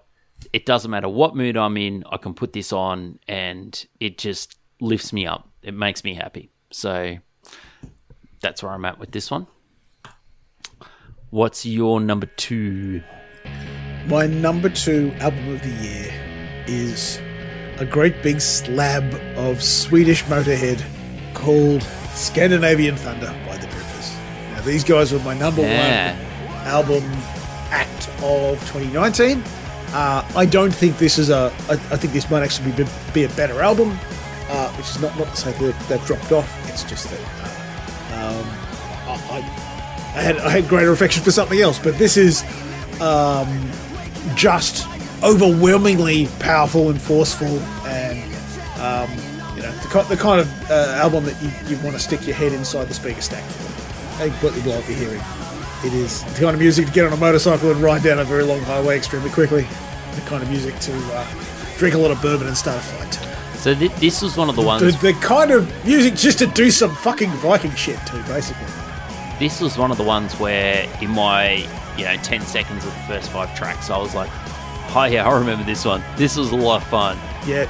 it 0.54 0.66
doesn't 0.66 0.90
matter 0.92 1.10
what 1.10 1.36
mood 1.36 1.58
I'm 1.58 1.78
in, 1.78 2.04
I 2.12 2.18
can 2.18 2.34
put 2.34 2.54
this 2.54 2.72
on, 2.74 3.20
and 3.28 3.86
it 4.00 4.18
just 4.18 4.56
lifts 4.82 5.12
me 5.14 5.26
up. 5.28 5.48
It 5.64 5.74
makes 5.74 6.04
me 6.04 6.14
happy. 6.16 6.50
So 6.72 7.18
that's 8.42 8.64
where 8.64 8.72
I'm 8.72 8.86
at 8.86 9.00
with 9.00 9.12
this 9.12 9.32
one. 9.32 9.48
What's 11.30 11.66
your 11.66 12.00
number 12.00 12.26
two? 12.26 13.04
My 14.08 14.26
number 14.26 14.70
two 14.70 15.12
album 15.20 15.54
of 15.54 15.62
the 15.62 15.70
year 15.84 16.14
is 16.68 17.20
a 17.78 17.86
great 17.86 18.22
big 18.24 18.42
slab 18.42 19.14
of 19.38 19.62
Swedish 19.64 20.24
Motorhead 20.24 20.84
called 21.36 21.84
Scandinavian 22.14 22.96
Thunder 22.96 23.28
by 23.48 23.58
the 23.58 23.68
Drippers. 23.68 24.16
Now, 24.54 24.62
these 24.62 24.84
guys 24.84 25.12
were 25.14 25.20
my 25.20 25.34
number 25.36 25.62
Yeah. 25.62 26.16
one 26.16 26.68
album 26.68 27.04
act 27.72 28.10
of 28.24 28.60
2019. 28.72 29.44
Uh, 29.92 30.28
I 30.36 30.46
don't 30.46 30.74
think 30.74 30.98
this 30.98 31.18
is 31.18 31.30
a. 31.30 31.52
I, 31.68 31.74
I 31.74 31.98
think 31.98 32.14
this 32.14 32.30
might 32.30 32.44
actually 32.44 32.72
be, 32.74 32.86
be 33.14 33.24
a 33.24 33.30
better 33.30 33.62
album, 33.62 33.98
uh, 34.50 34.70
which 34.74 34.90
is 34.90 35.02
not 35.02 35.18
not 35.18 35.28
to 35.30 35.38
say 35.38 35.52
that 35.52 35.80
they've 35.88 36.06
dropped 36.06 36.32
off. 36.32 36.70
It's 36.70 36.84
just 36.84 37.10
that 37.10 37.20
uh, 38.12 38.32
um, 38.32 38.48
I, 39.08 39.38
I, 40.16 40.22
had 40.22 40.38
I 40.38 40.50
had 40.50 40.68
greater 40.68 40.92
affection 40.92 41.24
for 41.24 41.32
something 41.32 41.60
else, 41.60 41.80
but 41.80 41.98
this 41.98 42.18
is 42.18 42.44
um, 43.00 43.72
just 44.36 44.88
overwhelmingly 45.24 46.28
powerful 46.40 46.90
and 46.90 47.02
forceful, 47.02 47.60
and 47.86 48.20
um, 48.80 49.10
you 49.56 49.62
know 49.62 49.72
the, 49.72 50.06
the 50.10 50.18
kind 50.18 50.42
of 50.42 50.72
uh, 50.72 50.94
album 50.98 51.26
that 51.26 51.42
you, 51.42 51.52
you 51.68 51.82
want 51.84 51.96
to 51.96 52.00
stick 52.00 52.26
your 52.26 52.36
head 52.36 52.52
inside 52.52 52.88
the 52.88 52.94
speaker 52.94 53.22
stack 53.22 53.44
for. 53.44 54.24
I 54.24 54.30
completely 54.30 54.62
blow 54.64 54.78
up 54.78 54.88
your 54.90 54.98
hearing. 54.98 55.22
It 55.86 55.94
is 55.94 56.24
the 56.34 56.42
kind 56.42 56.54
of 56.54 56.60
music 56.60 56.88
to 56.88 56.92
get 56.92 57.06
on 57.06 57.14
a 57.14 57.18
motorcycle 57.18 57.72
and 57.72 57.82
ride 57.82 58.04
down 58.04 58.20
a 58.20 58.26
very 58.26 58.44
long 58.44 58.60
highway 58.62 58.98
extremely 58.98 59.30
quickly. 59.30 59.66
The 60.16 60.22
kind 60.22 60.44
of 60.44 60.50
music 60.50 60.78
to 60.80 60.94
uh, 61.14 61.26
drink 61.78 61.96
a 61.96 61.98
lot 61.98 62.12
of 62.12 62.22
bourbon 62.22 62.48
and 62.48 62.58
start 62.58 62.80
a 62.80 62.82
fight. 62.82 63.29
So 63.60 63.76
th- 63.76 63.92
this 63.96 64.22
was 64.22 64.38
one 64.38 64.50
of 64.50 64.56
the 64.56 64.62
ones. 64.62 64.82
The, 64.82 65.12
the 65.12 65.20
kind 65.20 65.52
of 65.52 65.68
music 65.86 66.16
just 66.16 66.40
to 66.40 66.48
do 66.48 66.72
some 66.72 66.96
fucking 66.96 67.30
Viking 67.32 67.76
shit 67.76 68.00
too, 68.08 68.22
basically. 68.24 68.66
This 69.38 69.60
was 69.62 69.78
one 69.78 69.92
of 69.92 69.98
the 69.98 70.04
ones 70.04 70.34
where, 70.40 70.90
in 71.02 71.10
my 71.12 71.68
you 71.98 72.06
know 72.06 72.16
ten 72.24 72.42
seconds 72.42 72.86
of 72.86 72.94
the 72.94 73.00
first 73.02 73.30
five 73.32 73.54
tracks, 73.58 73.90
I 73.90 73.98
was 73.98 74.16
like, 74.16 74.30
"Oh 74.96 75.08
yeah, 75.10 75.28
I 75.30 75.38
remember 75.38 75.64
this 75.66 75.84
one. 75.86 76.02
This 76.16 76.36
was 76.38 76.52
a 76.52 76.56
lot 76.56 76.82
of 76.82 76.88
fun." 76.88 77.18
Yeah, 77.46 77.66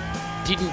Didn't 0.46 0.72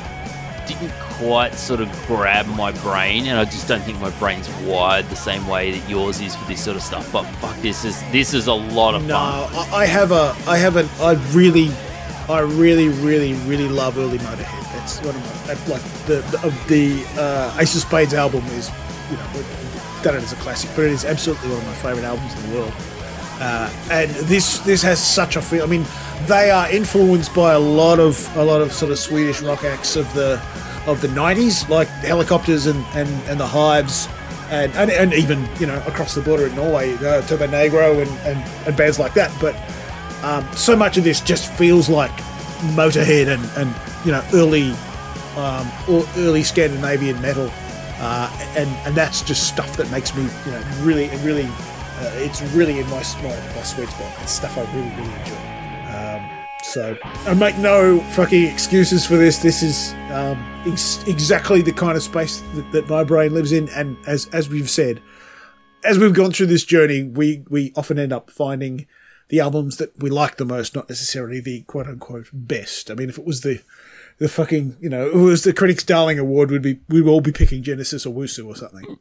didn't 0.67 0.93
quite 1.19 1.55
sort 1.55 1.81
of 1.81 1.89
grab 2.07 2.47
my 2.49 2.73
brain, 2.73 3.27
and 3.27 3.39
I 3.39 3.45
just 3.45 3.69
don't 3.69 3.81
think 3.83 4.01
my 4.01 4.11
brain's 4.19 4.49
wired 4.67 5.07
the 5.07 5.17
same 5.17 5.47
way 5.47 5.71
that 5.79 5.89
yours 5.89 6.21
is 6.21 6.35
for 6.35 6.45
this 6.47 6.63
sort 6.63 6.77
of 6.77 6.83
stuff. 6.83 7.11
But 7.13 7.25
fuck, 7.37 7.57
this 7.63 7.85
is 7.85 8.03
this 8.11 8.35
is 8.35 8.49
a 8.49 8.55
lot 8.55 8.95
of 8.95 9.07
No, 9.07 9.15
fun. 9.17 9.69
I, 9.73 9.77
I 9.83 9.87
have 9.87 10.13
a, 10.13 10.35
I 10.47 10.57
have 10.59 10.77
an, 10.77 10.89
I 11.01 11.13
really, 11.33 11.71
I 12.29 12.41
really, 12.41 12.89
really, 12.89 13.35
really 13.45 13.69
love 13.69 13.97
early 13.97 14.19
Motorhead. 14.19 14.66
One 15.03 15.15
of 15.15 15.47
my, 15.47 15.53
uh, 15.53 15.57
like 15.69 15.83
the 16.07 16.19
of 16.45 16.69
the 16.69 17.05
uh, 17.21 17.59
Ace 17.61 17.75
of 17.75 17.83
Spades 17.83 18.15
album 18.15 18.45
is, 18.47 18.71
you 19.11 19.17
know, 19.17 19.45
done 20.03 20.17
it 20.17 20.23
as 20.23 20.33
a 20.33 20.37
classic, 20.37 20.71
but 20.77 20.85
it 20.85 20.93
is 20.93 21.05
absolutely 21.05 21.49
one 21.49 21.59
of 21.59 21.67
my 21.67 21.75
favorite 21.75 22.05
albums 22.05 22.35
in 22.35 22.51
the 22.51 22.59
world. 22.59 22.73
Uh, 23.41 23.71
and 23.91 24.11
this 24.27 24.61
this 24.61 24.83
has 24.83 25.03
such 25.03 25.37
a 25.37 25.43
feel. 25.43 25.63
I 25.63 25.67
mean, 25.67 25.85
they 26.27 26.51
are 26.51 26.71
influenced 26.71 27.35
by 27.35 27.55
a 27.55 27.59
lot 27.59 27.99
of 27.99 28.35
a 28.37 28.45
lot 28.45 28.63
of 28.63 28.73
sort 28.73 28.93
of 28.93 28.99
Swedish 28.99 29.43
rock 29.43 29.65
acts 29.65 29.97
of 29.97 30.13
the 30.15 30.41
of 30.87 31.01
the 31.01 31.09
'90s, 31.09 31.69
like 31.69 31.89
Hellacopters 32.03 32.71
and 32.71 32.85
and, 32.95 33.09
and 33.29 33.39
the 33.39 33.47
Hives, 33.47 34.09
and, 34.51 34.73
and 34.75 34.91
and 34.91 35.13
even 35.13 35.47
you 35.59 35.67
know 35.67 35.83
across 35.87 36.15
the 36.15 36.23
border 36.23 36.47
in 36.47 36.55
Norway, 36.55 36.95
uh, 36.95 37.23
Turbonegro 37.23 38.01
and, 38.01 38.11
and 38.21 38.67
and 38.67 38.77
bands 38.77 38.99
like 38.99 39.13
that. 39.15 39.31
But 39.41 39.55
um, 40.25 40.49
so 40.55 40.75
much 40.75 40.97
of 40.97 41.05
this 41.05 41.21
just 41.21 41.53
feels 41.53 41.91
like 41.91 42.17
Motorhead 42.75 43.29
and 43.29 43.45
and 43.57 43.75
you 44.05 44.13
know 44.13 44.25
early 44.35 44.73
um, 45.37 45.71
early 46.17 46.43
Scandinavian 46.43 47.21
metal, 47.21 47.51
uh, 47.99 48.31
and 48.57 48.69
and 48.87 48.95
that's 48.95 49.23
just 49.23 49.49
stuff 49.49 49.77
that 49.77 49.91
makes 49.91 50.15
me 50.15 50.23
you 50.23 50.53
know 50.53 50.63
really 50.81 51.09
really 51.19 51.47
uh, 51.99 52.11
it's 52.15 52.43
really 52.53 52.79
in 52.79 52.87
my, 52.89 53.03
my 53.23 53.37
my 53.55 53.63
sweet 53.63 53.89
spot. 53.89 54.13
It's 54.23 54.33
stuff 54.33 54.57
I 54.57 54.63
really 54.75 54.91
really 54.91 55.13
enjoy. 55.21 55.57
Um, 55.97 56.37
so 56.63 56.99
I 57.27 57.35
make 57.35 57.57
no 57.59 58.01
fucking 58.13 58.45
excuses 58.45 59.07
for 59.07 59.17
this. 59.17 59.39
This 59.39 59.63
is 59.63 59.93
um, 60.11 60.45
ex- 60.67 61.03
exactly 61.07 61.63
the 61.63 61.73
kind 61.73 61.97
of 61.97 62.03
space 62.03 62.43
that, 62.55 62.73
that 62.73 62.89
my 62.89 63.05
brain 63.05 63.33
lives 63.35 63.53
in, 63.53 63.69
and 63.71 63.97
as 64.07 64.27
as 64.33 64.49
we've 64.49 64.71
said, 64.71 65.03
as 65.85 65.99
we've 65.99 66.15
gone 66.15 66.33
through 66.33 66.47
this 66.47 66.65
journey, 66.65 67.03
we 67.05 67.45
we 67.49 67.73
often 67.77 67.99
end 67.99 68.13
up 68.13 68.31
finding 68.31 68.87
the 69.29 69.41
albums 69.41 69.77
that 69.79 69.99
we 70.01 70.09
like 70.11 70.37
the 70.37 70.45
most, 70.45 70.75
not 70.75 70.89
necessarily 70.89 71.41
the 71.41 71.63
quote 71.63 71.87
unquote 71.87 72.29
best. 72.33 72.91
I 72.91 72.95
mean, 72.95 73.09
if 73.09 73.19
it 73.19 73.25
was 73.27 73.41
the 73.43 73.61
the 74.19 74.29
fucking 74.29 74.77
you 74.81 74.89
know, 74.89 75.09
if 75.09 75.15
it 75.15 75.19
was 75.19 75.45
the 75.45 75.53
Critics' 75.53 75.85
Darling 75.85 76.19
Award, 76.19 76.51
we'd 76.51 76.63
be 76.63 76.81
we'd 76.89 77.07
all 77.07 77.21
be 77.21 77.33
picking 77.33 77.63
Genesis 77.63 78.07
Owusu 78.07 78.47
or 78.47 78.57
something. 78.57 78.99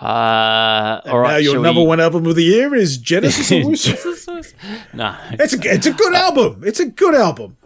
Uh, 0.00 1.00
all 1.06 1.22
now 1.22 1.36
your 1.36 1.60
number 1.60 1.80
we- 1.80 1.86
one 1.86 2.00
album 2.00 2.26
of 2.26 2.34
the 2.34 2.42
year 2.42 2.74
is 2.74 2.98
Genesis 2.98 3.52
or 3.52 3.54
Wusu. 3.70 4.54
no, 4.94 5.16
it's 5.32 5.52
a 5.54 5.58
it's 5.62 5.86
a 5.86 5.92
good 5.92 6.14
album. 6.14 6.62
It's 6.66 6.80
a 6.80 6.86
good 6.86 7.14
album. 7.14 7.56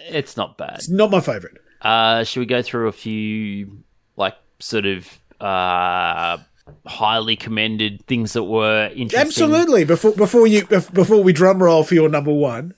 it's 0.00 0.36
not 0.36 0.58
bad. 0.58 0.74
It's 0.76 0.88
not 0.88 1.10
my 1.10 1.20
favorite. 1.20 1.58
Uh, 1.80 2.24
should 2.24 2.40
we 2.40 2.46
go 2.46 2.60
through 2.62 2.88
a 2.88 2.92
few 2.92 3.82
like 4.16 4.34
sort 4.58 4.86
of 4.86 5.06
uh 5.40 6.38
highly 6.86 7.36
commended 7.36 8.04
things 8.06 8.32
that 8.32 8.44
were 8.44 8.90
interesting? 8.94 9.20
Absolutely. 9.20 9.84
Before 9.84 10.12
before 10.12 10.46
you 10.46 10.66
before 10.66 11.22
we 11.22 11.32
drum 11.32 11.62
roll 11.62 11.84
for 11.84 11.94
your 11.94 12.08
number 12.08 12.32
one, 12.32 12.74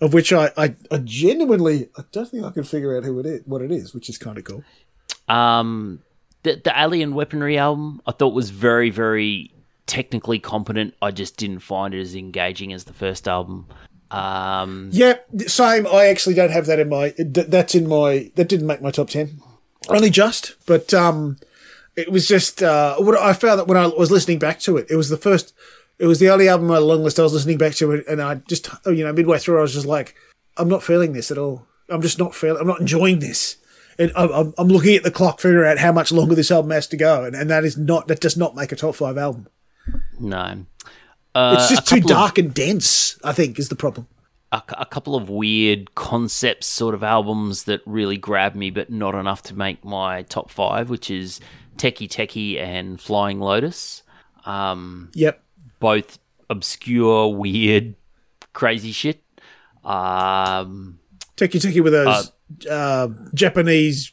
of 0.00 0.12
which 0.14 0.32
I, 0.32 0.52
I, 0.56 0.74
I 0.90 0.98
genuinely 0.98 1.88
I 1.96 2.02
don't 2.12 2.28
think 2.28 2.44
I 2.44 2.50
can 2.50 2.64
figure 2.64 2.96
out 2.96 3.04
who 3.04 3.18
it 3.20 3.26
is, 3.26 3.42
what 3.46 3.62
it 3.62 3.70
is, 3.72 3.94
which 3.94 4.08
is 4.08 4.18
kind 4.18 4.38
of 4.38 4.44
cool. 4.44 4.64
Um, 5.28 6.02
the 6.42 6.60
the 6.62 6.72
Alien 6.78 7.14
Weaponry 7.14 7.58
album 7.58 8.00
I 8.06 8.12
thought 8.12 8.34
was 8.34 8.50
very 8.50 8.90
very 8.90 9.52
technically 9.86 10.38
competent. 10.38 10.94
I 11.00 11.10
just 11.10 11.36
didn't 11.36 11.60
find 11.60 11.94
it 11.94 12.00
as 12.00 12.14
engaging 12.14 12.72
as 12.72 12.84
the 12.84 12.92
first 12.92 13.28
album. 13.28 13.66
Um, 14.10 14.90
Yeah, 14.92 15.14
same. 15.46 15.86
I 15.86 16.06
actually 16.06 16.34
don't 16.34 16.50
have 16.50 16.66
that 16.66 16.78
in 16.78 16.88
my. 16.88 17.14
That's 17.18 17.74
in 17.74 17.88
my. 17.88 18.30
That 18.36 18.48
didn't 18.48 18.66
make 18.66 18.82
my 18.82 18.90
top 18.90 19.10
ten. 19.10 19.40
Only 19.88 20.10
just, 20.10 20.54
but 20.66 20.92
um, 20.94 21.38
it 21.96 22.10
was 22.12 22.26
just. 22.28 22.62
Uh, 22.62 22.96
what 22.96 23.18
I 23.18 23.32
found 23.32 23.58
that 23.58 23.66
when 23.68 23.78
I 23.78 23.86
was 23.86 24.10
listening 24.10 24.38
back 24.38 24.60
to 24.60 24.76
it, 24.76 24.86
it 24.90 24.96
was 24.96 25.08
the 25.08 25.16
first. 25.16 25.54
It 25.98 26.06
was 26.06 26.18
the 26.18 26.28
only 26.28 26.46
album 26.48 26.70
on 26.70 26.74
the 26.74 26.80
long 26.82 27.02
list 27.02 27.18
I 27.18 27.22
was 27.22 27.32
listening 27.32 27.56
back 27.58 27.72
to, 27.76 27.90
it, 27.92 28.06
and 28.06 28.20
I 28.20 28.34
just, 28.48 28.68
you 28.84 29.02
know, 29.02 29.14
midway 29.14 29.38
through, 29.38 29.58
I 29.58 29.62
was 29.62 29.72
just 29.72 29.86
like, 29.86 30.14
I'm 30.58 30.68
not 30.68 30.82
feeling 30.82 31.14
this 31.14 31.30
at 31.30 31.38
all. 31.38 31.66
I'm 31.88 32.02
just 32.02 32.18
not 32.18 32.34
feeling. 32.34 32.60
I'm 32.60 32.66
not 32.66 32.80
enjoying 32.80 33.20
this. 33.20 33.56
And 33.98 34.12
I'm, 34.14 34.30
I'm- 34.58 34.68
looking 34.68 34.94
at 34.94 35.04
the 35.04 35.10
clock, 35.10 35.40
figuring 35.40 35.70
out 35.70 35.78
how 35.78 35.92
much 35.92 36.12
longer 36.12 36.34
this 36.34 36.50
album 36.50 36.70
has 36.72 36.86
to 36.88 36.98
go, 36.98 37.24
and, 37.24 37.34
and 37.34 37.48
that 37.48 37.64
is 37.64 37.78
not. 37.78 38.08
That 38.08 38.20
does 38.20 38.36
not 38.36 38.54
make 38.54 38.72
a 38.72 38.76
top 38.76 38.94
five 38.94 39.16
album. 39.16 39.46
no, 40.20 40.66
uh, 41.34 41.56
It's 41.58 41.70
just 41.70 41.86
too 41.86 41.96
couple 42.00 42.12
of- 42.12 42.16
dark 42.18 42.38
and 42.38 42.52
dense. 42.52 43.18
I 43.24 43.32
think 43.32 43.58
is 43.58 43.70
the 43.70 43.76
problem. 43.76 44.06
a, 44.52 44.62
a 44.76 44.84
couple 44.86 45.16
of 45.16 45.30
weird 45.30 45.94
concepts, 45.94 46.66
sort 46.66 46.94
of 46.94 47.02
albums 47.02 47.64
that 47.64 47.80
really 47.86 48.18
grabbed 48.18 48.54
me, 48.56 48.68
but 48.70 48.90
not 48.90 49.14
enough 49.14 49.42
to 49.44 49.54
make 49.54 49.82
my 49.82 50.22
top 50.24 50.50
five, 50.50 50.90
which 50.90 51.10
is 51.10 51.40
TEKE::TEKE 51.78 52.58
and 52.58 53.00
Flying 53.00 53.40
Lotus. 53.40 54.02
Um, 54.44 55.10
Yep. 55.14 55.42
both 55.80 56.18
obscure, 56.48 57.28
weird, 57.34 57.94
crazy 58.52 58.92
shit. 58.92 59.22
Um, 59.84 60.98
TEKE::TEKE 61.36 61.80
with 61.82 61.92
those 61.92 62.32
Uh, 62.68 62.70
uh, 62.70 63.08
Japanese 63.34 64.12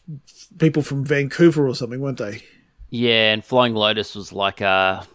people 0.57 0.81
from 0.81 1.05
Vancouver 1.05 1.67
or 1.67 1.75
something, 1.75 1.99
weren't 1.99 2.17
they? 2.19 2.43
Yeah, 2.89 3.33
and 3.33 3.43
Flying 3.43 3.73
Lotus 3.75 4.15
was 4.15 4.31
like 4.31 4.61
a 4.61 5.05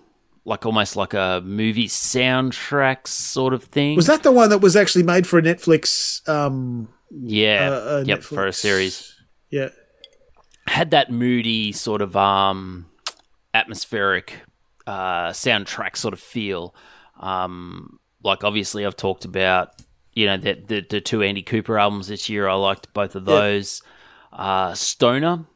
like 0.44 0.64
almost 0.64 0.96
like 0.96 1.12
a 1.12 1.42
movie 1.44 1.88
soundtrack 1.88 3.06
sort 3.06 3.52
of 3.52 3.64
thing. 3.64 3.96
Was 3.96 4.06
that 4.06 4.22
the 4.22 4.32
one 4.32 4.48
that 4.50 4.58
was 4.58 4.76
actually 4.76 5.02
made 5.04 5.26
for 5.26 5.38
a 5.38 5.42
Netflix? 5.42 6.26
Um, 6.28 6.88
yeah, 7.10 7.68
uh, 7.70 7.74
uh, 7.74 8.04
yep, 8.06 8.20
Netflix- 8.20 8.24
for 8.24 8.46
a 8.46 8.52
series. 8.52 9.14
Yeah. 9.50 9.68
Had 10.78 10.92
that 10.92 11.10
moody 11.10 11.72
sort 11.72 12.02
of 12.02 12.16
um 12.16 12.86
atmospheric 13.52 14.34
uh 14.86 15.30
soundtrack 15.30 15.96
sort 15.96 16.14
of 16.14 16.20
feel. 16.20 16.72
Um 17.18 17.98
like 18.22 18.44
obviously 18.44 18.86
I've 18.86 18.96
talked 18.96 19.24
about 19.24 19.70
you 20.12 20.26
know 20.26 20.36
the 20.36 20.54
the, 20.54 20.86
the 20.88 21.00
two 21.00 21.22
Andy 21.22 21.42
Cooper 21.42 21.78
albums 21.78 22.06
this 22.08 22.28
year. 22.28 22.46
I 22.48 22.54
liked 22.54 22.92
both 22.94 23.16
of 23.16 23.24
those. 23.24 23.82
Uh 24.32 24.72
Stoner 24.74 25.46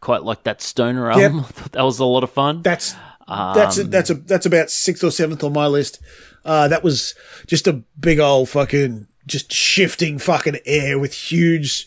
quite 0.00 0.24
like 0.24 0.42
that 0.44 0.60
Stoner 0.60 1.10
Yep. 1.12 1.16
album. 1.32 1.40
I 1.48 1.52
thought 1.52 1.72
that 1.72 1.82
was 1.84 1.98
a 2.00 2.04
lot 2.04 2.24
of 2.24 2.30
fun. 2.30 2.62
That's 2.62 2.94
that's 3.28 3.78
a, 3.78 3.84
that's 3.84 4.10
a 4.10 4.14
that's 4.14 4.46
about 4.46 4.70
sixth 4.70 5.04
or 5.04 5.10
seventh 5.12 5.44
on 5.44 5.52
my 5.52 5.66
list. 5.68 6.00
Uh, 6.44 6.68
that 6.68 6.84
was 6.84 7.14
just 7.48 7.66
a 7.66 7.82
big 7.98 8.18
old 8.20 8.48
fucking 8.48 9.06
just 9.26 9.52
shifting 9.52 10.18
fucking 10.18 10.58
air 10.64 10.96
with 10.98 11.12
huge 11.12 11.86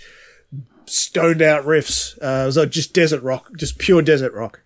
stoned 0.89 1.41
out 1.41 1.65
riffs. 1.65 2.17
Uh, 2.21 2.43
it 2.43 2.45
was 2.45 2.57
like 2.57 2.69
just 2.69 2.93
desert 2.93 3.21
rock, 3.23 3.49
just 3.57 3.77
pure 3.77 4.01
desert 4.01 4.33
rock. 4.33 4.61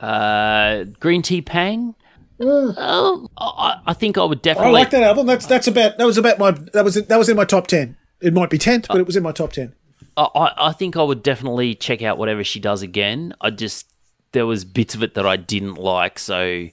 Uh, 0.00 0.84
Green 1.00 1.22
Tea 1.22 1.42
Peng. 1.42 1.94
Oh, 2.40 3.28
I, 3.36 3.80
I 3.86 3.94
think 3.94 4.16
I 4.16 4.24
would 4.24 4.42
definitely. 4.42 4.70
I 4.70 4.72
like 4.72 4.90
that 4.90 5.02
album. 5.02 5.26
That's 5.26 5.46
that's 5.46 5.66
about 5.66 5.98
that 5.98 6.06
was 6.06 6.18
about 6.18 6.38
my 6.38 6.52
that 6.72 6.84
was 6.84 6.94
that 6.94 7.18
was 7.18 7.28
in 7.28 7.36
my 7.36 7.44
top 7.44 7.66
ten. 7.66 7.96
It 8.20 8.32
might 8.32 8.50
be 8.50 8.58
tenth, 8.58 8.86
but 8.88 8.98
it 8.98 9.06
was 9.06 9.16
in 9.16 9.22
my 9.22 9.32
top 9.32 9.52
ten. 9.52 9.74
I, 10.16 10.52
I 10.56 10.72
think 10.72 10.96
I 10.96 11.02
would 11.02 11.22
definitely 11.22 11.74
check 11.74 12.02
out 12.02 12.18
whatever 12.18 12.42
she 12.42 12.58
does 12.60 12.82
again. 12.82 13.34
I 13.40 13.50
just 13.50 13.86
there 14.32 14.46
was 14.46 14.64
bits 14.64 14.94
of 14.94 15.02
it 15.02 15.14
that 15.14 15.26
I 15.26 15.36
didn't 15.36 15.76
like, 15.76 16.18
so 16.18 16.68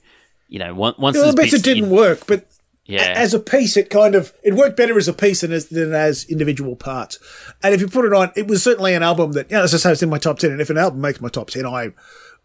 you 0.48 0.60
know, 0.60 0.74
once 0.74 0.98
once 0.98 1.16
There 1.16 1.26
were 1.26 1.34
there's 1.34 1.52
bits 1.52 1.64
that 1.64 1.74
didn't 1.74 1.90
work, 1.90 2.28
but 2.28 2.46
yeah, 2.86 3.14
as 3.16 3.34
a 3.34 3.40
piece, 3.40 3.78
it 3.78 3.90
kind 3.90 4.14
of 4.16 4.34
it 4.44 4.54
worked 4.54 4.78
better 4.78 4.98
as 4.98 5.08
a 5.08 5.14
piece 5.14 5.42
than 5.42 5.52
as 5.52 5.70
than 5.70 5.94
as 5.94 6.26
individual 6.26 6.76
parts. 6.76 7.18
And 7.64 7.74
if 7.74 7.82
you 7.82 7.88
put 7.88 8.06
it 8.06 8.14
on, 8.14 8.32
it 8.36 8.48
was 8.48 8.62
certainly 8.64 8.94
an 8.94 9.04
album 9.04 9.32
that, 9.32 9.50
you 9.50 9.58
know, 9.58 9.64
as 9.64 9.74
I 9.74 9.78
say, 9.78 9.92
it's 9.92 10.04
in 10.04 10.10
my 10.10 10.20
top 10.20 10.40
ten. 10.40 10.52
And 10.52 10.62
if 10.62 10.70
an 10.70 10.78
album 10.78 11.02
makes 11.02 11.20
my 11.20 11.30
top 11.30 11.50
ten, 11.50 11.66
I 11.66 11.94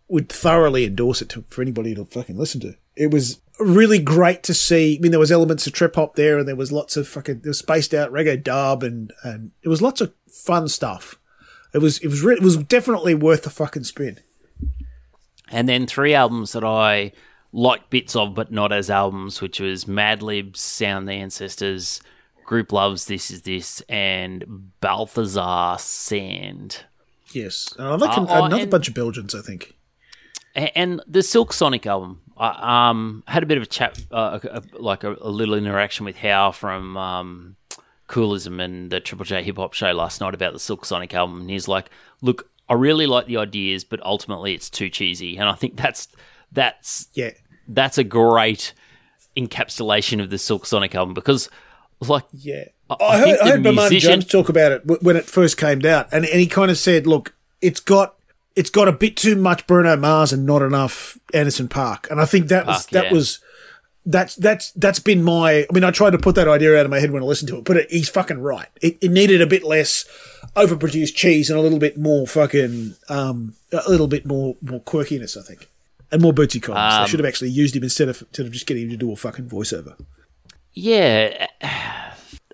would 0.09 0.29
thoroughly 0.29 0.85
endorse 0.85 1.23
it 1.23 1.29
to, 1.31 1.45
for 1.49 1.63
anybody 1.63 1.95
to 1.95 2.05
fucking 2.05 2.37
listen 2.37 2.61
to. 2.63 2.75
It 2.97 3.11
was 3.11 3.41
really 3.61 3.99
great 3.99 4.43
to 4.45 4.55
see. 4.55 4.97
I 4.97 5.01
mean, 5.01 5.11
there 5.13 5.21
was 5.21 5.31
elements 5.31 5.67
of 5.67 5.73
trip 5.75 5.95
hop 5.95 6.17
there, 6.17 6.39
and 6.39 6.49
there 6.49 6.57
was 6.57 6.73
lots 6.73 6.97
of 6.97 7.07
fucking 7.07 7.41
there 7.41 7.51
was 7.51 7.59
spaced 7.59 7.93
out 7.93 8.11
reggae 8.11 8.43
dub, 8.43 8.83
and 8.83 9.13
and 9.23 9.51
it 9.63 9.69
was 9.69 9.83
lots 9.83 10.01
of 10.01 10.13
fun 10.27 10.69
stuff. 10.69 11.19
It 11.75 11.79
was 11.79 11.99
it 11.99 12.09
was 12.09 12.23
re- 12.23 12.35
it 12.35 12.43
was 12.43 12.57
definitely 12.57 13.15
worth 13.15 13.43
the 13.43 13.51
fucking 13.51 13.85
spin. 13.85 14.19
and 15.51 15.69
then 15.69 15.87
three 15.87 16.15
albums 16.15 16.53
that 16.53 16.65
I 16.65 17.13
liked 17.53 17.91
bits 17.91 18.15
of, 18.17 18.35
but 18.35 18.51
not 18.53 18.73
as 18.73 18.91
albums, 18.91 19.41
which 19.41 19.61
was 19.61 19.87
Madlib's 19.89 20.61
Sound 20.61 21.09
the 21.09 21.13
Ancestors, 21.13 22.01
Grouplove's 22.47 23.07
This 23.07 23.31
Is 23.31 23.43
This, 23.43 23.81
and 23.89 24.71
Balthazar 24.81 25.77
Sand. 25.79 26.85
Yes, 27.33 27.73
I 27.79 27.95
like 27.97 28.17
Uh, 28.19 28.23
an- 28.23 28.27
oh, 28.31 28.45
another 28.45 28.63
and- 28.63 28.71
bunch 28.71 28.89
of 28.89 28.95
Belgians. 28.95 29.35
I 29.35 29.41
think. 29.41 29.77
And 30.55 31.01
the 31.07 31.23
Silk 31.23 31.53
Sonic 31.53 31.87
album. 31.87 32.21
I 32.37 32.91
um, 32.91 33.23
had 33.29 33.43
a 33.43 33.47
bit 33.47 33.57
of 33.59 33.63
a 33.63 33.67
chat, 33.67 34.01
uh, 34.11 34.39
a, 34.43 34.49
a- 34.59 34.63
like 34.83 35.05
a, 35.05 35.15
a 35.21 35.29
little 35.29 35.55
interaction 35.55 36.05
with 36.07 36.17
Hau 36.19 36.51
from 36.51 36.97
um, 36.97 37.57
Koolism 38.09 38.61
and 38.61 38.91
the 38.91 38.99
Triple 38.99 39.25
J 39.27 39.43
Hip 39.45 39.57
Hop 39.59 39.75
Show 39.75 39.93
last 39.93 40.21
night 40.21 40.35
about 40.35 40.53
the 40.55 40.59
Silk 40.59 40.85
Sonic 40.85 41.15
album. 41.15 41.43
And 41.43 41.51
he's 41.51 41.69
like, 41.69 41.91
"Look, 42.23 42.51
I 42.69 42.75
really 42.75 43.07
like 43.07 43.27
the 43.27 43.37
ideas, 43.37 43.85
but 43.85 44.01
ultimately 44.05 44.55
it's 44.55 44.71
too 44.71 44.89
cheesy." 44.89 45.37
And 45.37 45.49
I 45.49 45.53
think 45.55 45.77
that's 45.77 46.09
that's 46.53 47.09
Yeah, 47.15 47.31
that's 47.69 47.99
a 47.99 48.05
great 48.05 48.73
encapsulation 49.37 50.23
of 50.23 50.31
the 50.31 50.39
Silk 50.39 50.67
Sonic 50.67 50.95
album 50.95 51.15
because, 51.15 51.49
like, 52.01 52.25
Yeah. 52.33 52.65
I- 52.91 52.97
I, 53.01 53.19
heard, 53.19 53.25
think 53.25 53.41
I 53.43 53.49
heard 53.51 53.63
musician- 53.63 54.11
Jones 54.21 54.27
talk 54.27 54.49
about 54.49 54.73
it 54.73 54.87
w- 54.87 55.01
when 55.03 55.17
it 55.17 55.25
first 55.27 55.57
came 55.57 55.85
out, 55.87 56.09
and, 56.13 56.25
and 56.27 56.41
he 56.41 56.47
kind 56.49 56.71
of 56.71 56.77
said, 56.79 57.07
"Look, 57.07 57.35
it's 57.63 57.79
got 57.81 58.17
it's 58.57 58.71
got 58.71 58.89
a 58.89 58.93
bit 58.93 59.17
too 59.17 59.37
much 59.37 59.65
Bruno 59.69 59.97
Mars 59.97 60.33
and 60.33 60.45
not 60.45 60.61
enough 60.61 61.17
Anderson 61.33 61.69
.Paak." 61.69 62.11
And 62.11 62.21
I 62.21 62.25
think 62.25 62.49
that 62.49 62.67
was 62.67 62.87
that 62.87 63.05
yeah. 63.05 63.13
was 63.13 63.39
that's 64.05 64.35
that's 64.35 64.73
that's 64.73 64.99
been 64.99 65.23
my. 65.23 65.61
I 65.61 65.67
mean, 65.73 65.85
I 65.85 65.93
tried 65.93 66.11
to 66.11 66.19
put 66.19 66.35
that 66.35 66.49
idea 66.49 66.77
out 66.77 66.85
of 66.85 66.91
my 66.91 66.99
head 66.99 67.13
when 67.13 67.23
I 67.23 67.27
listened 67.27 67.49
to 67.51 67.59
it, 67.59 67.65
but 67.65 67.77
it, 67.77 67.91
he's 67.93 68.09
fucking 68.09 68.41
right. 68.41 68.67
It, 68.83 68.99
it 69.01 69.13
needed 69.13 69.41
a 69.41 69.47
bit 69.47 69.63
less 69.63 70.05
overproduced 70.57 71.15
cheese 71.15 71.49
and 71.49 71.57
a 71.57 71.63
little 71.63 71.79
bit 71.79 71.97
more 71.97 72.27
fucking 72.27 72.97
um 73.09 73.55
a 73.73 73.89
little 73.89 74.09
bit 74.09 74.27
more 74.27 74.57
more 74.63 74.81
quirkiness, 74.81 75.37
I 75.37 75.43
think. 75.43 75.69
And 76.13 76.23
more 76.23 76.33
Bootsy 76.33 76.63
Collins. 76.63 76.95
Um, 76.95 77.03
they 77.03 77.11
should 77.11 77.21
have 77.21 77.27
actually 77.27 77.51
used 77.51 77.77
him 77.77 77.83
instead 77.83 78.09
of 78.09 78.23
instead 78.23 78.47
of 78.47 78.53
just 78.53 78.67
getting 78.67 78.85
him 78.85 78.91
to 78.91 78.97
do 78.97 79.13
a 79.13 79.17
fucking 79.17 79.49
voiceover. 79.49 79.97
Yeah. 80.73 81.47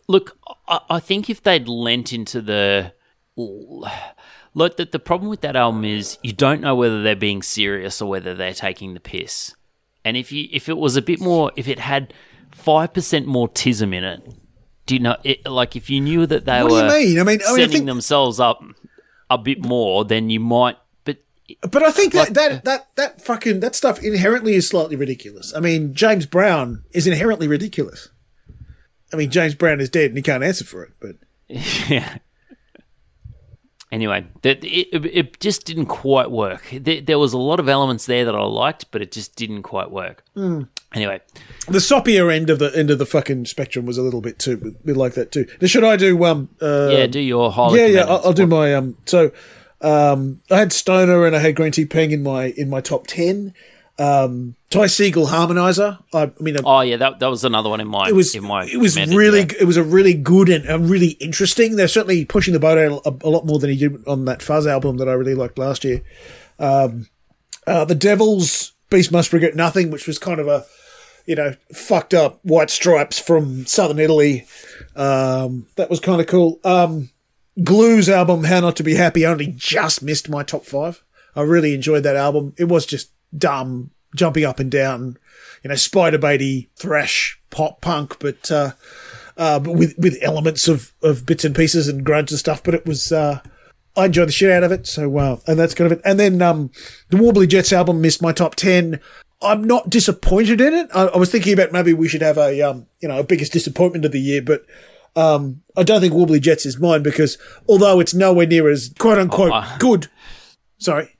Look, 0.08 0.38
I, 0.68 0.80
I 0.90 1.00
think 1.00 1.30
if 1.30 1.42
they'd 1.42 1.68
lent 1.68 2.12
into 2.12 2.40
the. 2.40 2.92
Look, 3.36 4.78
the, 4.78 4.86
the 4.86 4.98
problem 4.98 5.28
with 5.28 5.42
that 5.42 5.56
album 5.56 5.84
is 5.84 6.18
you 6.22 6.32
don't 6.32 6.60
know 6.62 6.74
whether 6.74 7.02
they're 7.02 7.14
being 7.14 7.42
serious 7.42 8.00
or 8.00 8.08
whether 8.08 8.34
they're 8.34 8.54
taking 8.54 8.94
the 8.94 9.00
piss. 9.00 9.54
And 10.04 10.16
if 10.16 10.32
you 10.32 10.48
if 10.52 10.68
it 10.68 10.76
was 10.76 10.96
a 10.96 11.02
bit 11.02 11.20
more, 11.20 11.52
if 11.56 11.68
it 11.68 11.78
had 11.78 12.14
five 12.52 12.94
percent 12.94 13.26
more 13.26 13.48
TISM 13.48 13.92
in 13.92 14.04
it, 14.04 14.26
do 14.86 14.94
you 14.94 15.00
know? 15.00 15.16
It, 15.24 15.44
like 15.46 15.76
if 15.76 15.90
you 15.90 16.00
knew 16.00 16.26
that 16.26 16.44
they 16.44 16.62
What 16.62 16.68
do 16.70 16.76
you 16.76 17.06
mean? 17.08 17.20
I 17.20 17.22
mean, 17.22 17.22
I 17.22 17.22
mean, 17.24 17.40
I 17.42 17.56
setting 17.56 17.70
think 17.70 17.86
themselves 17.86 18.40
up 18.40 18.62
a 19.28 19.36
bit 19.36 19.64
more, 19.64 20.04
then 20.04 20.30
you 20.30 20.40
might. 20.40 20.76
But 21.60 21.82
I 21.82 21.92
think 21.92 22.12
that, 22.12 22.34
that 22.34 22.64
that 22.64 22.88
that 22.96 23.22
fucking 23.22 23.60
that 23.60 23.74
stuff 23.74 24.02
inherently 24.02 24.54
is 24.54 24.68
slightly 24.68 24.96
ridiculous. 24.96 25.54
I 25.54 25.60
mean, 25.60 25.94
James 25.94 26.26
Brown 26.26 26.84
is 26.90 27.06
inherently 27.06 27.46
ridiculous. 27.46 28.08
I 29.12 29.16
mean, 29.16 29.30
James 29.30 29.54
Brown 29.54 29.80
is 29.80 29.88
dead 29.88 30.10
and 30.10 30.16
he 30.16 30.22
can't 30.22 30.42
answer 30.42 30.64
for 30.64 30.82
it. 30.82 30.92
But 31.00 31.16
yeah. 31.48 32.18
Anyway, 33.92 34.26
that 34.42 34.64
it, 34.64 35.06
it, 35.06 35.38
just 35.38 35.64
didn't 35.64 35.86
quite 35.86 36.28
work. 36.32 36.68
There, 36.72 37.00
there 37.00 37.18
was 37.20 37.32
a 37.32 37.38
lot 37.38 37.60
of 37.60 37.68
elements 37.68 38.06
there 38.06 38.24
that 38.24 38.34
I 38.34 38.42
liked, 38.42 38.90
but 38.90 39.00
it 39.00 39.12
just 39.12 39.36
didn't 39.36 39.62
quite 39.62 39.92
work. 39.92 40.24
Hmm. 40.34 40.62
Anyway, 40.92 41.20
the 41.68 41.78
soppier 41.78 42.34
end 42.34 42.50
of 42.50 42.58
the 42.58 42.76
end 42.76 42.90
of 42.90 42.98
the 42.98 43.06
fucking 43.06 43.46
spectrum 43.46 43.86
was 43.86 43.96
a 43.96 44.02
little 44.02 44.20
bit 44.20 44.40
too 44.40 44.76
bit 44.84 44.96
like 44.96 45.14
that 45.14 45.30
too. 45.30 45.46
Now, 45.60 45.68
should 45.68 45.84
I 45.84 45.96
do 45.96 46.24
um? 46.24 46.48
Uh, 46.60 46.88
yeah, 46.90 47.06
do 47.06 47.20
your 47.20 47.52
yeah, 47.76 47.86
yeah. 47.86 48.04
I'll, 48.06 48.26
I'll 48.26 48.32
do 48.32 48.48
my 48.48 48.74
um. 48.74 48.96
So, 49.06 49.30
um, 49.80 50.40
I 50.50 50.58
had 50.58 50.72
Stoner 50.72 51.26
and 51.26 51.36
I 51.36 51.40
had 51.40 51.56
Green 51.56 51.72
Tea 51.72 51.84
Peng 51.84 52.10
in 52.10 52.22
my 52.22 52.46
in 52.56 52.70
my 52.70 52.80
top 52.80 53.06
ten. 53.06 53.54
Um, 53.98 54.56
Ty 54.68 54.84
Segall 54.86 55.28
Harmonizer. 55.28 55.98
I, 56.12 56.24
I 56.24 56.42
mean, 56.42 56.56
Oh 56.64 56.82
yeah, 56.82 56.98
that, 56.98 57.18
that 57.20 57.28
was 57.28 57.44
another 57.44 57.70
one 57.70 57.80
in 57.80 57.88
my 57.88 58.08
it 58.08 58.14
was 58.14 58.34
in 58.34 58.44
my 58.44 58.66
it 58.66 58.76
was 58.76 58.96
really 58.96 59.40
yeah. 59.40 59.60
it 59.60 59.64
was 59.64 59.78
a 59.78 59.82
really 59.82 60.12
good 60.12 60.48
and, 60.48 60.66
and 60.66 60.90
really 60.90 61.10
interesting. 61.12 61.76
They're 61.76 61.88
certainly 61.88 62.24
pushing 62.24 62.52
the 62.52 62.60
boat 62.60 62.78
out 62.78 63.02
a, 63.06 63.26
a 63.26 63.30
lot 63.30 63.46
more 63.46 63.58
than 63.58 63.70
he 63.70 63.76
did 63.76 64.06
on 64.06 64.26
that 64.26 64.42
Fuzz 64.42 64.66
album 64.66 64.98
that 64.98 65.08
I 65.08 65.12
really 65.12 65.34
liked 65.34 65.58
last 65.58 65.84
year. 65.84 66.02
Um, 66.58 67.08
uh, 67.66 67.84
the 67.84 67.94
Devils 67.94 68.72
Beast 68.90 69.12
Must 69.12 69.32
Regret 69.32 69.56
Nothing, 69.56 69.90
which 69.90 70.06
was 70.06 70.18
kind 70.18 70.40
of 70.40 70.48
a 70.48 70.64
you 71.24 71.34
know 71.34 71.54
fucked 71.72 72.12
up 72.12 72.40
White 72.42 72.70
Stripes 72.70 73.18
from 73.18 73.66
Southern 73.66 73.98
Italy. 73.98 74.46
Um, 74.94 75.66
that 75.76 75.90
was 75.90 76.00
kind 76.00 76.20
of 76.20 76.26
cool. 76.26 76.60
Um, 76.64 77.10
Glue's 77.62 78.08
album 78.08 78.44
How 78.44 78.60
Not 78.60 78.76
to 78.76 78.82
Be 78.82 78.94
Happy 78.94 79.26
only 79.26 79.46
just 79.46 80.02
missed 80.02 80.28
my 80.28 80.42
top 80.42 80.64
five. 80.64 81.02
I 81.34 81.42
really 81.42 81.74
enjoyed 81.74 82.02
that 82.02 82.16
album. 82.16 82.54
It 82.58 82.64
was 82.64 82.86
just 82.86 83.10
dumb, 83.36 83.90
jumping 84.14 84.44
up 84.44 84.60
and 84.60 84.70
down, 84.70 85.18
you 85.62 85.68
know, 85.68 85.76
spider 85.76 86.18
baity 86.18 86.68
thrash 86.76 87.40
pop 87.50 87.80
punk, 87.80 88.18
but 88.18 88.50
uh, 88.50 88.72
uh, 89.36 89.58
but 89.58 89.72
with 89.72 89.94
with 89.98 90.18
elements 90.22 90.68
of 90.68 90.92
of 91.02 91.26
bits 91.26 91.44
and 91.44 91.54
pieces 91.54 91.88
and 91.88 92.04
grunge 92.04 92.30
and 92.30 92.38
stuff. 92.38 92.62
But 92.62 92.74
it 92.74 92.86
was. 92.86 93.12
Uh, 93.12 93.40
I 93.96 94.06
enjoyed 94.06 94.28
the 94.28 94.32
shit 94.32 94.50
out 94.50 94.62
of 94.62 94.72
it. 94.72 94.86
So, 94.86 95.16
uh, 95.16 95.38
and 95.46 95.58
that's 95.58 95.74
kind 95.74 95.90
of 95.90 95.98
it. 95.98 96.04
And 96.04 96.20
then, 96.20 96.42
um, 96.42 96.70
the 97.08 97.16
Warbly 97.16 97.48
Jets 97.48 97.72
album 97.72 98.02
missed 98.02 98.20
my 98.20 98.30
top 98.30 98.54
10. 98.54 99.00
I'm 99.40 99.64
not 99.64 99.88
disappointed 99.88 100.60
in 100.60 100.74
it. 100.74 100.90
I, 100.94 101.04
I 101.06 101.16
was 101.16 101.30
thinking 101.30 101.54
about 101.54 101.72
maybe 101.72 101.94
we 101.94 102.06
should 102.06 102.20
have 102.20 102.36
a, 102.36 102.60
um, 102.60 102.86
you 103.00 103.08
know, 103.08 103.20
a 103.20 103.24
biggest 103.24 103.54
disappointment 103.54 104.04
of 104.04 104.12
the 104.12 104.20
year, 104.20 104.42
but, 104.42 104.66
um, 105.16 105.62
I 105.76 105.82
don't 105.82 106.00
think 106.00 106.14
Warbly 106.14 106.40
Jets 106.40 106.66
is 106.66 106.78
mine 106.78 107.02
because 107.02 107.38
although 107.68 108.00
it's 108.00 108.14
nowhere 108.14 108.46
near 108.46 108.68
as 108.70 108.92
quote 108.98 109.18
unquote 109.18 109.52
I- 109.52 109.76
good, 109.78 110.08
sorry. 110.78 111.12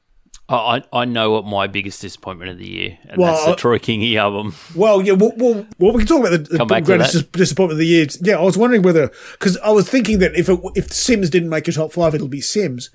I, 0.49 0.85
I 0.93 1.07
know 1.07 1.33
what 1.33 1.45
my 1.45 1.67
biggest 1.67 2.01
disappointment 2.01 2.53
of 2.53 2.59
the 2.59 2.69
year, 2.69 2.99
and 3.09 3.19
Well, 3.19 3.33
that's 3.33 3.47
the 3.47 3.53
uh, 3.53 3.57
Troy 3.57 3.79
Kingi 3.81 4.15
album. 4.15 4.55
Well, 4.77 5.03
yeah, 5.03 5.15
well, 5.15 5.33
well, 5.37 5.67
well 5.81 5.93
we 5.93 5.99
can 5.99 6.07
talk 6.07 6.21
about 6.21 6.31
the, 6.31 6.39
the 6.39 6.59
Come 6.59 6.69
back 6.69 6.85
to 6.85 6.97
greatest 6.97 7.33
disappointment 7.33 7.73
of 7.73 7.79
the 7.79 7.87
year. 7.87 8.07
Yeah, 8.21 8.37
I 8.37 8.43
was 8.43 8.57
wondering 8.57 8.83
whether 8.83 9.11
because 9.33 9.57
I 9.59 9.71
was 9.71 9.91
thinking 9.91 10.21
that 10.21 10.37
if 10.37 10.49
it, 10.49 10.61
if 10.77 10.91
Simz 10.91 11.33
didn't 11.33 11.49
make 11.49 11.67
a 11.67 11.73
top 11.73 11.93
five, 11.93 12.15
it'll 12.15 12.29
be 12.29 12.41
Simz. 12.41 12.91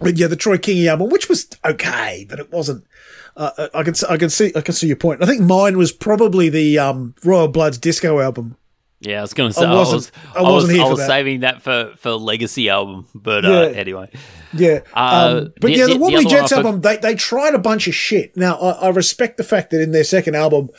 But 0.00 0.16
yeah, 0.16 0.28
the 0.28 0.36
Troy 0.36 0.58
Kingi 0.58 0.86
album, 0.86 1.10
which 1.10 1.28
was 1.28 1.48
okay, 1.64 2.24
but 2.28 2.38
it 2.38 2.52
wasn't. 2.52 2.86
Uh, 3.36 3.68
I 3.74 3.82
can 3.82 3.94
I 4.08 4.16
can 4.16 4.30
see 4.30 4.52
I 4.54 4.60
can 4.60 4.74
see 4.74 4.86
your 4.86 4.96
point. 4.96 5.22
I 5.24 5.26
think 5.26 5.40
mine 5.40 5.78
was 5.78 5.90
probably 5.90 6.50
the 6.50 6.78
um, 6.78 7.16
Royal 7.24 7.48
Bloods 7.48 7.78
disco 7.78 8.20
album. 8.20 8.56
Yeah, 9.04 9.18
I 9.18 9.22
was 9.22 9.34
going 9.34 9.50
to 9.50 9.54
say 9.54 9.64
I, 9.66 9.74
wasn't- 9.74 9.96
was, 9.96 10.12
I 10.34 10.38
I 10.38 10.42
was, 10.42 10.52
wasn't 10.52 10.72
here 10.74 10.84
I 10.84 10.88
was 10.88 10.98
that. 11.00 11.06
saving 11.08 11.40
that 11.40 11.60
for 11.62 11.92
for 11.96 12.12
legacy 12.12 12.68
album, 12.68 13.06
but 13.14 13.44
uh, 13.44 13.48
Yeah. 13.72 13.78
anyway, 13.78 14.10
Yeah, 14.52 14.80
Uh, 14.94 15.40
um, 15.44 15.52
but 15.60 15.68
the- 15.68 15.76
yeah, 15.76 15.86
the, 15.86 15.94
the- 15.94 15.98
Wobbly 15.98 16.24
one 16.24 16.28
Jets 16.28 16.52
I 16.52 16.58
album, 16.58 16.80
they 16.82 16.96
they 16.98 17.14
tried 17.16 17.54
a 17.54 17.58
bunch 17.58 17.88
of 17.88 17.94
shit. 17.94 18.36
Now 18.36 18.56
I, 18.58 18.86
I 18.86 18.88
respect 18.90 19.36
the 19.38 19.44
fact 19.44 19.70
that 19.70 19.80
in 19.82 19.90
their 19.92 20.04
second 20.04 20.36
album, 20.36 20.70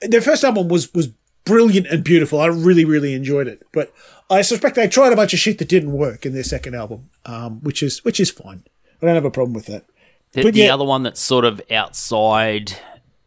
their 0.00 0.20
first 0.20 0.42
album 0.44 0.68
was 0.68 0.92
was 0.92 1.08
brilliant 1.44 1.86
and 1.86 2.02
beautiful. 2.02 2.40
I 2.40 2.46
really 2.46 2.84
really 2.84 3.14
enjoyed 3.14 3.46
it, 3.48 3.62
but 3.72 3.92
I 4.28 4.42
suspect 4.42 4.74
they 4.76 4.88
tried 4.88 5.12
a 5.12 5.16
bunch 5.16 5.32
of 5.32 5.38
shit 5.38 5.58
that 5.58 5.68
didn't 5.68 5.92
work 5.92 6.26
in 6.26 6.34
their 6.34 6.42
second 6.42 6.74
album, 6.74 7.08
um, 7.26 7.60
which 7.62 7.82
is 7.82 8.04
which 8.04 8.18
is 8.18 8.30
fine. 8.30 8.64
I 9.00 9.06
don't 9.06 9.14
have 9.14 9.24
a 9.24 9.30
problem 9.30 9.54
with 9.54 9.66
that. 9.66 9.84
the, 10.32 10.42
But 10.42 10.54
the 10.54 10.60
yeah- 10.62 10.74
other 10.74 10.84
one 10.84 11.04
that's 11.04 11.20
sort 11.20 11.44
of 11.44 11.62
outside 11.70 12.72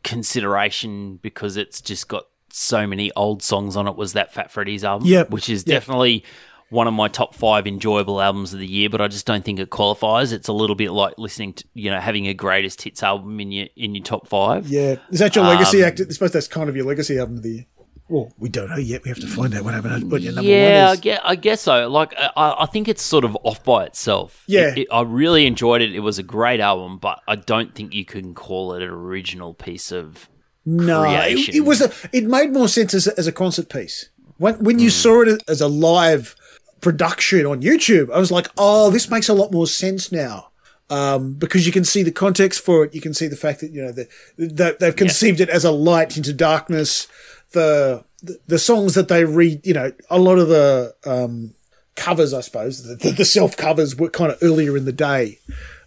consideration 0.04 1.16
because 1.22 1.58
it's 1.58 1.80
just 1.82 2.08
got 2.08 2.26
so 2.54 2.86
many 2.88 3.12
old 3.16 3.42
songs 3.44 3.76
on 3.76 3.88
it 3.88 3.96
was 3.96 4.14
that 4.14 4.34
Fat 4.34 4.52
Freddy's 4.52 4.84
album, 4.84 5.08
Yep. 5.08 5.30
which 5.32 5.50
is 5.50 5.64
Yep. 5.66 5.74
definitely 5.82 6.24
one 6.70 6.88
of 6.88 6.94
my 6.94 7.08
top 7.10 7.36
five 7.36 7.68
enjoyable 7.68 8.22
albums 8.22 8.54
of 8.54 8.60
the 8.60 8.66
year. 8.68 8.90
But 8.90 9.02
I 9.02 9.08
just 9.10 9.26
don't 9.26 9.44
think 9.44 9.60
it 9.60 9.70
qualifies. 9.70 10.32
It's 10.32 10.48
a 10.48 10.54
little 10.54 10.76
bit 10.76 10.92
like 10.92 11.14
listening 11.18 11.54
to 11.54 11.66
you 11.74 11.92
know 11.92 12.00
having 12.00 12.28
a 12.28 12.34
greatest 12.34 12.82
hits 12.82 13.04
album 13.04 13.40
in 13.40 13.52
your 13.52 13.68
in 13.76 13.94
your 13.96 14.04
top 14.04 14.28
five. 14.28 14.68
Yeah, 14.68 14.96
is 15.12 15.20
that 15.20 15.36
your 15.36 15.46
legacy 15.46 15.82
Um, 15.84 15.88
act? 15.88 16.02
I 16.02 16.12
suppose 16.12 16.32
that's 16.32 16.48
kind 16.48 16.70
of 16.70 16.76
your 16.76 16.86
legacy 16.86 17.18
album 17.20 17.38
of 17.38 17.44
the 17.44 17.50
year. 17.50 17.66
Well, 18.10 18.34
we 18.38 18.50
don't 18.50 18.70
know 18.70 18.76
yet. 18.78 19.04
We 19.06 19.10
have 19.10 19.20
to 19.22 19.28
find 19.28 19.54
out 19.56 19.64
what 19.64 19.74
happened. 19.74 20.12
What 20.12 20.22
your 20.22 20.34
number 20.34 20.50
yeah, 20.50 20.82
one 20.82 20.90
I 20.90 20.92
is. 20.94 21.00
guess, 21.00 21.20
I 21.24 21.36
guess 21.38 21.62
so. 21.62 21.88
Like, 21.88 22.14
I, 22.18 22.56
I 22.60 22.66
think 22.66 22.90
it's 22.90 23.02
sort 23.02 23.24
of 23.24 23.38
off 23.44 23.64
by 23.64 23.86
itself. 23.86 24.44
Yeah. 24.48 24.72
It- 24.72 24.80
it- 24.80 24.88
I 24.92 25.02
really 25.04 25.46
enjoyed 25.46 25.82
it. 25.82 25.96
It 25.96 26.02
was 26.02 26.20
a 26.20 26.24
great 26.24 26.60
album, 26.60 26.98
but 26.98 27.22
I 27.26 27.38
don't 27.38 27.74
think 27.74 27.94
you 27.94 28.04
can 28.04 28.34
call 28.34 28.74
it 28.74 28.84
an 28.84 28.90
original 28.90 29.54
piece 29.54 29.94
of. 29.94 30.28
No, 30.66 31.04
it, 31.04 31.56
it 31.56 31.62
was 31.62 31.82
a. 31.82 31.92
It 32.14 32.26
made 32.26 32.52
more 32.54 32.68
sense 32.68 32.94
as 32.94 33.08
a, 33.08 33.18
as 33.18 33.28
a 33.28 33.32
concert 33.32 33.70
piece. 33.70 34.10
When 34.38 34.56
when 34.64 34.76
Hmm. 34.78 34.84
you 34.84 34.90
saw 34.90 35.22
it 35.22 35.44
as 35.48 35.62
a 35.62 35.68
live 35.68 36.36
production 36.82 37.46
on 37.46 37.62
YouTube, 37.62 38.12
I 38.12 38.20
was 38.20 38.32
like, 38.32 38.48
oh, 38.58 38.90
this 38.90 39.10
makes 39.10 39.30
a 39.30 39.34
lot 39.34 39.52
more 39.52 39.68
sense 39.68 40.12
now. 40.12 40.48
Um, 40.90 41.34
because 41.36 41.66
you 41.66 41.72
can 41.72 41.86
see 41.86 42.04
the 42.04 42.12
context 42.12 42.60
for 42.60 42.84
it, 42.84 42.94
you 42.94 43.00
can 43.00 43.14
see 43.14 43.28
the 43.28 43.38
fact 43.38 43.62
that 43.62 43.72
you 43.72 43.82
know 43.82 43.92
the, 43.94 44.10
the, 44.38 44.76
they've 44.80 44.96
conceived 44.96 45.40
it 45.40 45.50
as 45.50 45.64
a 45.64 45.72
light 45.72 46.18
into 46.18 46.34
darkness. 46.34 47.08
The, 47.54 48.04
the 48.48 48.60
songs 48.60 48.94
that 48.96 49.08
they 49.08 49.24
read, 49.26 49.66
you 49.66 49.74
know, 49.74 49.92
a 50.10 50.20
lot 50.20 50.38
of 50.38 50.48
the 50.48 50.94
um, 51.06 51.54
covers, 51.96 52.34
I 52.34 52.42
suppose, 52.42 52.84
the, 52.84 52.96
the, 52.96 53.12
the 53.12 53.26
self 53.26 53.56
covers 53.58 53.96
were 53.96 54.10
kind 54.10 54.32
of 54.32 54.38
earlier 54.42 54.76
in 54.78 54.86
the 54.86 54.92
day, 54.94 55.40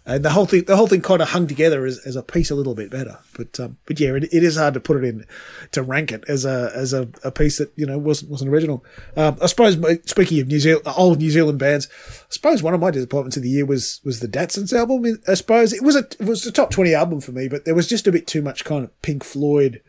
and 0.05 0.23
the 0.23 0.29
whole 0.29 0.45
thing 0.45 0.65
the 0.65 0.75
whole 0.75 0.87
thing 0.87 1.01
kind 1.01 1.21
of 1.21 1.29
hung 1.29 1.47
together 1.47 1.85
as, 1.85 1.99
as 2.05 2.15
a 2.15 2.21
piece 2.21 2.51
a 2.51 2.55
little 2.55 2.75
bit 2.75 2.91
better. 2.91 3.17
But 3.35 3.59
um, 3.59 3.77
but 3.85 3.99
yeah, 3.99 4.13
it, 4.13 4.25
it 4.25 4.43
is 4.43 4.55
hard 4.55 4.75
to 4.75 4.79
put 4.79 4.97
it 4.97 5.03
in 5.03 5.25
to 5.71 5.81
rank 5.81 6.11
it 6.11 6.23
as 6.27 6.45
a 6.45 6.71
as 6.75 6.93
a, 6.93 7.09
a 7.23 7.31
piece 7.31 7.57
that 7.57 7.71
you 7.75 7.85
know 7.85 7.97
wasn't 7.97 8.29
wasn't 8.29 8.51
original. 8.51 8.85
Um, 9.17 9.37
I 9.41 9.47
suppose 9.47 9.77
speaking 10.05 10.39
of 10.39 10.47
New 10.47 10.59
Zealand 10.59 10.87
old 10.95 11.19
New 11.19 11.31
Zealand 11.31 11.57
bands, 11.57 11.87
I 12.07 12.25
suppose 12.29 12.61
one 12.61 12.75
of 12.75 12.79
my 12.79 12.91
disappointments 12.91 13.37
of 13.37 13.43
the 13.43 13.49
year 13.49 13.65
was 13.65 13.99
was 14.03 14.19
the 14.19 14.27
Datsuns 14.27 14.73
album. 14.73 15.19
I 15.27 15.33
suppose 15.33 15.73
it 15.73 15.83
was 15.83 15.95
a 15.95 16.07
it 16.19 16.25
was 16.25 16.45
a 16.45 16.51
top 16.51 16.69
twenty 16.69 16.93
album 16.93 17.19
for 17.19 17.31
me, 17.31 17.47
but 17.47 17.65
there 17.65 17.75
was 17.75 17.87
just 17.87 18.05
a 18.05 18.11
bit 18.11 18.27
too 18.27 18.43
much 18.43 18.63
kind 18.63 18.83
of 18.83 19.01
Pink 19.01 19.23
Floyd 19.23 19.81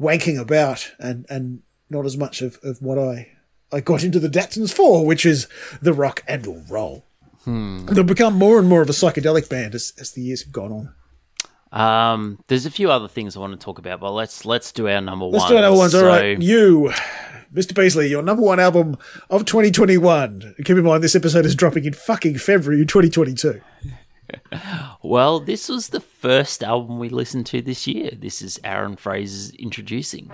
wanking 0.00 0.40
about 0.40 0.92
and 0.98 1.26
and 1.28 1.62
not 1.90 2.06
as 2.06 2.16
much 2.16 2.40
of, 2.40 2.58
of 2.62 2.80
what 2.80 2.98
I 2.98 3.32
I 3.70 3.80
got 3.80 4.02
into 4.02 4.18
the 4.18 4.28
Datsuns 4.28 4.72
for, 4.72 5.04
which 5.04 5.26
is 5.26 5.46
the 5.80 5.92
rock 5.92 6.22
and 6.26 6.70
roll. 6.70 7.04
They've 7.46 8.06
become 8.06 8.34
more 8.34 8.58
and 8.58 8.68
more 8.68 8.82
of 8.82 8.88
a 8.88 8.92
psychedelic 8.92 9.48
band 9.48 9.74
as, 9.74 9.92
as 9.98 10.12
the 10.12 10.22
years 10.22 10.42
have 10.44 10.52
gone 10.52 10.72
on. 10.72 10.94
Um, 11.72 12.38
there's 12.48 12.66
a 12.66 12.70
few 12.70 12.90
other 12.90 13.08
things 13.08 13.36
I 13.36 13.40
want 13.40 13.58
to 13.58 13.64
talk 13.64 13.78
about, 13.78 14.00
but 14.00 14.12
let's 14.12 14.44
let's 14.44 14.72
do 14.72 14.88
our 14.88 15.00
number 15.00 15.24
one. 15.24 15.32
Let's 15.34 15.48
do 15.48 15.56
another 15.56 15.76
ones. 15.76 15.94
All 15.94 16.02
So- 16.02 16.06
right, 16.08 16.40
you, 16.40 16.92
Mr. 17.54 17.74
Beasley, 17.74 18.08
your 18.08 18.22
number 18.22 18.42
one 18.42 18.60
album 18.60 18.96
of 19.30 19.44
2021. 19.46 20.54
Keep 20.64 20.76
in 20.76 20.84
mind, 20.84 21.02
this 21.02 21.14
episode 21.16 21.46
is 21.46 21.54
dropping 21.54 21.84
in 21.86 21.94
fucking 21.94 22.38
February 22.38 22.84
2022. 22.84 23.60
Well, 25.02 25.40
this 25.40 25.68
was 25.68 25.88
the 25.88 26.00
first 26.00 26.62
album 26.62 26.98
we 26.98 27.08
listened 27.10 27.44
to 27.46 27.60
this 27.60 27.86
year. 27.86 28.12
This 28.16 28.40
is 28.40 28.58
Aaron 28.64 28.96
Frazer's 28.96 29.50
Introducing, 29.50 30.26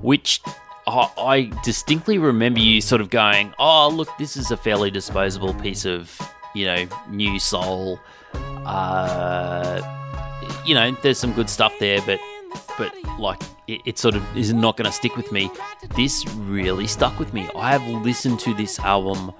which 0.00 0.40
I 0.86 1.50
distinctly 1.62 2.16
remember 2.18 2.60
you 2.60 2.80
sort 2.80 3.00
of 3.02 3.10
going, 3.10 3.52
"Oh, 3.58 3.88
look, 3.88 4.08
this 4.18 4.36
is 4.38 4.50
a 4.50 4.56
fairly 4.56 4.90
disposable 4.90 5.52
piece 5.54 5.84
of, 5.84 6.18
you 6.54 6.66
know, 6.66 6.86
new 7.08 7.38
soul. 7.38 7.98
Uh, 8.64 9.80
you 10.64 10.74
know, 10.74 10.92
there's 11.02 11.18
some 11.18 11.32
good 11.32 11.50
stuff 11.50 11.72
there, 11.80 12.00
but, 12.06 12.20
but 12.78 12.94
like, 13.18 13.40
it, 13.66 13.80
it 13.84 13.98
sort 13.98 14.14
of 14.14 14.36
is 14.36 14.52
not 14.52 14.76
going 14.76 14.86
to 14.86 14.92
stick 14.92 15.16
with 15.16 15.32
me. 15.32 15.50
This 15.96 16.26
really 16.36 16.86
stuck 16.86 17.18
with 17.18 17.32
me. 17.34 17.48
I 17.56 17.76
have 17.76 17.86
listened 18.04 18.40
to 18.40 18.54
this 18.54 18.78
album." 18.78 19.32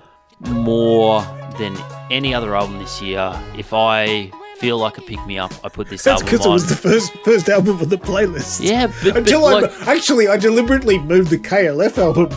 more 0.49 1.23
than 1.59 1.77
any 2.11 2.35
other 2.35 2.57
album 2.57 2.79
this 2.79 3.01
year. 3.01 3.33
If 3.57 3.73
I 3.73 4.31
feel 4.57 4.79
like 4.79 4.99
a 4.99 5.03
pick 5.03 5.25
me 5.27 5.39
up, 5.39 5.53
I 5.65 5.69
put 5.69 5.89
this 5.89 6.05
That's 6.05 6.23
because 6.23 6.45
it 6.47 6.49
was 6.49 6.69
the 6.69 6.77
first 6.77 7.13
first 7.25 7.49
album 7.49 7.81
on 7.81 7.89
the 7.89 7.99
playlist. 7.99 8.61
yeah, 8.63 8.87
but, 8.87 9.03
but 9.05 9.17
Until 9.19 9.45
I 9.45 9.61
like, 9.61 9.87
actually, 9.87 10.29
I 10.29 10.37
deliberately 10.37 10.99
moved 10.99 11.31
the 11.31 11.39
KLF 11.39 11.99
album 11.99 12.29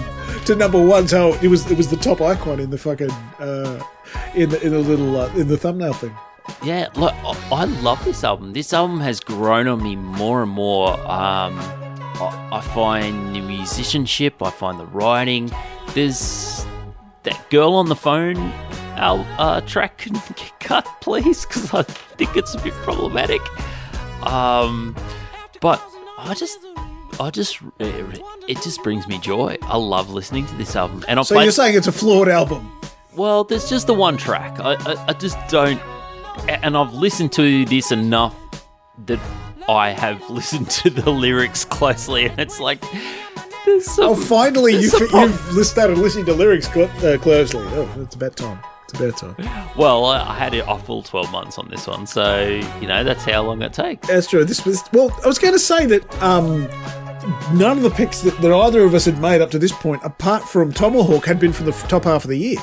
to 0.45 0.55
number 0.55 0.81
one, 0.81 1.07
so 1.07 1.33
it 1.41 1.47
was 1.47 1.69
it 1.71 1.77
was 1.77 1.89
the 1.89 1.97
top 1.97 2.21
icon 2.21 2.59
in 2.59 2.69
the 2.69 2.77
fucking 2.77 3.11
uh, 3.39 3.81
in 4.35 4.49
the 4.49 4.61
in 4.65 4.87
little 4.87 5.19
uh, 5.19 5.33
in 5.35 5.47
the 5.47 5.57
thumbnail 5.57 5.93
thing. 5.93 6.15
yeah, 6.63 6.87
look, 6.95 7.13
I, 7.13 7.35
I 7.51 7.63
love 7.65 8.03
this 8.05 8.23
album. 8.23 8.53
This 8.53 8.71
album 8.73 8.99
has 8.99 9.19
grown 9.19 9.67
on 9.67 9.81
me 9.81 9.95
more 9.95 10.43
and 10.43 10.51
more. 10.51 10.93
Um, 10.99 11.57
I, 11.59 12.49
I 12.53 12.61
find 12.61 13.35
the 13.35 13.41
musicianship, 13.41 14.41
I 14.43 14.51
find 14.51 14.79
the 14.79 14.85
writing. 14.85 15.51
There's 15.93 16.65
that 17.23 17.49
girl 17.49 17.73
on 17.73 17.89
the 17.89 17.95
phone. 17.95 18.37
Our 18.97 19.25
uh, 19.37 19.61
track 19.61 19.97
can 19.97 20.13
get 20.35 20.59
cut, 20.59 20.87
please, 21.01 21.45
because 21.45 21.73
I 21.73 21.83
think 21.83 22.37
it's 22.37 22.53
a 22.53 22.61
bit 22.61 22.73
problematic. 22.73 23.41
Um, 24.23 24.95
but 25.59 25.81
I 26.17 26.33
just, 26.35 26.59
I 27.19 27.29
just, 27.29 27.59
it, 27.79 28.21
it 28.47 28.61
just 28.61 28.83
brings 28.83 29.07
me 29.07 29.17
joy. 29.19 29.57
I 29.61 29.77
love 29.77 30.09
listening 30.09 30.45
to 30.47 30.55
this 30.55 30.75
album, 30.75 31.03
and 31.07 31.19
I 31.19 31.23
So 31.23 31.35
played. 31.35 31.45
you're 31.45 31.51
saying 31.51 31.75
it's 31.75 31.87
a 31.87 31.91
flawed 31.91 32.27
album? 32.27 32.71
Well, 33.15 33.43
there's 33.45 33.69
just 33.69 33.87
the 33.87 33.93
one 33.93 34.17
track. 34.17 34.59
I, 34.59 34.73
I, 34.73 35.05
I 35.09 35.13
just 35.13 35.37
don't. 35.47 35.81
And 36.49 36.75
I've 36.75 36.93
listened 36.93 37.31
to 37.33 37.63
this 37.65 37.91
enough 37.91 38.35
that 39.05 39.19
I 39.69 39.91
have 39.91 40.29
listened 40.29 40.69
to 40.71 40.89
the 40.89 41.09
lyrics 41.09 41.63
closely, 41.63 42.25
and 42.25 42.39
it's 42.39 42.59
like 42.59 42.83
there's 43.65 43.85
some. 43.85 44.09
Oh, 44.09 44.15
finally, 44.15 44.73
you've, 44.75 44.93
you've 45.53 45.65
started 45.65 45.97
listening 45.97 46.25
to 46.25 46.33
lyrics 46.33 46.67
uh, 46.75 47.17
closely. 47.21 47.63
Oh, 47.67 47.89
it's 48.01 48.15
about 48.15 48.35
time. 48.35 48.59
It's 48.83 48.99
about 48.99 49.17
time. 49.17 49.69
Well, 49.77 50.05
I 50.05 50.37
had 50.37 50.53
it 50.53 50.65
a 50.67 50.77
full 50.77 51.01
12 51.01 51.31
months 51.31 51.57
on 51.57 51.69
this 51.69 51.87
one, 51.87 52.05
so 52.05 52.45
you 52.81 52.87
know 52.87 53.03
that's 53.05 53.23
how 53.23 53.41
long 53.43 53.61
it 53.61 53.71
takes. 53.73 54.07
That's 54.07 54.27
true. 54.27 54.43
This 54.43 54.65
was 54.65 54.83
well. 54.91 55.09
I 55.23 55.27
was 55.27 55.39
going 55.39 55.53
to 55.53 55.59
say 55.59 55.85
that 55.85 56.21
um, 56.21 56.67
none 57.53 57.77
of 57.77 57.83
the 57.83 57.89
picks 57.89 58.21
that, 58.21 58.39
that 58.41 58.51
either 58.51 58.83
of 58.83 58.93
us 58.93 59.05
had 59.05 59.19
made 59.19 59.41
up 59.41 59.51
to 59.51 59.59
this 59.59 59.71
point, 59.71 60.01
apart 60.03 60.43
from 60.43 60.71
Tomahawk, 60.71 61.25
had 61.25 61.39
been 61.39 61.53
from 61.53 61.65
the 61.65 61.71
top 61.71 62.03
half 62.05 62.23
of 62.23 62.29
the 62.29 62.37
year. 62.37 62.57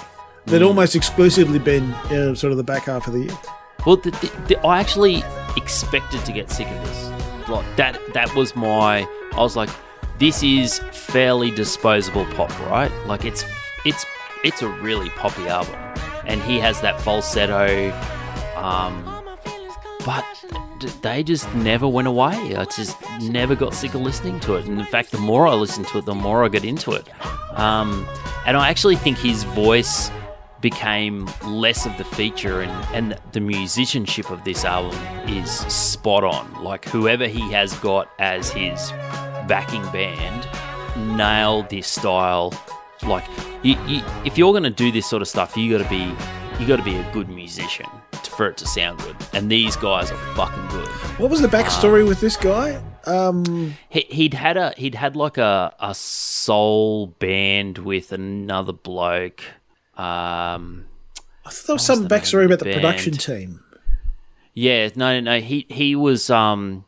They'd 0.46 0.62
almost 0.62 0.96
exclusively 0.96 1.58
been 1.58 1.92
uh, 1.92 2.34
sort 2.34 2.50
of 2.50 2.56
the 2.56 2.64
back 2.64 2.84
half 2.84 3.06
of 3.06 3.12
the 3.12 3.20
year. 3.20 3.38
Well, 3.86 3.96
the, 3.96 4.10
the, 4.48 4.58
I 4.66 4.80
actually 4.80 5.22
expected 5.56 6.24
to 6.24 6.32
get 6.32 6.50
sick 6.50 6.68
of 6.68 6.84
this. 6.84 7.48
Like 7.48 7.76
that. 7.76 7.98
That 8.14 8.34
was 8.34 8.54
my. 8.54 9.06
I 9.32 9.36
was 9.36 9.56
like, 9.56 9.70
this 10.18 10.42
is 10.42 10.78
fairly 10.92 11.50
disposable 11.50 12.24
pop, 12.26 12.56
right? 12.70 12.90
Like 13.06 13.24
it's 13.24 13.44
it's 13.84 14.06
it's 14.44 14.62
a 14.62 14.68
really 14.68 15.10
poppy 15.10 15.48
album, 15.48 15.74
and 16.24 16.40
he 16.42 16.58
has 16.60 16.80
that 16.82 17.00
falsetto. 17.00 17.90
Um, 18.56 19.04
but 20.04 20.24
they 20.82 21.22
just 21.22 21.52
never 21.54 21.88
went 21.88 22.08
away. 22.08 22.56
I 22.56 22.64
just 22.64 22.96
never 23.20 23.54
got 23.54 23.74
sick 23.74 23.94
of 23.94 24.00
listening 24.00 24.40
to 24.40 24.54
it. 24.56 24.66
And 24.66 24.78
in 24.78 24.86
fact, 24.86 25.10
the 25.10 25.18
more 25.18 25.46
I 25.46 25.54
listened 25.54 25.88
to 25.88 25.98
it, 25.98 26.04
the 26.04 26.14
more 26.14 26.44
I 26.44 26.48
got 26.48 26.64
into 26.64 26.92
it. 26.92 27.08
Um, 27.58 28.06
and 28.46 28.56
I 28.56 28.68
actually 28.68 28.96
think 28.96 29.18
his 29.18 29.44
voice 29.44 30.10
became 30.60 31.28
less 31.44 31.86
of 31.86 31.96
the 31.98 32.04
feature 32.04 32.62
and, 32.62 32.94
and 32.94 33.18
the 33.32 33.40
musicianship 33.40 34.30
of 34.30 34.44
this 34.44 34.64
album 34.64 34.96
is 35.28 35.50
spot 35.50 36.24
on. 36.24 36.62
Like 36.62 36.84
whoever 36.86 37.26
he 37.26 37.52
has 37.52 37.74
got 37.80 38.08
as 38.18 38.50
his 38.50 38.90
backing 39.48 39.82
band 39.90 40.48
nailed 41.16 41.68
this 41.68 41.88
style. 41.88 42.54
Like 43.02 43.24
you, 43.62 43.76
you, 43.86 44.02
if 44.24 44.38
you're 44.38 44.52
going 44.52 44.62
to 44.62 44.70
do 44.70 44.92
this 44.92 45.06
sort 45.06 45.20
of 45.20 45.28
stuff, 45.28 45.56
you 45.56 45.76
got 45.76 45.84
to 45.84 45.90
be 45.90 46.14
you 46.60 46.66
got 46.66 46.76
to 46.76 46.82
be 46.82 46.96
a 46.96 47.12
good 47.12 47.28
musician 47.28 47.86
for 48.36 48.48
it 48.48 48.56
to 48.58 48.66
sound 48.66 48.98
good. 49.00 49.16
And 49.32 49.50
these 49.50 49.76
guys 49.76 50.10
are 50.10 50.34
fucking 50.34 50.68
good. 50.68 50.88
What 51.18 51.30
was 51.30 51.40
the 51.40 51.48
backstory 51.48 52.06
with 52.06 52.20
this 52.20 52.36
guy? 52.36 52.82
Um, 53.04 53.74
He, 53.88 54.06
he'd 54.10 54.34
had 54.34 54.56
a 54.56 54.74
he'd 54.76 54.94
had 54.94 55.16
like 55.16 55.38
a, 55.38 55.74
a 55.80 55.94
soul 55.94 57.08
band 57.18 57.78
with 57.78 58.12
another 58.12 58.72
bloke. 58.72 59.42
Um, 59.96 60.86
I 61.44 61.50
thought 61.50 61.66
there 61.66 61.74
was 61.74 61.84
some 61.84 62.04
the 62.04 62.14
backstory 62.14 62.46
the 62.48 62.54
about 62.54 62.58
the 62.60 62.72
production 62.72 63.14
team. 63.14 63.62
Yeah, 64.54 64.88
no, 64.94 65.20
no, 65.20 65.32
no. 65.32 65.40
He 65.40 65.66
he 65.68 65.96
was 65.96 66.30
um, 66.30 66.84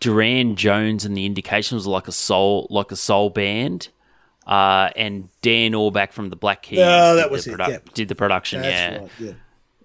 Durand 0.00 0.58
Jones 0.58 1.04
and 1.04 1.16
the 1.16 1.26
Indications 1.26 1.74
was 1.80 1.86
like 1.86 2.08
a 2.08 2.12
soul 2.12 2.66
like 2.70 2.92
a 2.92 2.96
soul 2.96 3.30
band. 3.30 3.88
Uh, 4.48 4.90
and 4.96 5.28
Dan 5.42 5.74
Auerbach 5.74 6.12
from 6.12 6.30
the 6.30 6.36
Black 6.36 6.62
Keys. 6.62 6.78
Oh, 6.80 7.16
that 7.16 7.24
did 7.24 7.30
was 7.30 7.44
the 7.44 7.52
it, 7.52 7.60
yeah. 7.68 7.78
Did 7.92 8.08
the 8.08 8.14
production? 8.14 8.64
Yeah, 8.64 8.98
right. 9.00 9.10
Yeah. 9.18 9.32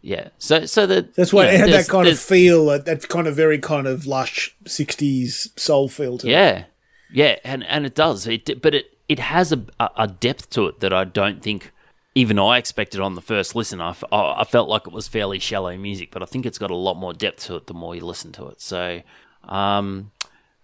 yeah. 0.01 0.27
So, 0.39 0.65
so 0.65 0.85
the 0.85 1.09
That's 1.15 1.33
why 1.33 1.43
you 1.43 1.49
it 1.49 1.59
had 1.59 1.69
that 1.71 1.87
kind 1.89 2.07
of 2.07 2.17
feel, 2.17 2.67
that, 2.67 2.85
that 2.85 3.09
kind 3.09 3.27
of 3.27 3.35
very 3.35 3.59
kind 3.59 3.87
of 3.87 4.07
lush 4.07 4.55
'60s 4.63 5.59
soul 5.59 5.89
feel 5.89 6.17
to 6.19 6.27
it. 6.27 6.31
Yeah, 6.31 6.63
yeah, 7.11 7.35
and 7.43 7.65
and 7.65 7.85
it 7.85 7.93
does. 7.93 8.25
It 8.25 8.61
but 8.61 8.73
it 8.73 8.97
it 9.09 9.19
has 9.19 9.51
a 9.51 9.65
a 9.97 10.07
depth 10.07 10.49
to 10.51 10.67
it 10.67 10.79
that 10.79 10.93
I 10.93 11.03
don't 11.03 11.43
think 11.43 11.71
even 12.15 12.39
I 12.39 12.57
expected 12.57 13.01
on 13.01 13.15
the 13.15 13.21
first 13.21 13.55
listen. 13.55 13.81
I, 13.81 13.89
f- 13.89 14.03
I- 14.13 14.35
I 14.41 14.43
felt 14.45 14.69
like 14.69 14.87
it 14.87 14.93
was 14.93 15.07
fairly 15.09 15.39
shallow 15.39 15.75
music, 15.75 16.09
but 16.11 16.21
I 16.21 16.25
think 16.25 16.45
it's 16.45 16.57
got 16.59 16.71
a 16.71 16.75
lot 16.75 16.93
more 16.95 17.11
depth 17.11 17.45
to 17.47 17.55
it 17.57 17.67
the 17.67 17.73
more 17.73 17.95
you 17.95 18.05
listen 18.05 18.31
to 18.33 18.47
it. 18.47 18.61
So, 18.61 19.01
um, 19.43 20.11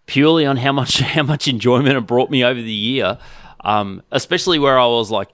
purely 0.05 0.45
on 0.45 0.55
how 0.57 0.71
much 0.71 0.99
how 1.15 1.23
much 1.23 1.47
enjoyment 1.49 1.97
it 1.97 2.07
brought 2.07 2.29
me 2.29 2.43
over 2.45 2.61
the 2.61 2.71
year, 2.71 3.17
um, 3.61 4.01
especially 4.11 4.59
where 4.59 4.77
I 4.79 4.85
was 4.87 5.11
like. 5.11 5.29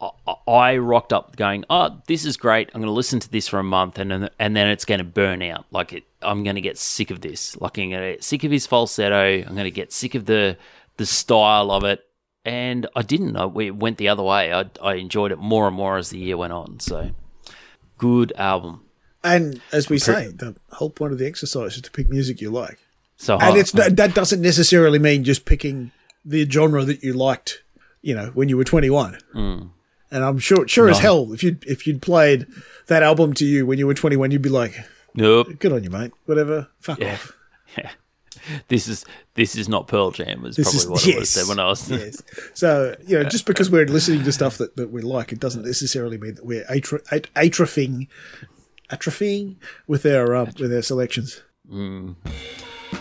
I- 0.00 0.10
I 0.46 0.76
rocked 0.76 1.12
up 1.12 1.34
going, 1.34 1.64
oh, 1.68 2.00
this 2.06 2.24
is 2.24 2.36
great. 2.36 2.68
I'm 2.72 2.80
going 2.80 2.86
to 2.86 2.92
listen 2.92 3.18
to 3.18 3.28
this 3.28 3.48
for 3.48 3.58
a 3.58 3.64
month, 3.64 3.98
and 3.98 4.10
then 4.12 4.30
and 4.38 4.54
then 4.54 4.68
it's 4.68 4.84
going 4.84 4.98
to 4.98 5.04
burn 5.04 5.42
out. 5.42 5.64
Like 5.72 5.92
it, 5.92 6.04
I'm 6.20 6.44
going 6.44 6.54
to 6.54 6.60
get 6.60 6.78
sick 6.78 7.10
of 7.10 7.20
this. 7.20 7.56
Like 7.60 7.78
I'm 7.78 7.90
going 7.90 8.02
to 8.02 8.12
get 8.12 8.22
sick 8.22 8.44
of 8.44 8.52
his 8.52 8.64
falsetto. 8.66 9.38
I'm 9.42 9.54
going 9.54 9.64
to 9.64 9.72
get 9.72 9.92
sick 9.92 10.14
of 10.14 10.26
the 10.26 10.56
the 10.98 11.06
style 11.06 11.72
of 11.72 11.82
it. 11.82 12.04
And 12.44 12.86
I 12.94 13.02
didn't. 13.02 13.36
I, 13.36 13.46
it 13.60 13.74
went 13.76 13.98
the 13.98 14.08
other 14.08 14.22
way. 14.22 14.52
I, 14.52 14.66
I 14.80 14.94
enjoyed 14.94 15.32
it 15.32 15.38
more 15.38 15.66
and 15.66 15.74
more 15.74 15.96
as 15.96 16.10
the 16.10 16.18
year 16.18 16.36
went 16.36 16.52
on. 16.52 16.78
So, 16.78 17.10
good 17.98 18.32
album. 18.36 18.82
And 19.24 19.60
as 19.72 19.88
we 19.88 19.98
say, 19.98 20.28
the 20.28 20.54
whole 20.72 20.90
point 20.90 21.12
of 21.12 21.18
the 21.18 21.26
exercise 21.26 21.74
is 21.76 21.82
to 21.82 21.90
pick 21.90 22.08
music 22.08 22.40
you 22.40 22.50
like. 22.50 22.78
So 23.16 23.36
And 23.38 23.56
it's 23.56 23.72
that 23.72 24.14
doesn't 24.14 24.42
necessarily 24.42 24.98
mean 25.00 25.24
just 25.24 25.44
picking 25.44 25.90
the 26.24 26.48
genre 26.48 26.84
that 26.84 27.02
you 27.02 27.12
liked, 27.12 27.62
you 28.02 28.14
know, 28.14 28.26
when 28.34 28.48
you 28.48 28.56
were 28.56 28.64
21. 28.64 29.18
Hmm. 29.32 29.62
And 30.10 30.22
I'm 30.24 30.38
sure, 30.38 30.68
sure 30.68 30.90
as 30.90 30.98
hell, 30.98 31.32
if 31.32 31.42
you 31.42 31.56
if 31.66 31.86
you'd 31.86 32.02
played 32.02 32.46
that 32.88 33.02
album 33.02 33.32
to 33.34 33.46
you 33.46 33.64
when 33.64 33.78
you 33.78 33.86
were 33.86 33.94
21, 33.94 34.30
you'd 34.30 34.42
be 34.42 34.50
like, 34.50 34.74
nope. 35.14 35.58
"Good 35.58 35.72
on 35.72 35.82
you, 35.82 35.88
mate. 35.90 36.12
Whatever. 36.26 36.68
Fuck 36.80 36.98
Yeah. 37.00 37.14
off." 37.14 37.32
This 38.66 38.88
is 38.88 39.04
this 39.34 39.54
is 39.54 39.68
not 39.68 39.86
Pearl 39.86 40.10
Jam. 40.10 40.42
Was 40.42 40.56
This 40.56 40.66
probably 40.66 40.78
is 40.80 40.88
what 41.06 41.06
it 41.14 41.18
was 41.20 41.30
said 41.30 41.46
when 41.46 41.60
I 41.60 41.66
was. 41.66 41.88
yes. 41.88 42.20
So 42.54 42.96
you 43.06 43.16
know, 43.22 43.28
just 43.28 43.46
because 43.46 43.70
we're 43.70 43.86
listening 43.86 44.24
to 44.24 44.32
stuff 44.32 44.58
that, 44.58 44.74
that 44.76 44.90
we 44.90 45.00
like, 45.00 45.32
it 45.32 45.38
doesn't 45.38 45.64
necessarily 45.64 46.18
mean 46.18 46.34
that 46.34 46.44
we're 46.44 46.64
atro- 46.64 47.04
at- 47.12 47.32
atrophying, 47.34 48.08
atrophying 48.90 49.56
with 49.86 50.04
our 50.06 50.34
um, 50.34 50.50
with 50.58 50.74
our 50.74 50.82
selections. 50.82 51.42
Mm. 51.70 52.16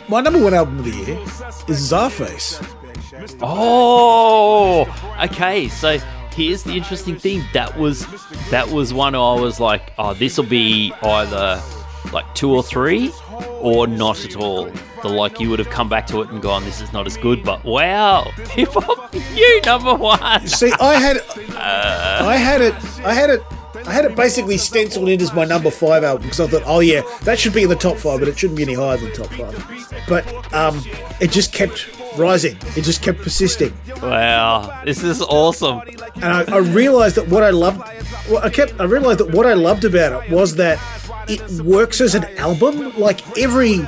My 0.08 0.22
number 0.22 0.44
one 0.44 0.54
album 0.54 0.78
of 0.80 0.86
the 0.86 0.92
year 0.92 1.18
is 1.68 1.92
Czarface. 1.92 2.62
Oh, 3.42 5.18
okay. 5.24 5.68
So 5.68 5.98
here's 6.34 6.64
the 6.64 6.74
interesting 6.74 7.18
thing. 7.18 7.44
That 7.54 7.78
was 7.78 8.06
that 8.50 8.70
was 8.70 8.94
one 8.94 9.16
I 9.16 9.34
was 9.36 9.60
like, 9.60 9.94
oh, 9.98 10.14
this 10.14 10.38
will 10.38 10.46
be 10.46 10.94
either 11.04 11.62
like 12.12 12.34
two 12.36 12.54
or 12.54 12.64
three, 12.64 13.12
or 13.60 13.88
not 13.88 14.26
at 14.26 14.36
all. 14.36 14.70
The 15.02 15.08
like 15.10 15.40
you 15.40 15.50
would 15.50 15.60
have 15.60 15.70
come 15.70 15.88
back 15.90 16.08
to 16.08 16.22
it 16.22 16.30
and 16.30 16.42
gone, 16.42 16.64
this 16.66 16.82
is 16.82 16.92
not 16.94 17.08
as 17.08 17.18
good. 17.18 17.44
But 17.44 17.64
wow, 17.64 18.24
hip 18.52 18.70
hop, 18.72 19.14
you 19.34 19.62
number 19.66 19.96
one. 19.96 20.48
See, 20.48 20.72
I 20.80 20.96
had, 20.96 21.18
Uh. 21.56 22.20
I 22.26 22.36
had 22.36 22.62
it, 22.62 22.74
I 23.04 23.14
had 23.14 23.30
it, 23.30 23.44
I 23.88 23.94
had 23.94 24.06
it 24.06 24.16
basically 24.16 24.58
stenciled 24.58 25.10
in 25.10 25.22
as 25.22 25.34
my 25.34 25.46
number 25.46 25.72
five 25.72 26.04
album 26.04 26.24
because 26.24 26.40
I 26.40 26.48
thought, 26.48 26.64
oh 26.66 26.82
yeah, 26.82 27.02
that 27.24 27.40
should 27.40 27.54
be 27.54 27.64
in 27.64 27.70
the 27.70 27.76
top 27.76 27.98
five, 27.98 28.20
but 28.20 28.28
it 28.28 28.38
shouldn't 28.38 28.58
be 28.58 28.64
any 28.64 28.74
higher 28.74 28.98
than 28.98 29.12
top 29.14 29.28
five. 29.28 30.04
But 30.08 30.54
um, 30.54 30.84
it 31.20 31.32
just 31.32 31.54
kept 31.54 31.88
rising. 32.18 32.58
It 32.76 32.84
just 32.84 33.02
kept 33.02 33.20
persisting. 33.22 33.74
Wow, 34.02 34.82
this 34.86 35.04
is 35.04 35.22
awesome. 35.22 35.82
and 36.16 36.26
I, 36.26 36.44
I 36.56 36.58
realized 36.58 37.16
that 37.16 37.28
what 37.28 37.44
I 37.44 37.50
loved, 37.52 37.80
well, 38.30 38.40
I 38.44 38.50
kept, 38.50 38.80
I 38.80 38.86
realized 38.86 39.20
that 39.20 39.32
what 39.32 39.46
I 39.46 39.54
loved 39.54 39.86
about 39.86 40.26
it 40.26 40.32
was 40.32 40.56
that 40.56 40.80
it 41.28 41.42
works 41.62 42.02
as 42.02 42.16
an 42.16 42.26
album. 42.38 42.98
Like 42.98 43.38
every, 43.38 43.80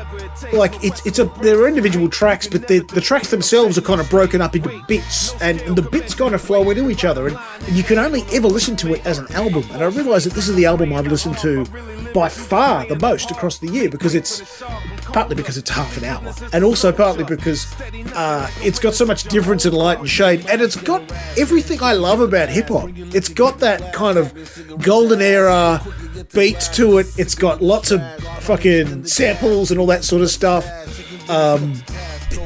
like 0.51 0.83
it's 0.83 1.05
it's 1.05 1.19
a 1.19 1.25
there 1.41 1.59
are 1.59 1.67
individual 1.67 2.09
tracks, 2.09 2.47
but 2.47 2.67
the 2.67 2.79
the 2.79 3.01
tracks 3.01 3.29
themselves 3.31 3.77
are 3.77 3.81
kind 3.81 3.99
of 3.99 4.09
broken 4.09 4.41
up 4.41 4.55
into 4.55 4.83
bits, 4.87 5.33
and, 5.41 5.59
and 5.61 5.75
the 5.75 5.81
bits 5.81 6.13
kind 6.13 6.35
of 6.35 6.41
flow 6.41 6.69
into 6.69 6.89
each 6.89 7.05
other, 7.05 7.27
and, 7.27 7.37
and 7.67 7.75
you 7.75 7.83
can 7.83 7.97
only 7.97 8.23
ever 8.31 8.47
listen 8.47 8.75
to 8.77 8.93
it 8.93 9.05
as 9.05 9.17
an 9.17 9.27
album. 9.33 9.63
And 9.71 9.83
I 9.83 9.87
realized 9.87 10.25
that 10.27 10.33
this 10.33 10.47
is 10.47 10.55
the 10.55 10.65
album 10.65 10.93
I've 10.93 11.07
listened 11.07 11.37
to 11.39 11.65
by 12.13 12.29
far 12.29 12.85
the 12.87 12.99
most 12.99 13.31
across 13.31 13.57
the 13.57 13.67
year 13.67 13.89
because 13.89 14.13
it's 14.15 14.61
partly 15.13 15.35
because 15.35 15.57
it's 15.57 15.69
half 15.69 15.97
an 15.97 16.03
hour, 16.03 16.33
and 16.51 16.63
also 16.63 16.91
partly 16.91 17.23
because 17.23 17.71
uh, 18.13 18.49
it's 18.57 18.79
got 18.79 18.93
so 18.93 19.05
much 19.05 19.23
difference 19.25 19.65
in 19.65 19.73
light 19.73 19.99
and 19.99 20.09
shade, 20.09 20.45
and 20.49 20.61
it's 20.61 20.75
got 20.75 21.01
everything 21.37 21.81
I 21.81 21.93
love 21.93 22.19
about 22.19 22.49
hip 22.49 22.69
hop. 22.69 22.89
It's 22.95 23.29
got 23.29 23.59
that 23.59 23.93
kind 23.93 24.17
of 24.17 24.33
golden 24.81 25.21
era 25.21 25.81
beat 26.33 26.59
to 26.73 26.97
it. 26.97 27.07
It's 27.17 27.35
got 27.35 27.61
lots 27.61 27.91
of 27.91 28.01
fucking 28.39 29.05
samples 29.05 29.71
and 29.71 29.79
all 29.79 29.87
that 29.87 30.03
sort 30.03 30.21
of 30.21 30.29
stuff. 30.29 30.65
Um, 31.29 31.73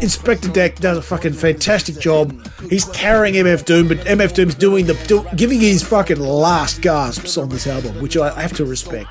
Inspectah 0.01 0.53
Deck 0.53 0.75
does 0.75 0.97
a 0.97 1.01
fucking 1.01 1.33
fantastic 1.33 1.97
job. 1.99 2.47
He's 2.69 2.85
carrying 2.85 3.35
MF 3.35 3.65
Doom, 3.65 3.87
but 3.87 3.97
MF 3.99 4.33
Doom's 4.33 4.55
doing 4.55 4.85
the 4.85 4.93
do, 5.07 5.25
giving 5.35 5.59
his 5.59 5.81
fucking 5.83 6.19
last 6.19 6.81
gasps 6.81 7.37
on 7.37 7.49
this 7.49 7.65
album, 7.65 7.99
which 8.01 8.15
I, 8.15 8.39
have 8.41 8.53
to 8.57 8.65
respect. 8.65 9.09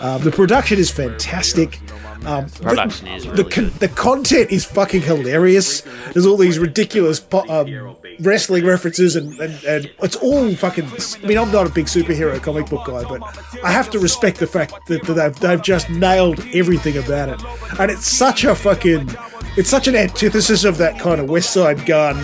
Um, 0.00 0.22
the 0.22 0.30
production 0.30 0.78
is 0.78 0.90
fantastic. 0.90 1.80
Um, 2.26 2.46
the- 2.48 2.62
Production 2.62 3.06
the, 3.06 3.30
really 3.30 3.44
con- 3.50 3.64
good. 3.64 3.72
the 3.74 3.88
content 3.88 4.50
is 4.50 4.64
fucking 4.64 5.02
hilarious. 5.02 5.82
There's 6.12 6.26
all 6.26 6.36
these 6.36 6.58
ridiculous 6.58 7.18
po- 7.20 7.46
um, 7.48 7.96
wrestling 8.20 8.64
references, 8.66 9.16
and, 9.16 9.38
and, 9.40 9.64
and 9.64 9.90
it's 10.02 10.16
all 10.16 10.54
fucking. 10.54 10.84
I 11.22 11.26
mean, 11.26 11.38
I'm 11.38 11.50
not 11.50 11.66
a 11.66 11.70
big 11.70 11.86
superhero 11.86 12.42
comic 12.42 12.66
book 12.68 12.86
guy, 12.86 13.04
but 13.04 13.22
I 13.64 13.72
have 13.72 13.88
to 13.90 13.98
respect 13.98 14.38
the 14.38 14.46
fact 14.46 14.74
that, 14.86 15.02
that 15.04 15.14
they've, 15.14 15.40
they've 15.40 15.62
just 15.62 15.88
nailed 15.90 16.40
everything 16.52 16.98
about 16.98 17.30
it. 17.30 17.40
And 17.80 17.90
it's 17.90 18.06
such 18.06 18.44
a 18.44 18.54
fucking. 18.54 19.08
It's 19.56 19.68
such 19.70 19.88
an 19.88 19.96
antithesis 19.96 20.64
of 20.64 20.78
that 20.78 20.98
kind 21.00 21.20
of 21.20 21.26
Westside 21.28 21.84
Gunn, 21.84 22.16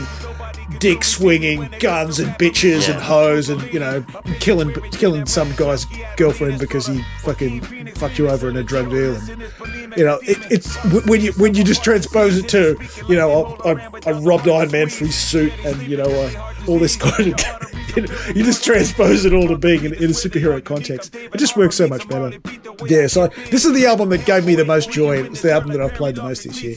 dick 0.79 1.05
swinging, 1.05 1.69
guns 1.81 2.19
and 2.19 2.33
bitches 2.35 2.91
and 2.91 3.01
hoes, 3.01 3.49
and 3.49 3.62
you 3.73 3.81
know, 3.81 4.05
killing 4.41 4.73
killing 4.93 5.27
some 5.27 5.53
guy's 5.57 5.87
girlfriend 6.17 6.59
because 6.59 6.87
he 6.87 7.03
fucking 7.21 7.61
fucked 7.95 8.19
you 8.19 8.29
over 8.29 8.49
in 8.49 8.57
a 8.57 8.62
drug 8.62 8.91
deal. 8.91 9.17
And, 9.17 9.29
you 9.97 10.05
know, 10.05 10.19
it, 10.23 10.39
it's 10.51 10.77
when 11.07 11.21
you 11.21 11.33
when 11.33 11.55
you 11.55 11.64
just 11.64 11.83
transpose 11.85 12.37
it 12.37 12.49
to, 12.51 12.77
you 13.09 13.17
know, 13.17 13.57
I, 13.64 13.73
I, 13.73 13.91
I 14.07 14.12
robbed 14.21 14.49
Iron 14.49 14.71
Man 14.71 14.89
for 14.89 15.07
his 15.07 15.17
suit, 15.17 15.53
and 15.64 15.81
you 15.83 15.97
know, 15.97 16.05
uh, 16.05 16.55
all 16.67 16.79
this 16.79 16.97
kind 16.97 17.33
of. 17.33 17.77
you, 17.97 18.03
know, 18.03 18.14
you 18.35 18.45
just 18.45 18.64
transpose 18.64 19.25
it 19.25 19.33
all 19.33 19.49
to 19.49 19.57
being 19.57 19.85
in, 19.85 19.95
in 19.95 20.05
a 20.05 20.14
superhero 20.14 20.62
context. 20.62 21.14
It 21.14 21.37
just 21.37 21.57
works 21.57 21.77
so 21.77 21.87
much 21.89 22.07
better. 22.09 22.39
Yeah, 22.87 23.07
so 23.07 23.29
this 23.51 23.64
is 23.64 23.73
the 23.73 23.87
album 23.87 24.11
that 24.11 24.27
gave 24.27 24.45
me 24.45 24.55
the 24.55 24.64
most 24.64 24.91
joy. 24.91 25.23
It's 25.25 25.43
the 25.43 25.53
album 25.53 25.73
that 25.73 25.81
I've 25.81 25.95
played 25.95 26.17
the 26.17 26.23
most 26.23 26.45
this 26.45 26.62
year. 26.62 26.77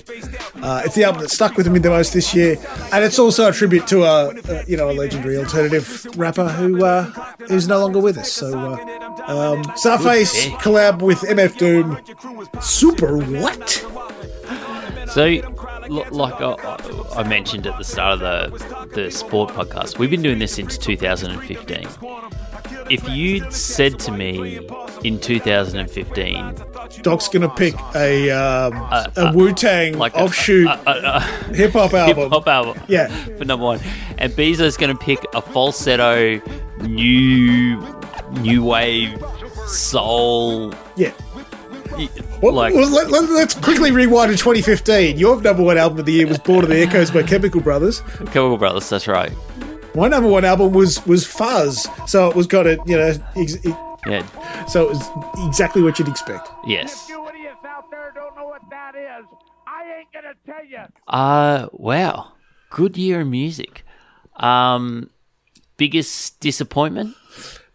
Uh, 0.55 0.83
it's 0.85 0.95
the 0.95 1.03
album 1.03 1.21
that 1.21 1.29
stuck 1.29 1.57
with 1.57 1.67
me 1.67 1.79
the 1.79 1.89
most 1.89 2.13
this 2.13 2.33
year, 2.33 2.57
and 2.93 3.03
it's 3.03 3.19
also 3.19 3.49
a 3.49 3.51
tribute 3.51 3.85
to 3.87 4.03
a, 4.03 4.29
a 4.49 4.65
you 4.65 4.77
know 4.77 4.89
a 4.89 4.93
legendary 4.93 5.37
alternative 5.37 6.05
rapper 6.15 6.47
who 6.47 6.85
uh, 6.85 7.03
who's 7.47 7.67
no 7.67 7.79
longer 7.79 7.99
with 7.99 8.17
us. 8.17 8.31
So, 8.31 8.57
uh, 8.57 8.75
um, 9.27 9.63
Czarface 9.75 10.49
collab 10.59 11.01
with 11.01 11.19
MF 11.19 11.57
Doom. 11.57 11.97
Super 12.61 13.17
what? 13.17 13.85
So, 15.09 15.25
like 16.11 16.35
I, 16.39 17.23
mentioned 17.23 17.65
at 17.67 17.77
the 17.77 17.83
start 17.83 18.13
of 18.13 18.19
the 18.19 18.87
the 18.93 19.11
sport 19.11 19.49
podcast, 19.51 19.97
we've 19.97 20.09
been 20.11 20.21
doing 20.21 20.39
this 20.39 20.53
since 20.53 20.77
2015. 20.77 21.87
If 22.89 23.07
you'd 23.09 23.51
said 23.53 23.99
to 23.99 24.11
me 24.11 24.59
in 25.03 25.19
2015, 25.19 26.55
Doc's 27.01 27.27
gonna 27.27 27.49
pick 27.49 27.75
a 27.95 28.29
um, 28.31 28.73
uh, 28.91 29.07
a 29.15 29.33
Wu 29.33 29.53
Tang 29.53 29.97
like 29.97 30.15
offshoot 30.15 30.67
hip 30.67 31.73
hop 31.73 31.91
hip 31.91 31.93
album, 31.95 32.29
hop 32.31 32.47
album, 32.47 32.81
Yeah. 32.87 33.07
for 33.37 33.45
number 33.45 33.65
one, 33.65 33.79
and 34.17 34.35
Beeso's 34.35 34.77
going 34.77 34.95
to 34.95 35.03
pick 35.03 35.23
a 35.33 35.41
falsetto, 35.41 36.41
new, 36.81 37.77
new 38.41 38.63
wave, 38.63 39.23
soul, 39.67 40.73
yeah. 40.95 41.13
Y- 41.99 42.09
Well, 42.41 42.53
like 42.53 42.73
well, 42.73 42.89
let, 42.89 43.11
us 43.29 43.53
quickly 43.55 43.91
rewind 43.91 44.31
to 44.31 44.37
2015. 44.37 45.17
Your 45.17 45.41
number 45.41 45.63
one 45.63 45.77
album 45.77 45.99
of 45.99 46.05
the 46.05 46.13
year 46.13 46.27
was 46.27 46.37
"Born 46.37 46.63
of 46.63 46.69
the 46.69 46.81
Echoes" 46.81 47.11
by 47.11 47.23
Chemical 47.23 47.61
Brothers. 47.61 48.01
Chemical 48.17 48.57
Brothers. 48.57 48.89
That's 48.89 49.07
right. 49.07 49.31
My 49.95 50.07
number 50.07 50.29
one 50.29 50.45
album 50.45 50.71
was 50.73 51.05
was 51.05 51.25
Fuzz, 51.27 51.87
so 52.07 52.29
it 52.29 52.35
was 52.35 52.47
got 52.47 52.67
it, 52.67 52.79
you 52.85 52.95
know, 52.97 53.13
ex- 53.35 53.55
it- 53.65 53.75
Yeah. 54.07 54.65
so 54.67 54.85
it 54.89 54.89
was 54.91 55.47
exactly 55.47 55.81
what 55.81 55.99
you'd 55.99 56.07
expect. 56.07 56.47
Yes. 56.65 57.07
You 57.09 57.27
idiots 57.27 57.57
out 57.65 57.91
there 57.91 58.11
don't 58.15 58.35
know 58.37 58.45
what 58.45 58.61
that 58.69 58.95
is. 58.95 59.25
I 59.67 59.99
ain't 59.99 60.07
gonna 60.13 60.33
tell 60.45 60.65
you. 60.65 60.85
Uh 61.07 61.67
wow. 61.73 62.33
Good 62.69 62.97
year 62.97 63.21
in 63.21 63.29
music. 63.31 63.83
Um 64.37 65.09
biggest 65.77 66.39
disappointment? 66.39 67.15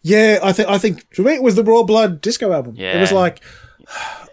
Yeah, 0.02 0.38
I 0.42 0.52
think 0.52 0.68
I 0.68 0.78
think 0.78 1.14
for 1.14 1.22
me 1.22 1.34
it 1.34 1.42
was 1.42 1.56
the 1.56 1.64
Royal 1.64 1.84
Blood 1.84 2.20
disco 2.20 2.52
album. 2.52 2.76
It 2.78 3.00
was 3.00 3.12
like, 3.12 3.42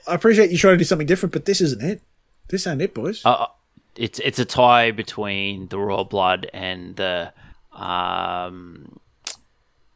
I 0.08 0.16
appreciate 0.16 0.52
you 0.52 0.58
trying 0.58 0.74
to 0.76 0.78
do 0.78 0.84
something 0.84 1.08
different, 1.08 1.34
but 1.34 1.46
this 1.46 1.62
isn't 1.62 1.82
it. 1.82 2.02
This 2.50 2.68
ain't 2.68 2.82
it, 2.82 2.94
boys. 2.94 3.26
Uh, 3.26 3.48
it's 3.96 4.20
it's 4.20 4.40
a 4.40 4.46
tie 4.46 4.92
between 4.92 5.68
the 5.68 5.78
Royal 5.78 6.06
Blood 6.06 6.50
and 6.54 6.96
the 6.96 7.34
um, 7.74 9.00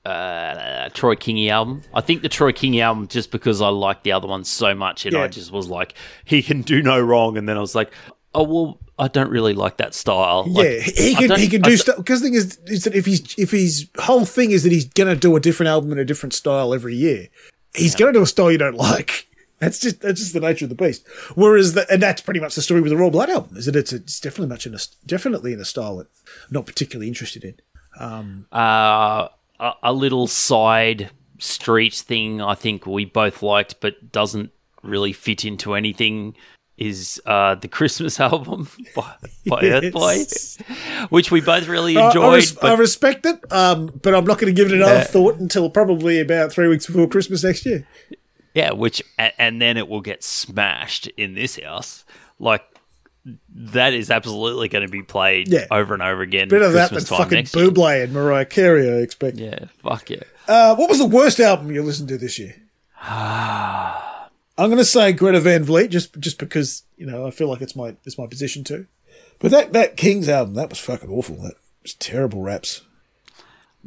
uh, 0.06 0.89
Troy 0.89 1.16
Kingi 1.16 1.49
album. 1.49 1.84
I 1.93 2.01
think 2.01 2.22
the 2.22 2.30
Troy 2.30 2.51
Kingi 2.51 2.82
album, 2.82 3.08
just 3.08 3.32
because 3.32 3.62
I 3.62 3.70
liked 3.70 4.03
the 4.03 4.12
other 4.12 4.28
one 4.28 4.43
so 4.43 4.76
much, 4.76 5.06
and 5.06 5.14
Yeah. 5.14 5.24
I 5.24 5.28
just 5.28 5.51
was 5.51 5.68
like, 5.68 5.95
he 6.24 6.41
can 6.43 6.62
do 6.62 6.82
no 6.82 6.99
wrong. 6.99 7.38
And 7.38 7.47
then 7.49 7.58
I 7.58 7.62
was 7.62 7.76
like, 7.76 7.91
oh 8.34 8.43
well, 8.43 8.80
I 8.97 9.08
don't 9.08 9.30
really 9.30 9.53
like 9.53 9.78
that 9.78 9.93
style. 9.93 10.45
Like, 10.47 10.66
yeah, 10.66 10.80
he 10.82 11.16
can 11.16 11.39
he 11.39 11.47
can 11.47 11.62
do 11.62 11.76
stuff. 11.76 11.97
Because 11.97 12.22
the 12.22 12.28
thing 12.28 12.36
is, 12.36 12.60
is 12.66 12.84
that 12.84 12.95
if 12.95 13.06
he's 13.06 13.36
if 13.38 13.51
his 13.51 13.88
whole 13.99 14.26
thing 14.26 14.51
is 14.51 14.64
that 14.64 14.72
he's 14.72 14.86
gonna 14.86 15.16
do 15.16 15.36
a 15.36 15.39
different 15.39 15.70
album 15.70 15.91
in 15.91 15.99
a 15.99 16.06
different 16.06 16.34
style 16.34 16.74
every 16.74 16.95
year, 16.95 17.28
he's 17.74 17.95
gonna 17.95 18.14
do 18.14 18.22
a 18.22 18.28
style 18.28 18.51
you 18.51 18.58
don't 18.58 18.76
like. 18.78 19.28
That's 19.66 19.80
just 19.80 20.01
that's 20.01 20.20
just 20.20 20.34
the 20.34 20.39
nature 20.39 20.66
of 20.66 20.70
the 20.70 20.76
beast. 20.76 21.05
Whereas 21.36 21.74
the, 21.74 21.91
and 21.91 22.01
that's 22.01 22.22
pretty 22.22 22.39
much 22.39 22.55
the 22.55 22.61
story 22.61 22.82
with 22.82 22.91
the 22.91 22.97
Royal 22.97 23.09
Blood 23.11 23.30
album. 23.30 23.57
Is 23.57 23.66
that 23.66 23.76
it's 23.76 23.91
it's 23.91 24.20
definitely 24.20 24.47
much 24.53 24.68
in 24.68 24.76
a 24.76 24.80
definitely 25.05 25.53
in 25.53 25.59
a 25.59 25.66
style 25.66 25.97
that 25.97 26.07
I'm 26.28 26.51
not 26.53 26.66
particularly 26.66 27.07
interested 27.07 27.43
in. 27.43 27.55
Um, 27.99 28.45
uh, 28.53 29.28
a, 29.59 29.72
a 29.84 29.93
little 29.93 30.28
side 30.28 31.09
street 31.39 31.93
thing 31.95 32.41
I 32.41 32.53
think 32.55 32.86
we 32.86 33.05
both 33.05 33.41
liked, 33.41 33.80
but 33.82 34.11
doesn't 34.11 34.51
really 34.84 35.13
fit 35.13 35.43
into 35.45 35.74
anything. 35.74 36.36
Is 36.78 37.22
uh, 37.26 37.55
the 37.55 37.70
Christmas 37.70 38.20
album 38.30 38.68
by, 38.93 39.16
by 39.47 39.61
Earthboy, 39.61 40.18
Yes. 40.18 40.57
which 41.09 41.32
we 41.32 41.39
both 41.39 41.70
really 41.70 41.95
I- 41.95 42.01
I, 42.01 42.07
enjoyed. 42.07 42.34
res- 42.36 42.57
I 42.61 42.76
respect 42.76 43.26
it, 43.26 43.39
um, 43.49 43.97
but 44.03 44.13
I'm 44.13 44.26
not 44.26 44.39
going 44.39 44.53
to 44.53 44.61
give 44.61 44.70
it 44.72 44.76
another 44.76 44.95
Yeah. 44.95 45.03
thought 45.05 45.38
until 45.39 45.70
probably 45.70 46.20
about 46.20 46.51
three 46.51 46.68
weeks 46.68 46.86
before 46.86 47.07
Christmas 47.07 47.45
next 47.45 47.66
year. 47.66 47.88
Yeah, 48.56 48.72
which 48.72 49.03
and 49.20 49.62
then 49.62 49.78
it 49.78 49.88
will 49.88 50.01
get 50.01 50.24
smashed 50.24 51.06
in 51.18 51.36
this 51.36 51.60
house. 51.60 52.03
Like 52.39 52.64
that 53.53 53.93
is 53.93 54.10
absolutely 54.10 54.70
going 54.70 54.86
to 54.86 54.91
be 54.91 55.03
played 55.03 55.49
Yeah. 55.49 55.66
over 55.72 55.93
and 55.93 56.01
over 56.01 56.22
again. 56.22 56.47
Better 56.47 56.70
that 56.72 56.91
than 56.91 57.03
fucking. 57.03 57.45
Buble 57.45 58.03
and 58.03 58.14
Mariah 58.14 58.45
Carey, 58.45 58.89
I 58.89 59.01
expect. 59.01 59.38
Yeah, 59.38 59.66
fuck 59.84 60.10
yeah. 60.10 60.24
Uh, 60.47 60.76
what 60.76 60.89
was 60.89 60.99
the 60.99 61.06
worst 61.06 61.39
album 61.39 61.72
you 61.72 61.84
listened 61.84 62.08
to 62.10 62.18
this 62.18 62.39
year? 62.39 62.56
I'm 63.01 64.70
going 64.70 64.78
to 64.78 64.86
say 64.86 65.12
Greta 65.12 65.39
Van 65.41 65.64
Fleet, 65.66 65.91
just 65.91 66.18
just 66.20 66.39
because 66.39 66.84
you 66.97 67.06
know 67.06 67.28
I 67.28 67.32
feel 67.32 67.49
like 67.49 67.62
it's 67.62 67.76
my 67.76 67.95
it's 68.06 68.18
my 68.18 68.28
position 68.28 68.64
too. 68.64 68.88
But 69.39 69.51
that 69.51 69.74
that 69.74 69.97
Kings 69.97 70.30
album, 70.30 70.53
that 70.56 70.70
was 70.70 70.80
fucking 70.80 71.10
awful. 71.10 71.36
That 71.38 71.56
was 71.84 71.93
terrible 71.95 72.41
raps. 72.41 72.82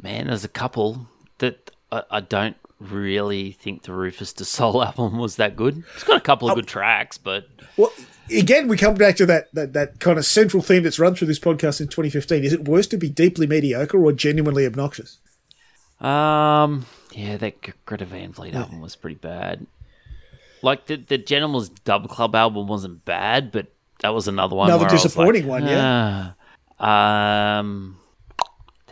Man, 0.01 0.27
there's 0.27 0.43
a 0.43 0.47
couple 0.49 1.07
that 1.39 1.71
I, 1.91 2.03
I 2.11 2.19
don't 2.21 2.55
really 2.79 3.51
think 3.51 3.83
the 3.83 3.91
RÜFÜS 3.91 4.35
DU 4.35 4.43
SOL 4.45 4.83
album 4.85 5.17
was 5.17 5.35
that 5.37 5.55
good. 5.55 5.83
It's 5.95 6.03
got 6.03 6.17
a 6.17 6.21
couple 6.21 6.49
of 6.49 6.55
good 6.55 6.67
tracks, 6.67 7.17
but 7.17 7.47
Well, 7.77 7.91
again, 8.35 8.67
we 8.67 8.77
come 8.77 8.95
back 8.95 9.15
to 9.17 9.25
that, 9.25 9.53
that 9.53 9.73
that 9.73 9.99
kind 9.99 10.17
of 10.17 10.25
central 10.25 10.63
theme 10.63 10.83
that's 10.83 10.99
run 10.99 11.15
through 11.15 11.27
this 11.27 11.39
podcast 11.39 11.81
in 11.81 11.87
2015. 11.87 12.43
Is 12.43 12.53
it 12.53 12.67
worse 12.67 12.87
to 12.87 12.97
be 12.97 13.09
deeply 13.09 13.47
mediocre 13.47 13.97
or 14.03 14.11
genuinely 14.13 14.65
obnoxious? 14.65 15.19
um, 15.99 16.85
yeah, 17.11 17.35
that 17.37 17.85
Greta 17.85 18.05
Van 18.05 18.31
Fleet 18.31 18.55
album 18.55 18.79
was 18.81 18.95
pretty 18.95 19.17
bad. 19.17 19.65
Like 20.61 20.85
the 20.85 20.95
the 20.97 21.17
Gentleman's 21.17 21.69
Dub 21.69 22.07
Club 22.09 22.35
album 22.35 22.67
wasn't 22.67 23.03
bad, 23.03 23.51
but 23.51 23.67
that 24.01 24.09
was 24.09 24.27
another 24.27 24.55
one. 24.55 24.69
Another 24.69 24.83
where 24.83 24.89
I 24.89 24.93
was 24.93 25.03
disappointing 25.03 25.47
like, 25.47 25.61
one, 25.63 25.69
yeah. 25.69 26.31
"Ah." 26.79 27.59
Um, 27.59 27.97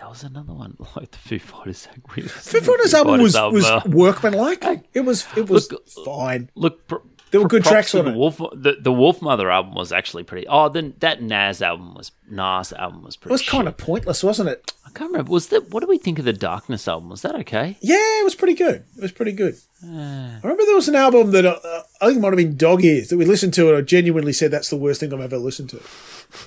there 0.08 0.12
was 0.12 0.24
another 0.24 0.54
one 0.54 0.78
like 0.96 1.12
the 1.12 1.18
Foo 1.18 1.40
Fighters. 1.40 1.88
Foo 2.08 2.60
Fighters 2.62 2.94
album 2.94 3.22
was 3.22 3.36
was 3.36 3.66
uh, 3.66 3.82
workmanlike. 3.86 4.64
It 4.94 5.02
was 5.02 5.28
it 5.36 5.50
was 5.50 5.72
Look, 5.72 5.90
fine. 5.90 6.50
Look, 6.56 6.88
pr- 6.88 6.96
There 7.32 7.42
were 7.42 7.48
good 7.48 7.66
tracks 7.66 7.94
on 7.94 8.06
the 8.06 8.12
it. 8.12 8.18
Wolf, 8.18 8.38
the, 8.38 8.78
the 8.80 8.92
Wolfmother 8.92 9.52
album 9.52 9.76
was 9.76 9.92
actually 9.92 10.24
pretty. 10.24 10.48
Oh, 10.48 10.70
then 10.70 10.94
that 11.00 11.22
Nas 11.22 11.62
album 11.62 11.94
was 11.94 12.12
Nas 12.30 12.72
album 12.72 13.04
was 13.04 13.18
pretty. 13.18 13.34
It 13.34 13.36
was 13.42 13.50
kind 13.50 13.68
of 13.68 13.76
pointless, 13.76 14.24
wasn't 14.24 14.50
it? 14.50 14.72
I 14.86 14.92
can't 14.92 15.12
remember. 15.12 15.30
Was 15.32 15.50
that? 15.50 15.72
What 15.72 15.82
do 15.82 15.88
we 15.88 15.98
think 15.98 16.20
of 16.20 16.26
the 16.26 16.32
Darkness 16.34 16.88
album? 16.88 17.10
Was 17.10 17.22
that 17.24 17.36
okay? 17.36 17.76
Yeah, 17.82 17.98
it 17.98 18.24
was 18.24 18.36
pretty 18.36 18.54
good. 18.56 18.86
It 18.96 19.02
was 19.02 19.12
pretty 19.12 19.34
good. 19.34 19.58
I 19.84 20.40
remember 20.42 20.66
there 20.66 20.74
was 20.76 20.88
an 20.88 20.96
album 20.96 21.32
that 21.32 21.46
uh, 21.46 21.60
I 22.02 22.06
think 22.08 22.18
it 22.18 22.22
might 22.22 22.30
have 22.30 22.38
been 22.38 22.58
Dog 22.58 22.84
Ears 22.84 23.10
that 23.10 23.18
we 23.18 23.26
listened 23.26 23.54
to, 23.56 23.68
and 23.68 23.78
I 23.78 23.82
genuinely 23.82 24.34
said 24.34 24.50
that's 24.50 24.70
the 24.70 24.78
worst 24.78 25.02
thing 25.02 25.14
I've 25.14 25.20
ever 25.20 25.38
listened 25.38 25.70
to. 25.72 25.82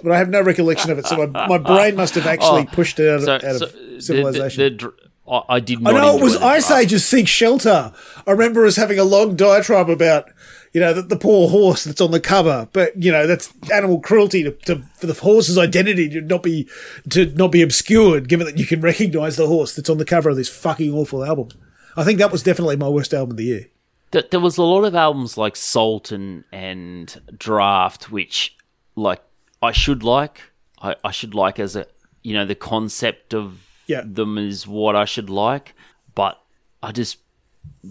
But 0.02 0.12
I 0.12 0.18
have 0.18 0.28
no 0.28 0.42
recollection 0.42 0.90
of 0.90 0.98
it, 0.98 1.06
so 1.06 1.26
my, 1.26 1.46
my 1.48 1.58
brain 1.58 1.96
must 1.96 2.14
have 2.14 2.26
actually 2.26 2.62
Oh, 2.62 2.74
pushed 2.74 3.00
it 3.00 3.08
out, 3.08 3.16
of- 3.20 3.24
So, 3.24 3.34
out 3.34 3.56
so 3.56 3.64
of 3.96 4.02
civilization. 4.02 4.62
The, 4.64 4.70
the, 4.70 4.76
dr- 4.76 4.94
I- 5.28 5.54
I 5.56 5.60
did 5.60 5.78
I 5.78 5.92
not. 5.92 6.00
know 6.00 6.18
it 6.18 6.22
was 6.22 6.36
Iceage's 6.36 7.04
Seek 7.06 7.26
Shelter. 7.28 7.92
I 8.26 8.30
remember 8.30 8.66
us 8.66 8.76
having 8.76 8.98
a 8.98 9.04
long 9.04 9.36
diatribe 9.36 9.88
about, 9.88 10.30
you 10.72 10.80
know, 10.80 10.92
the, 10.92 11.02
the 11.02 11.16
poor 11.16 11.48
horse 11.48 11.84
that's 11.84 12.00
on 12.00 12.10
the 12.10 12.20
cover, 12.20 12.68
but 12.72 13.00
you 13.02 13.10
know 13.10 13.26
that's 13.26 13.52
animal 13.72 14.00
cruelty 14.00 14.42
to, 14.44 14.52
to 14.66 14.82
for 14.96 15.06
the 15.06 15.14
horse's 15.14 15.56
identity 15.58 16.08
to 16.10 16.20
not 16.20 16.42
be 16.42 16.68
to 17.10 17.26
not 17.26 17.50
be 17.52 17.62
obscured, 17.62 18.28
given 18.28 18.46
that 18.46 18.58
you 18.58 18.66
can 18.66 18.80
recognise 18.80 19.36
the 19.36 19.46
horse 19.48 19.74
that's 19.74 19.90
on 19.90 19.98
the 19.98 20.04
cover 20.04 20.30
of 20.30 20.36
this 20.36 20.48
fucking 20.48 20.92
awful 20.92 21.24
album. 21.24 21.48
I 21.96 22.04
think 22.04 22.18
that 22.20 22.30
was 22.30 22.42
definitely 22.42 22.76
my 22.76 22.88
worst 22.88 23.12
album 23.14 23.32
of 23.32 23.36
the 23.38 23.44
year. 23.44 23.66
There 24.12 24.40
was 24.40 24.58
a 24.58 24.62
lot 24.62 24.84
of 24.84 24.94
albums 24.94 25.36
like 25.38 25.56
SAULT 25.56 26.10
and 26.12 26.44
and 26.52 27.20
Draft, 27.36 28.10
which 28.12 28.56
like 28.96 29.22
I 29.62 29.72
should 29.72 30.02
like. 30.02 30.40
I, 30.80 30.96
I 31.04 31.10
should 31.10 31.34
like 31.34 31.58
as 31.58 31.76
a 31.76 31.86
you 32.22 32.34
know 32.34 32.44
the 32.46 32.54
concept 32.54 33.34
of 33.34 33.58
Yeah. 33.86 34.02
them 34.04 34.38
is 34.38 34.66
what 34.66 34.96
I 34.96 35.04
should 35.04 35.30
like, 35.30 35.74
but 36.14 36.40
I 36.82 36.92
just 36.92 37.18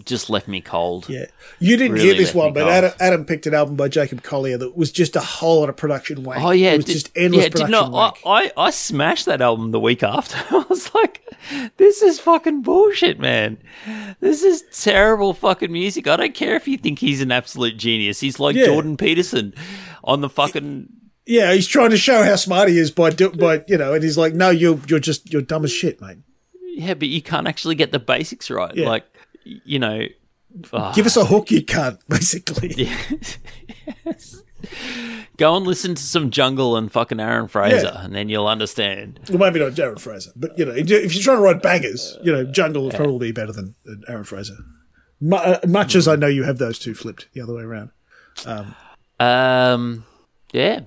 just 0.04 0.28
left 0.28 0.48
me 0.48 0.60
cold. 0.60 1.08
Yeah, 1.08 1.26
you 1.60 1.76
didn't 1.76 1.92
Really 1.94 2.06
hear 2.06 2.14
this 2.14 2.34
one, 2.34 2.52
but. 2.52 2.68
Adam, 2.68 2.92
Adam 2.98 3.24
picked 3.24 3.46
an 3.46 3.54
album 3.54 3.76
by 3.76 3.88
Jacob 3.88 4.22
Collier 4.24 4.58
that 4.58 4.76
was 4.76 4.90
just 4.90 5.14
a 5.14 5.20
whole 5.20 5.60
lot 5.60 5.68
of 5.68 5.76
production 5.76 6.24
wank. 6.24 6.42
Oh 6.42 6.50
yeah, 6.50 6.72
it 6.72 6.78
was 6.78 6.84
did- 6.86 6.92
just 6.94 7.10
endless 7.16 7.44
yeah, 7.44 7.48
production 7.50 7.70
not, 7.72 7.92
wank. 7.92 8.16
I, 8.26 8.46
I 8.46 8.52
I 8.66 8.70
smashed 8.70 9.26
that 9.26 9.40
album 9.40 9.70
the 9.70 9.78
week 9.80 10.02
after. 10.02 10.36
I 10.56 10.64
was 10.68 10.92
like, 10.92 11.22
this 11.76 12.02
is 12.02 12.18
fucking 12.18 12.62
bullshit, 12.62 13.20
man. 13.20 13.58
This 14.18 14.42
is 14.42 14.64
terrible 14.72 15.34
fucking 15.34 15.70
music. 15.72 16.08
I 16.08 16.16
don't 16.16 16.34
care 16.34 16.56
if 16.56 16.66
you 16.66 16.76
think 16.76 16.98
he's 16.98 17.20
an 17.20 17.30
absolute 17.30 17.76
genius. 17.76 18.18
He's 18.20 18.40
like 18.40 18.56
Yeah. 18.56 18.66
Jordan 18.66 18.96
Peterson 18.96 19.54
on 20.02 20.20
the 20.20 20.28
fucking 20.28 20.88
Yeah, 21.30 21.52
he's 21.52 21.68
trying 21.68 21.90
to 21.90 21.96
show 21.96 22.24
how 22.24 22.34
smart 22.34 22.68
he 22.68 22.76
is 22.78 22.90
by 22.90 23.10
do, 23.10 23.30
by 23.30 23.62
you 23.68 23.78
know, 23.78 23.94
and 23.94 24.02
he's 24.02 24.18
like, 24.18 24.34
no, 24.34 24.50
you're 24.50 24.80
you're 24.88 24.98
just 24.98 25.32
you're 25.32 25.42
dumb 25.42 25.64
as 25.64 25.70
shit, 25.72 26.00
mate. 26.00 26.18
yeah, 26.74 26.94
but 26.94 27.06
you 27.08 27.22
can't 27.22 27.46
actually 27.46 27.76
get 27.76 27.92
the 27.92 28.00
basics 28.00 28.50
right. 28.50 28.74
Yeah. 28.74 28.88
Like, 28.88 29.04
you 29.44 29.78
know, 29.78 30.06
ah, 30.72 30.92
Give 30.92 31.06
us 31.06 31.16
a 31.16 31.24
hook, 31.24 31.52
you 31.52 31.64
can't. 31.64 31.98
Basically, 32.08 32.90
go 35.36 35.56
and 35.56 35.66
listen 35.66 35.94
to 35.94 36.02
some 36.02 36.30
Jungle 36.30 36.76
and 36.76 36.90
fucking 36.90 37.20
Aaron 37.20 37.48
Frazer, 37.48 37.92
Yeah. 37.94 38.04
and 38.04 38.14
then 38.14 38.28
you'll 38.28 38.48
understand. 38.48 39.20
well, 39.28 39.38
maybe 39.38 39.60
not 39.64 39.74
Jared 39.74 40.00
Fraser, 40.00 40.32
but 40.36 40.58
you 40.58 40.64
know, 40.64 40.72
if 40.74 40.88
you're 41.14 41.22
trying 41.22 41.36
to 41.38 41.42
write 41.42 41.62
bangers, 41.62 42.18
you 42.22 42.32
know, 42.32 42.44
Jungle 42.44 42.84
would 42.84 42.94
probably 42.94 43.28
be 43.28 43.32
better 43.32 43.52
than, 43.52 43.74
Aaron 44.08 44.24
Frazer. 44.24 44.56
Uh, 45.32 45.58
much 45.66 45.94
as 45.94 46.08
I 46.08 46.16
know 46.16 46.26
you 46.26 46.42
have 46.44 46.58
those 46.58 46.78
two 46.78 46.94
flipped 46.94 47.28
the 47.34 47.40
other 47.40 47.54
way 47.54 47.62
around. 47.62 47.90
Um, 49.20 50.04
yeah. 50.52 50.80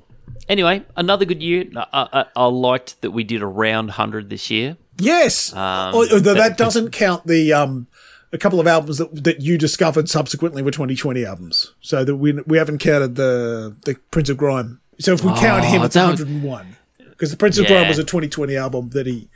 Anyway, 0.50 0.84
another 0.96 1.26
good 1.26 1.42
year. 1.42 1.66
I, 1.76 1.86
I, 2.14 2.26
I 2.36 2.46
liked 2.46 3.02
that 3.02 3.12
we 3.12 3.24
did 3.24 3.42
a 3.42 3.46
round 3.48 3.92
hundred 3.92 4.30
this 4.30 4.50
year. 4.50 4.78
Yes, 5.00 5.54
Um, 5.54 5.96
although 5.96 6.20
that, 6.20 6.36
that- 6.36 6.58
doesn't 6.58 6.92
count 6.92 7.26
the 7.26 7.54
um 7.54 7.88
a 8.32 8.38
couple 8.38 8.60
of 8.60 8.68
albums 8.68 8.98
that 8.98 9.24
that 9.24 9.42
you 9.42 9.58
discovered 9.58 10.10
subsequently 10.10 10.62
were 10.62 10.72
2020 10.72 11.26
albums. 11.26 11.74
So 11.82 12.04
that 12.04 12.16
we 12.16 12.34
we 12.46 12.58
haven't 12.58 12.80
counted 12.80 13.16
the 13.16 13.76
the 13.86 13.96
Prince 14.12 14.30
of 14.30 14.38
Grime. 14.38 14.80
So 15.00 15.14
if 15.14 15.24
we 15.24 15.32
count 15.36 15.66
him, 15.66 15.82
it's 15.84 15.96
101 15.96 16.76
because 17.10 17.32
the 17.32 17.38
Prince 17.38 17.58
of 17.58 17.64
Yeah. 17.66 17.78
Grime 17.80 17.88
was 17.88 17.98
a 18.00 18.04
2020 18.04 18.56
album 18.56 18.90
that 18.90 19.08
he 19.08 19.30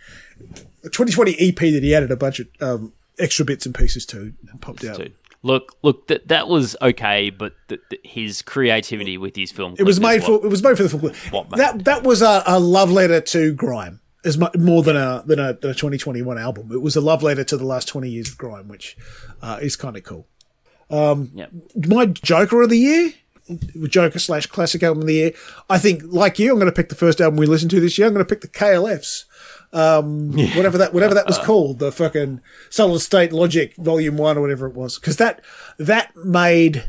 a 0.84 0.90
2020 0.90 1.36
EP 1.40 1.56
that 1.56 1.84
he 1.84 1.96
added 1.96 2.12
a 2.12 2.16
bunch 2.16 2.40
of 2.40 2.48
um, 2.62 2.94
extra 3.18 3.44
bits 3.46 3.66
and 3.66 3.74
pieces 3.74 4.06
to 4.08 4.34
and 4.52 4.62
popped 4.62 4.84
out. 4.84 5.02
Look, 5.48 5.76
look, 5.82 6.08
that 6.08 6.28
that 6.28 6.48
was 6.48 6.76
okay, 6.82 7.30
but 7.30 7.54
th 7.70 7.80
th 7.90 8.02
his 8.04 8.42
creativity 8.42 9.18
with 9.18 9.36
his 9.36 9.52
film, 9.52 9.76
It 9.80 9.84
was 9.84 10.00
made 10.00 10.24
for 10.24 10.36
it 10.46 10.50
was 10.50 10.62
made 10.62 10.78
for 10.78 10.84
the 10.84 10.90
full 10.90 11.00
what 11.32 11.50
made- 11.50 11.60
That 11.60 11.86
that 11.86 12.04
was 12.04 12.22
a, 12.22 12.44
a 12.46 12.60
love 12.60 12.92
letter 12.92 13.22
to 13.34 13.54
grime 13.54 14.02
as 14.26 14.38
much 14.38 14.56
more 14.58 14.84
than 14.84 14.96
a 14.96 15.24
than 15.26 15.40
a, 15.40 15.54
than 15.54 15.72
a 15.72 15.74
2021 15.74 16.38
album. 16.38 16.72
It 16.72 16.82
was 16.82 16.96
a 16.96 17.02
love 17.02 17.24
letter 17.24 17.44
to 17.46 17.58
the 17.58 17.66
last 17.66 17.88
20 17.88 18.10
years 18.10 18.30
of 18.32 18.38
grime, 18.38 18.68
which 18.68 18.98
uh, 19.42 19.58
is 19.62 19.76
kind 19.76 19.96
of 19.98 20.04
cool. 20.04 20.28
yeah. 20.90 21.48
My 21.76 22.06
Joker 22.08 22.62
of 22.62 22.70
the 22.70 22.78
year, 22.78 23.14
Joker 23.88 24.20
slash 24.20 24.46
classic 24.48 24.84
album 24.84 25.04
of 25.04 25.08
the 25.08 25.14
year. 25.14 25.32
I 25.70 25.78
think, 25.80 26.04
like 26.06 26.40
you, 26.40 26.52
I'm 26.52 26.60
going 26.60 26.72
to 26.72 26.76
pick 26.76 26.90
the 26.90 26.96
first 26.96 27.22
album 27.22 27.38
we 27.38 27.46
listened 27.46 27.72
to 27.72 27.80
this 27.80 27.98
year. 27.98 28.08
I'm 28.08 28.14
going 28.14 28.26
to 28.26 28.30
pick 28.30 28.42
the 28.42 28.48
KLFs. 28.48 29.24
Um, 29.74 30.32
whatever 30.56 30.78
that, 30.78 30.94
whatever 30.94 31.14
that 31.14 31.28
was 31.28 31.38
called, 31.38 31.80
the 31.80 31.92
fucking 31.92 32.42
Solid 32.70 33.00
State 33.00 33.32
Logik 33.32 33.76
Volume 33.76 34.18
One 34.18 34.38
or 34.38 34.42
whatever 34.42 34.68
it 34.68 34.76
was, 34.76 34.98
because 34.98 35.18
that 35.18 35.42
that 35.78 36.16
made 36.16 36.86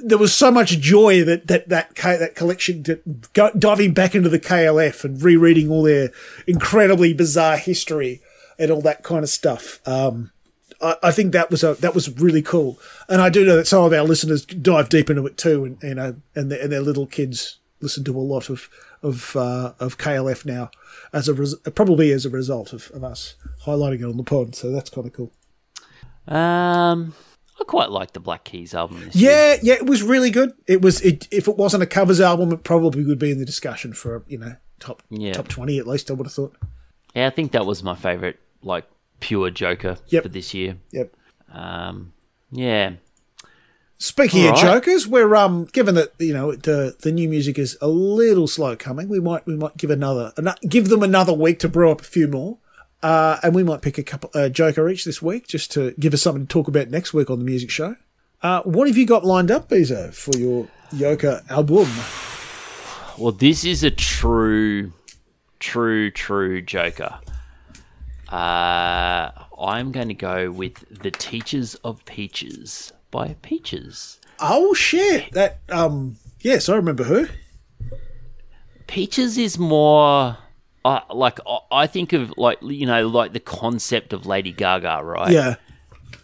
there 0.00 0.18
was 0.18 0.34
so 0.34 0.50
much 0.50 0.78
joy 0.78 1.24
that 1.24 1.46
that 1.46 1.68
that 1.68 1.94
that 1.94 2.34
collection 2.34 2.82
to 2.84 3.00
go, 3.32 3.50
diving 3.58 3.94
back 3.94 4.14
into 4.14 4.28
the 4.28 4.40
KLF 4.40 5.04
and 5.04 5.22
rereading 5.22 5.70
all 5.70 5.82
their 5.82 6.10
incredibly 6.46 7.12
bizarre 7.12 7.56
history 7.56 8.20
and 8.58 8.70
all 8.70 8.82
that 8.82 9.02
kind 9.02 9.22
of 9.22 9.30
stuff. 9.30 9.80
Um, 9.86 10.32
I, 10.80 10.96
I 11.04 11.10
think 11.10 11.32
that 11.32 11.50
was 11.50 11.64
a 11.64 11.74
that 11.74 11.94
was 11.94 12.18
really 12.18 12.42
cool, 12.42 12.78
and 13.08 13.20
I 13.20 13.28
do 13.28 13.44
know 13.44 13.56
that 13.56 13.66
some 13.66 13.84
of 13.84 13.92
our 13.92 14.04
listeners 14.04 14.44
dive 14.44 14.88
deep 14.88 15.10
into 15.10 15.26
it 15.26 15.36
too, 15.36 15.64
and 15.64 15.82
you 15.82 15.94
know, 15.94 16.16
and 16.34 16.50
their, 16.50 16.62
and 16.62 16.72
their 16.72 16.80
little 16.80 17.06
kids 17.06 17.58
listen 17.80 18.04
to 18.04 18.16
a 18.16 18.20
lot 18.20 18.50
of 18.50 18.68
of 19.02 19.34
uh, 19.36 19.72
of 19.80 19.98
KLF 19.98 20.44
now, 20.44 20.70
as 21.12 21.28
a 21.28 21.34
res- 21.34 21.56
probably 21.74 22.10
as 22.12 22.24
a 22.26 22.30
result 22.30 22.72
of, 22.72 22.90
of 22.92 23.02
us 23.04 23.34
highlighting 23.64 24.00
it 24.00 24.04
on 24.04 24.16
the 24.16 24.22
pod. 24.24 24.54
So 24.54 24.70
that's 24.70 24.90
kind 24.90 25.06
of 25.06 25.12
cool. 25.12 25.32
Um, 26.26 27.14
I 27.60 27.64
quite 27.64 27.90
like 27.90 28.12
the 28.12 28.20
Black 28.20 28.44
Keys 28.44 28.74
album. 28.74 29.00
This 29.04 29.16
year. 29.16 29.30
Yeah, 29.30 29.56
yeah, 29.62 29.74
it 29.74 29.86
was 29.86 30.02
really 30.02 30.30
good. 30.30 30.52
It 30.66 30.82
was. 30.82 31.00
It, 31.00 31.26
if 31.30 31.48
it 31.48 31.56
wasn't 31.56 31.82
a 31.82 31.86
covers 31.86 32.20
album, 32.20 32.52
it 32.52 32.62
probably 32.64 33.04
would 33.04 33.18
be 33.18 33.30
in 33.30 33.38
the 33.38 33.44
discussion 33.46 33.92
for 33.92 34.22
you 34.28 34.38
know 34.38 34.56
top 34.78 35.02
Yeah. 35.10 35.32
top 35.32 35.48
twenty 35.48 35.78
at 35.78 35.86
least. 35.86 36.10
I 36.10 36.14
would 36.14 36.26
have 36.26 36.32
thought. 36.32 36.56
Yeah, 37.14 37.26
I 37.26 37.30
think 37.30 37.52
that 37.52 37.64
was 37.66 37.82
my 37.82 37.94
favorite, 37.94 38.38
like 38.62 38.84
pure 39.20 39.50
Joker 39.50 39.96
Yep. 40.08 40.22
for 40.22 40.28
this 40.28 40.52
year. 40.54 40.76
Yep. 40.92 41.14
Um, 41.52 42.12
yeah, 42.52 42.92
Speaking 44.00 44.46
of 44.46 44.56
jokers, 44.56 45.08
we're 45.08 45.34
um 45.34 45.64
given 45.64 45.96
that 45.96 46.12
you 46.20 46.32
know 46.32 46.54
the 46.54 46.96
the 47.00 47.10
new 47.10 47.28
music 47.28 47.58
is 47.58 47.76
a 47.80 47.88
little 47.88 48.46
slow 48.46 48.76
coming, 48.76 49.08
we 49.08 49.18
might 49.18 49.44
we 49.44 49.56
might 49.56 49.76
give 49.76 49.90
another 49.90 50.32
give 50.68 50.88
them 50.88 51.02
another 51.02 51.32
week 51.32 51.58
to 51.60 51.68
brew 51.68 51.90
up 51.90 52.00
a 52.00 52.04
few 52.04 52.28
more, 52.28 52.58
uh, 53.02 53.38
and 53.42 53.56
we 53.56 53.64
might 53.64 53.82
pick 53.82 53.98
a 53.98 54.04
couple 54.04 54.30
uh, 54.34 54.48
joker 54.48 54.88
each 54.88 55.04
this 55.04 55.20
week 55.20 55.48
just 55.48 55.72
to 55.72 55.94
give 55.98 56.14
us 56.14 56.22
something 56.22 56.46
to 56.46 56.48
talk 56.48 56.68
about 56.68 56.90
next 56.90 57.12
week 57.12 57.28
on 57.28 57.40
the 57.40 57.44
music 57.44 57.70
show. 57.70 57.96
Uh, 58.40 58.62
what 58.62 58.86
have 58.86 58.96
you 58.96 59.04
got 59.04 59.24
lined 59.24 59.50
up, 59.50 59.68
Beeso, 59.68 60.14
for 60.14 60.36
your 60.38 60.68
Yoka 60.92 61.42
album? 61.50 61.88
Well, 63.18 63.32
this 63.32 63.64
is 63.64 63.82
a 63.82 63.90
true, 63.90 64.92
true, 65.58 66.12
true 66.12 66.62
Joker. 66.62 67.18
Uh, 68.28 69.32
I'm 69.60 69.90
going 69.90 70.06
to 70.06 70.14
go 70.14 70.52
with 70.52 70.84
The 71.02 71.10
Teaches 71.10 71.74
of 71.76 72.04
Peaches 72.04 72.92
by 73.10 73.36
Peaches. 73.42 74.18
Oh 74.40 74.74
shit! 74.74 75.32
That 75.32 75.58
um 75.68 76.16
yes, 76.40 76.68
I 76.68 76.76
remember 76.76 77.04
her. 77.04 77.28
Peaches 78.86 79.36
is 79.38 79.58
more. 79.58 80.36
Uh, 80.84 81.00
like 81.12 81.38
I- 81.70 81.86
think 81.86 82.12
of 82.12 82.32
like 82.38 82.58
you 82.62 82.86
know 82.86 83.06
like 83.08 83.32
the 83.32 83.40
concept 83.40 84.12
of 84.12 84.26
Lady 84.26 84.52
Gaga, 84.52 85.00
right? 85.02 85.32
Yeah, 85.32 85.56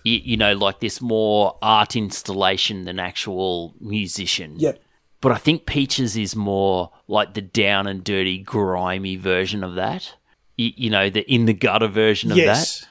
you, 0.04 0.20
you 0.24 0.36
know 0.36 0.54
like 0.54 0.80
this 0.80 1.00
more 1.00 1.58
art 1.60 1.96
installation 1.96 2.84
than 2.84 2.98
actual 2.98 3.74
musician. 3.80 4.54
yep, 4.58 4.80
But 5.20 5.32
I 5.32 5.36
think 5.36 5.66
Peaches 5.66 6.16
is 6.16 6.34
more 6.36 6.92
like 7.08 7.34
the 7.34 7.42
down 7.42 7.86
and 7.86 8.02
dirty, 8.02 8.38
grimy 8.38 9.16
version 9.16 9.64
of 9.64 9.74
that. 9.74 10.14
You, 10.56 10.70
you 10.76 10.90
know, 10.90 11.10
the 11.10 11.30
in 11.30 11.46
the 11.46 11.52
gutter 11.52 11.88
version 11.88 12.30
of 12.30 12.38
yes. 12.38 12.80
that. 12.80 12.88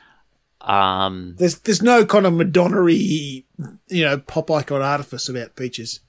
Um, 0.63 1.35
There's 1.37 1.59
there's 1.59 1.81
no 1.81 2.05
kind 2.05 2.25
of 2.25 2.33
Madonna-y, 2.33 3.43
you 3.89 4.03
know, 4.05 4.17
pop 4.17 4.49
icon 4.49 4.81
artifice 4.81 5.27
about 5.27 5.55
Peaches. 5.55 5.99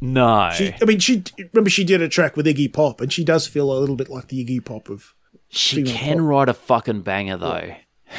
no, 0.00 0.50
She, 0.54 0.74
I 0.80 0.84
mean, 0.84 0.98
she 0.98 1.22
remember 1.52 1.70
she 1.70 1.84
did 1.84 2.00
a 2.00 2.08
track 2.08 2.36
with 2.36 2.46
Iggy 2.46 2.72
Pop, 2.72 3.00
and 3.00 3.12
she 3.12 3.24
does 3.24 3.46
feel 3.46 3.70
a 3.72 3.78
little 3.78 3.96
bit 3.96 4.08
like 4.08 4.28
the 4.28 4.44
Iggy 4.44 4.64
Pop 4.64 4.88
of. 4.88 5.14
she 5.48 5.82
can 5.82 6.18
pop. 6.18 6.26
write 6.26 6.48
a 6.48 6.54
fucking 6.54 7.02
banger 7.02 7.36
though, 7.36 7.74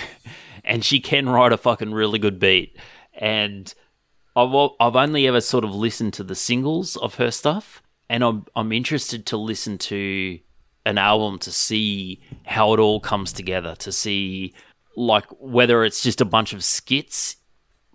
and 0.63 0.85
she 0.85 0.99
can 0.99 1.27
write 1.27 1.51
a 1.51 1.57
fucking 1.57 1.93
really 1.93 2.19
good 2.19 2.39
beat. 2.39 2.77
And 3.13 3.73
I've 4.35 4.53
I've 4.79 4.95
only 4.95 5.27
ever 5.27 5.41
sort 5.41 5.63
of 5.63 5.73
listened 5.73 6.13
to 6.15 6.23
the 6.23 6.35
singles 6.35 6.95
of 6.97 7.15
her 7.15 7.31
stuff, 7.31 7.81
and 8.07 8.23
I'm 8.23 8.45
I'm 8.55 8.71
interested 8.71 9.25
to 9.27 9.37
listen 9.37 9.77
to 9.79 10.39
an 10.85 10.99
album 10.99 11.39
to 11.39 11.51
see 11.51 12.21
how 12.45 12.73
it 12.73 12.79
all 12.79 12.99
comes 12.99 13.33
together, 13.33 13.75
to 13.77 13.91
see 13.91 14.53
like 14.95 15.25
whether 15.39 15.83
it's 15.83 16.01
just 16.03 16.21
a 16.21 16.25
bunch 16.25 16.53
of 16.53 16.63
skits 16.63 17.37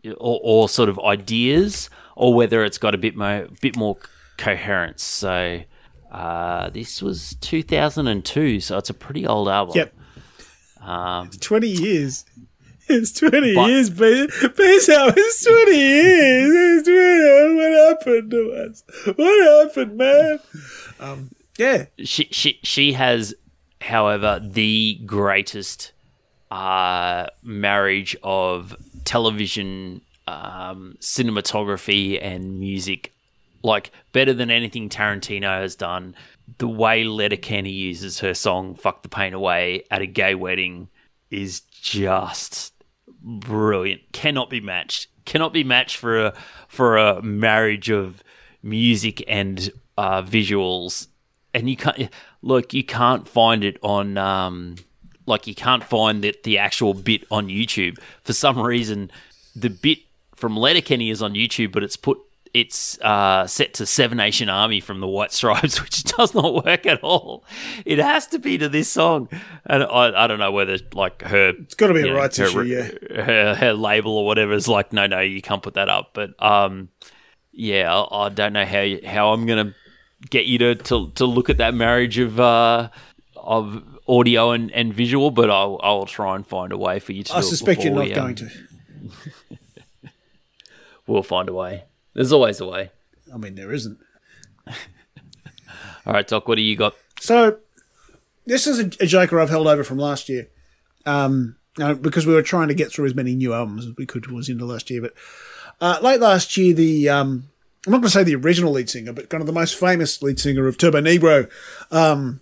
or, 0.04 0.40
or 0.42 0.68
sort 0.68 0.88
of 0.88 0.98
ideas, 1.00 1.90
or 2.16 2.34
whether 2.34 2.64
it's 2.64 2.78
got 2.78 2.94
a 2.94 2.98
bit 2.98 3.16
more 3.16 3.46
bit 3.60 3.76
more 3.76 3.96
coherence. 4.38 5.02
So 5.02 5.60
uh, 6.10 6.70
this 6.70 7.00
was 7.02 7.36
2002, 7.40 8.60
so 8.60 8.78
it's 8.78 8.90
a 8.90 8.94
pretty 8.94 9.26
old 9.26 9.48
album. 9.48 9.76
Yep, 9.76 9.94
Um, 10.82 11.30
twenty 11.40 11.68
years. 11.68 12.24
It's 12.88 13.12
twenty 13.12 13.54
But- 13.54 13.68
years, 13.70 13.88
but 13.90 14.30
Bezos. 14.56 15.14
It's 15.16 15.44
twenty 15.44 15.78
years. 15.78 16.80
It's 16.80 16.88
20 16.88 17.54
What 17.54 17.88
happened 17.88 18.30
to 18.32 18.52
us? 18.66 18.82
What 19.16 19.66
happened, 19.68 19.96
man? 19.96 20.40
Um, 20.98 21.30
yeah, 21.56 21.86
she 22.02 22.26
she 22.32 22.58
she 22.64 22.94
has, 22.94 23.32
however, 23.80 24.40
the 24.42 24.98
greatest 25.06 25.92
uh, 26.50 27.26
marriage 27.42 28.16
of 28.22 28.76
television, 29.04 30.00
um, 30.26 30.96
cinematography, 31.00 32.18
and 32.20 32.58
music. 32.58 33.12
Like 33.62 33.90
better 34.12 34.32
than 34.32 34.50
anything 34.50 34.88
Tarantino 34.88 35.60
has 35.60 35.76
done. 35.76 36.14
The 36.58 36.68
way 36.68 37.04
Letterkenny 37.04 37.70
uses 37.70 38.20
her 38.20 38.32
song 38.34 38.74
"Fuck 38.74 39.02
the 39.02 39.08
Pain 39.08 39.34
Away" 39.34 39.84
at 39.90 40.00
a 40.02 40.06
gay 40.06 40.34
wedding 40.34 40.88
is 41.30 41.60
just 41.60 42.72
brilliant. 43.22 44.00
Cannot 44.12 44.48
be 44.48 44.60
matched. 44.60 45.08
Cannot 45.26 45.52
be 45.52 45.62
matched 45.62 45.98
for 45.98 46.26
a 46.26 46.34
for 46.68 46.96
a 46.96 47.22
marriage 47.22 47.90
of 47.90 48.22
music 48.62 49.22
and 49.28 49.70
uh, 49.98 50.22
visuals. 50.22 51.08
And 51.52 51.68
you 51.68 51.76
can't 51.76 52.08
look. 52.42 52.72
You 52.72 52.84
can't 52.84 53.28
find 53.28 53.62
it 53.62 53.76
on. 53.82 54.16
Um, 54.16 54.76
like 55.30 55.46
you 55.46 55.54
can't 55.54 55.82
find 55.84 56.22
the, 56.22 56.34
the 56.44 56.58
actual 56.58 56.92
bit 56.92 57.24
on 57.30 57.48
YouTube 57.48 57.98
for 58.22 58.32
some 58.34 58.58
reason. 58.60 59.10
The 59.56 59.70
bit 59.70 59.98
from 60.36 60.56
Letterkenny 60.56 61.08
is 61.10 61.22
on 61.22 61.32
YouTube, 61.34 61.72
but 61.72 61.82
it's 61.82 61.96
put 61.96 62.18
it's 62.52 63.00
uh, 63.00 63.46
set 63.46 63.74
to 63.74 63.86
Seven 63.86 64.18
Nation 64.18 64.48
Army 64.48 64.80
from 64.80 64.98
the 65.00 65.06
White 65.06 65.32
Stripes, 65.32 65.80
which 65.82 66.02
does 66.02 66.34
not 66.34 66.64
work 66.64 66.84
at 66.84 67.00
all. 67.02 67.44
It 67.86 67.98
has 67.98 68.26
to 68.28 68.38
be 68.40 68.58
to 68.58 68.68
this 68.68 68.88
song, 68.90 69.28
and 69.64 69.84
I, 69.84 70.24
I 70.24 70.26
don't 70.26 70.40
know 70.40 70.50
whether 70.50 70.76
like 70.92 71.22
her 71.22 71.50
it's 71.50 71.74
got 71.74 71.86
to 71.88 71.94
be 71.94 72.00
a 72.00 72.06
know, 72.06 72.14
rights 72.16 72.38
her, 72.38 72.46
issue. 72.46 72.62
Yeah, 72.62 73.22
her, 73.22 73.54
her 73.54 73.72
label 73.72 74.16
or 74.18 74.26
whatever 74.26 74.52
is 74.52 74.66
like, 74.66 74.92
no, 74.92 75.06
no, 75.06 75.20
you 75.20 75.40
can't 75.40 75.62
put 75.62 75.74
that 75.74 75.88
up. 75.88 76.10
But 76.12 76.30
um, 76.42 76.88
yeah, 77.52 77.94
I, 77.94 78.26
I 78.26 78.28
don't 78.30 78.52
know 78.52 78.66
how 78.66 78.80
you- 78.80 79.06
how 79.06 79.32
I'm 79.32 79.46
gonna 79.46 79.74
get 80.28 80.46
you 80.46 80.58
to, 80.58 80.74
to, 80.74 81.10
to 81.12 81.24
look 81.24 81.50
at 81.50 81.58
that 81.58 81.72
marriage 81.74 82.18
of 82.18 82.40
uh, 82.40 82.88
of 83.36 83.82
audio 84.10 84.50
and, 84.50 84.70
and 84.72 84.92
visual, 84.92 85.30
but 85.30 85.50
I'll 85.50 85.78
I'll 85.82 86.06
try 86.06 86.34
and 86.36 86.46
find 86.46 86.72
a 86.72 86.78
way 86.78 86.98
for 86.98 87.12
you 87.12 87.22
to. 87.24 87.36
I 87.36 87.40
suspect 87.40 87.84
you're 87.84 87.94
not 87.94 88.04
we, 88.04 88.14
um, 88.14 88.24
going 88.24 88.34
to. 88.36 88.50
We'll 91.06 91.24
find 91.24 91.48
a 91.48 91.52
way. 91.52 91.82
There's 92.14 92.32
always 92.32 92.60
a 92.60 92.66
way. 92.66 92.92
I 93.34 93.36
mean, 93.36 93.56
there 93.56 93.72
isn't. 93.72 93.98
All 94.68 96.12
right, 96.12 96.26
Doc, 96.26 96.46
what 96.46 96.54
do 96.54 96.62
you 96.62 96.76
got? 96.76 96.94
So, 97.18 97.58
this 98.46 98.68
is 98.68 98.78
a, 98.78 98.86
a 99.02 99.06
joker 99.06 99.40
I've 99.40 99.50
held 99.50 99.66
over 99.66 99.82
from 99.82 99.98
last 99.98 100.28
year, 100.28 100.46
um, 101.06 101.56
because 101.74 102.26
we 102.26 102.34
were 102.34 102.42
trying 102.42 102.68
to 102.68 102.74
get 102.74 102.92
through 102.92 103.06
as 103.06 103.14
many 103.16 103.34
new 103.34 103.52
albums 103.52 103.86
as 103.86 103.96
we 103.96 104.06
could 104.06 104.22
towards 104.22 104.46
the 104.46 104.52
end 104.52 104.62
of 104.62 104.68
last 104.68 104.88
year. 104.88 105.02
But 105.02 105.14
uh, 105.80 105.98
late 106.00 106.20
last 106.20 106.56
year, 106.56 106.74
the 106.74 107.08
um, 107.08 107.48
I'm 107.86 107.92
not 107.92 107.98
going 107.98 108.04
to 108.04 108.10
say 108.10 108.22
the 108.22 108.36
original 108.36 108.72
lead 108.72 108.88
singer, 108.88 109.12
but 109.12 109.30
kind 109.30 109.42
of 109.42 109.48
the 109.48 109.52
most 109.52 109.74
famous 109.74 110.22
lead 110.22 110.38
singer 110.38 110.68
of 110.68 110.76
Turbonegro, 110.76 111.50
um, 111.90 112.40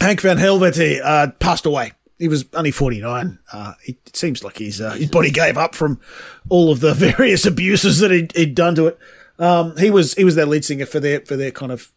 Hank 0.00 0.20
von 0.20 0.38
Helvete, 0.38 1.00
uh, 1.02 1.30
passed 1.38 1.66
away. 1.66 1.92
He 2.18 2.28
was 2.28 2.44
only 2.54 2.70
49. 2.70 3.38
Uh, 3.52 3.74
it, 3.84 4.16
seems 4.16 4.44
like 4.44 4.58
his 4.58 4.80
uh, 4.80 4.92
his 4.92 5.10
body 5.10 5.30
gave 5.30 5.58
up 5.58 5.74
from 5.74 6.00
all 6.48 6.70
of 6.70 6.80
the 6.80 6.94
various 7.16 7.44
abuses 7.44 7.98
that 7.98 8.10
he'd, 8.10 8.34
he'd 8.36 8.54
done 8.54 8.74
to 8.76 8.86
it. 8.86 8.98
Um, 9.38 9.76
he 9.76 9.90
was 9.90 10.14
he 10.14 10.24
was 10.24 10.36
their 10.36 10.46
lead 10.46 10.64
singer 10.64 10.86
for 10.86 11.00
their 11.00 11.20
for 11.20 11.36
their 11.36 11.50
kind 11.50 11.72
of 11.72 11.90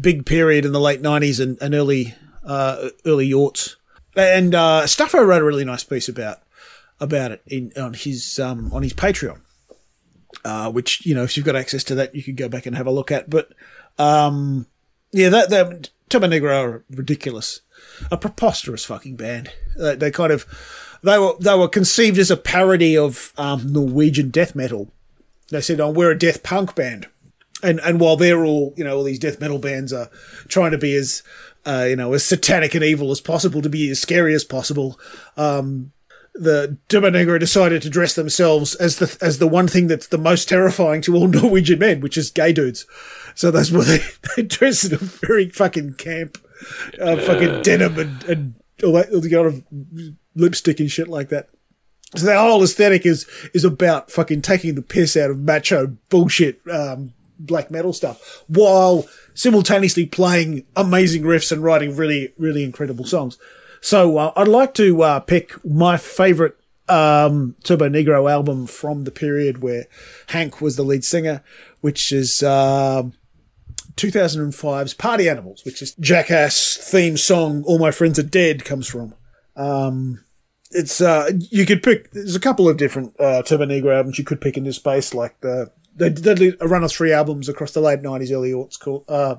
big 0.00 0.26
period 0.26 0.64
in 0.64 0.72
the 0.72 0.80
late 0.80 1.00
nineties 1.00 1.38
and, 1.38 1.56
and 1.62 1.74
early 1.74 2.14
uh, 2.44 2.88
early 3.06 3.26
yachts. 3.26 3.76
And 4.16 4.54
uh, 4.54 4.82
Stuffo 4.86 5.24
wrote 5.24 5.42
a 5.42 5.44
really 5.44 5.64
nice 5.64 5.84
piece 5.84 6.08
about 6.08 6.40
about 7.00 7.32
it 7.32 7.42
in 7.46 7.72
on 7.76 7.94
his 7.94 8.38
um, 8.38 8.72
on 8.72 8.82
his 8.82 8.92
Patreon, 8.92 9.40
uh, 10.44 10.70
which 10.70 11.04
you 11.06 11.14
know 11.14 11.22
if 11.22 11.36
you've 11.36 11.46
got 11.46 11.56
access 11.56 11.84
to 11.84 11.94
that, 11.94 12.14
you 12.14 12.22
could 12.22 12.36
go 12.36 12.48
back 12.48 12.66
and 12.66 12.76
have 12.76 12.86
a 12.86 12.92
look 12.92 13.12
at. 13.12 13.30
But 13.30 13.52
um, 13.98 14.66
yeah, 15.12 15.28
that 15.28 15.50
that 15.50 15.90
Turbonegro 16.14 16.62
are 16.62 16.84
ridiculous, 16.90 17.60
a 18.10 18.16
preposterous 18.16 18.84
fucking 18.84 19.16
band. 19.16 19.50
They, 19.76 19.96
they 19.96 20.10
kind 20.10 20.32
of 20.32 20.46
they 21.02 21.18
were 21.18 21.34
they 21.40 21.56
were 21.56 21.68
conceived 21.68 22.18
as 22.18 22.30
a 22.30 22.36
parody 22.36 22.96
of 22.96 23.32
um, 23.36 23.72
Norwegian 23.72 24.30
death 24.30 24.54
metal. 24.54 24.92
They 25.50 25.60
said, 25.60 25.80
"Oh, 25.80 25.90
we're 25.90 26.12
a 26.12 26.18
death 26.18 26.42
punk 26.42 26.74
band." 26.74 27.08
and 27.62 27.80
and 27.80 27.98
while 27.98 28.16
they're 28.16 28.44
all 28.44 28.74
you 28.76 28.84
know 28.84 28.98
all 28.98 29.04
these 29.04 29.18
death 29.18 29.40
metal 29.40 29.58
bands 29.58 29.92
are 29.92 30.10
trying 30.48 30.70
to 30.70 30.78
be 30.78 30.94
as 30.94 31.22
uh, 31.64 31.86
you 31.88 31.96
know 31.96 32.12
as 32.12 32.24
satanic 32.24 32.74
and 32.74 32.84
evil 32.84 33.10
as 33.10 33.20
possible 33.20 33.62
to 33.62 33.70
be 33.70 33.90
as 33.90 34.00
scary 34.00 34.34
as 34.34 34.44
possible 34.44 35.00
um 35.36 35.90
the 36.34 36.76
Negro 36.88 37.38
decided 37.38 37.82
to 37.82 37.90
dress 37.90 38.14
themselves 38.14 38.74
as 38.74 38.98
the 38.98 39.16
as 39.20 39.38
the 39.38 39.46
one 39.46 39.68
thing 39.68 39.86
that's 39.86 40.08
the 40.08 40.18
most 40.18 40.48
terrifying 40.48 41.00
to 41.02 41.14
all 41.14 41.28
Norwegian 41.28 41.78
men, 41.78 42.00
which 42.00 42.16
is 42.16 42.30
gay 42.30 42.52
dudes. 42.52 42.86
So 43.34 43.50
that's 43.50 43.70
why 43.70 43.84
they, 43.84 44.00
they 44.36 44.42
dress 44.42 44.84
in 44.84 44.94
a 44.94 44.98
very 44.98 45.48
fucking 45.48 45.94
camp, 45.94 46.38
uh, 47.00 47.16
fucking 47.16 47.62
denim 47.62 47.98
and, 47.98 48.24
and 48.24 48.54
all 48.82 48.92
that 48.94 49.12
all 49.12 49.20
the 49.20 49.30
kind 49.30 49.46
of 49.46 49.64
lipstick 50.34 50.80
and 50.80 50.90
shit 50.90 51.08
like 51.08 51.28
that. 51.28 51.48
So 52.16 52.26
their 52.26 52.38
whole 52.38 52.62
aesthetic 52.62 53.06
is 53.06 53.26
is 53.52 53.64
about 53.64 54.10
fucking 54.10 54.42
taking 54.42 54.74
the 54.74 54.82
piss 54.82 55.16
out 55.16 55.30
of 55.30 55.40
macho 55.40 55.96
bullshit 56.10 56.60
um, 56.70 57.12
black 57.38 57.70
metal 57.70 57.92
stuff, 57.92 58.44
while 58.48 59.06
simultaneously 59.34 60.06
playing 60.06 60.64
amazing 60.76 61.22
riffs 61.22 61.52
and 61.52 61.62
writing 61.62 61.96
really, 61.96 62.32
really 62.38 62.64
incredible 62.64 63.04
songs. 63.04 63.38
So 63.84 64.16
uh, 64.16 64.32
I'd 64.34 64.48
like 64.48 64.72
to 64.74 65.02
uh, 65.02 65.20
pick 65.20 65.62
my 65.62 65.98
favorite 65.98 66.56
um, 66.88 67.54
Turbonegro 67.64 68.32
album 68.32 68.66
from 68.66 69.04
the 69.04 69.10
period 69.10 69.62
where 69.62 69.84
Hank 70.28 70.62
was 70.62 70.76
the 70.76 70.82
lead 70.82 71.04
singer, 71.04 71.44
which 71.82 72.10
is 72.10 72.42
um 72.42 73.12
2005's 73.96 74.94
Party 74.94 75.28
Animals, 75.28 75.66
which 75.66 75.82
is 75.82 75.94
Jackass 75.96 76.78
theme 76.78 77.18
song 77.18 77.62
"All 77.66 77.78
My 77.78 77.90
Friends 77.90 78.18
Are 78.18 78.22
Dead" 78.22 78.64
comes 78.64 78.86
from. 78.86 79.16
Um, 79.54 80.24
it's 80.70 81.02
uh, 81.02 81.32
you 81.50 81.66
could 81.66 81.82
pick. 81.82 82.10
There's 82.12 82.34
a 82.34 82.40
couple 82.40 82.70
of 82.70 82.78
different 82.78 83.14
uh, 83.20 83.42
Turbonegro 83.42 83.94
albums 83.94 84.18
you 84.18 84.24
could 84.24 84.40
pick 84.40 84.56
in 84.56 84.64
this 84.64 84.76
space, 84.76 85.12
like 85.12 85.38
the 85.42 85.70
they 85.94 86.08
did 86.08 86.56
a 86.58 86.66
run 86.66 86.84
of 86.84 86.90
three 86.90 87.12
albums 87.12 87.50
across 87.50 87.72
the 87.72 87.82
late 87.82 88.00
'90s, 88.00 88.32
early 88.32 88.52
aughts 88.52 88.80
called 88.80 89.04
uh, 89.10 89.36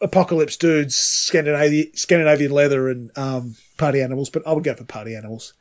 Apocalypse 0.00 0.56
Dudes, 0.56 0.96
Scandinavian, 0.96 1.94
Scandinavian 1.96 2.52
Leather, 2.52 2.88
and 2.88 3.16
um, 3.16 3.56
Party 3.76 4.00
Animals. 4.00 4.30
But 4.30 4.46
I 4.46 4.52
would 4.52 4.64
go 4.64 4.74
for 4.74 4.84
Party 4.84 5.14
Animals. 5.14 5.54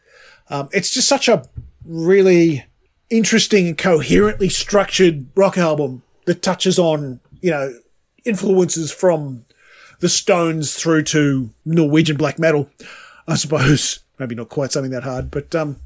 Um, 0.50 0.70
it's 0.72 0.90
just 0.90 1.08
such 1.08 1.28
a 1.28 1.46
really 1.86 2.66
interesting 3.10 3.68
and 3.68 3.78
coherently 3.78 4.50
structured 4.50 5.28
rock 5.36 5.58
album 5.58 6.04
that 6.26 6.42
touches 6.42 6.80
on 6.80 7.20
you 7.42 7.52
know 7.52 7.74
influences 8.26 8.92
from 8.92 9.46
the 10.00 10.10
Stones 10.10 10.76
through 10.76 11.04
to 11.04 11.50
Norwegian 11.66 12.18
black 12.18 12.40
metal, 12.40 12.70
I 13.28 13.36
suppose. 13.36 14.00
Maybe 14.20 14.36
not 14.36 14.50
quite 14.50 14.72
something 14.72 14.92
that 14.92 15.04
hard, 15.04 15.32
but 15.32 15.56
um, 15.56 15.78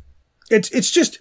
it's 0.50 0.70
it's 0.72 0.92
just 0.92 1.20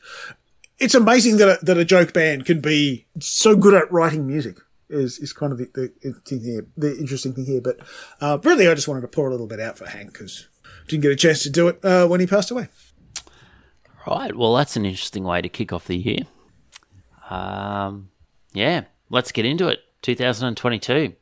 it's 0.78 0.94
amazing 0.94 1.36
that 1.38 1.62
a, 1.62 1.64
that 1.64 1.78
a 1.78 1.84
joke 1.84 2.12
band 2.12 2.44
can 2.44 2.60
be 2.60 3.06
so 3.20 3.56
good 3.56 3.74
at 3.74 3.90
writing 3.92 4.26
music. 4.26 4.58
Is 4.88 5.18
is 5.18 5.32
kind 5.32 5.52
of 5.52 5.58
the 5.58 5.68
the, 5.74 6.12
thing 6.24 6.40
here, 6.42 6.66
the 6.76 6.96
interesting 6.96 7.34
thing 7.34 7.46
here. 7.46 7.60
But 7.60 7.80
uh, 8.20 8.38
really, 8.44 8.68
I 8.68 8.74
just 8.74 8.86
wanted 8.86 9.00
to 9.00 9.08
pour 9.08 9.26
a 9.28 9.30
little 9.30 9.48
bit 9.48 9.60
out 9.60 9.78
for 9.78 9.86
Hank 9.88 10.12
because 10.12 10.48
didn't 10.86 11.02
get 11.02 11.12
a 11.12 11.16
chance 11.16 11.42
to 11.42 11.50
do 11.50 11.68
it 11.68 11.84
uh, 11.84 12.06
when 12.06 12.20
he 12.20 12.26
passed 12.26 12.50
away. 12.50 12.68
Right. 14.06 14.36
Well, 14.36 14.54
that's 14.54 14.76
an 14.76 14.86
interesting 14.86 15.24
way 15.24 15.42
to 15.42 15.48
kick 15.48 15.72
off 15.72 15.86
the 15.86 15.96
year. 15.96 16.20
Um, 17.28 18.10
yeah, 18.52 18.84
let's 19.10 19.32
get 19.32 19.44
into 19.44 19.68
it. 19.68 19.80
2022. 20.02 21.14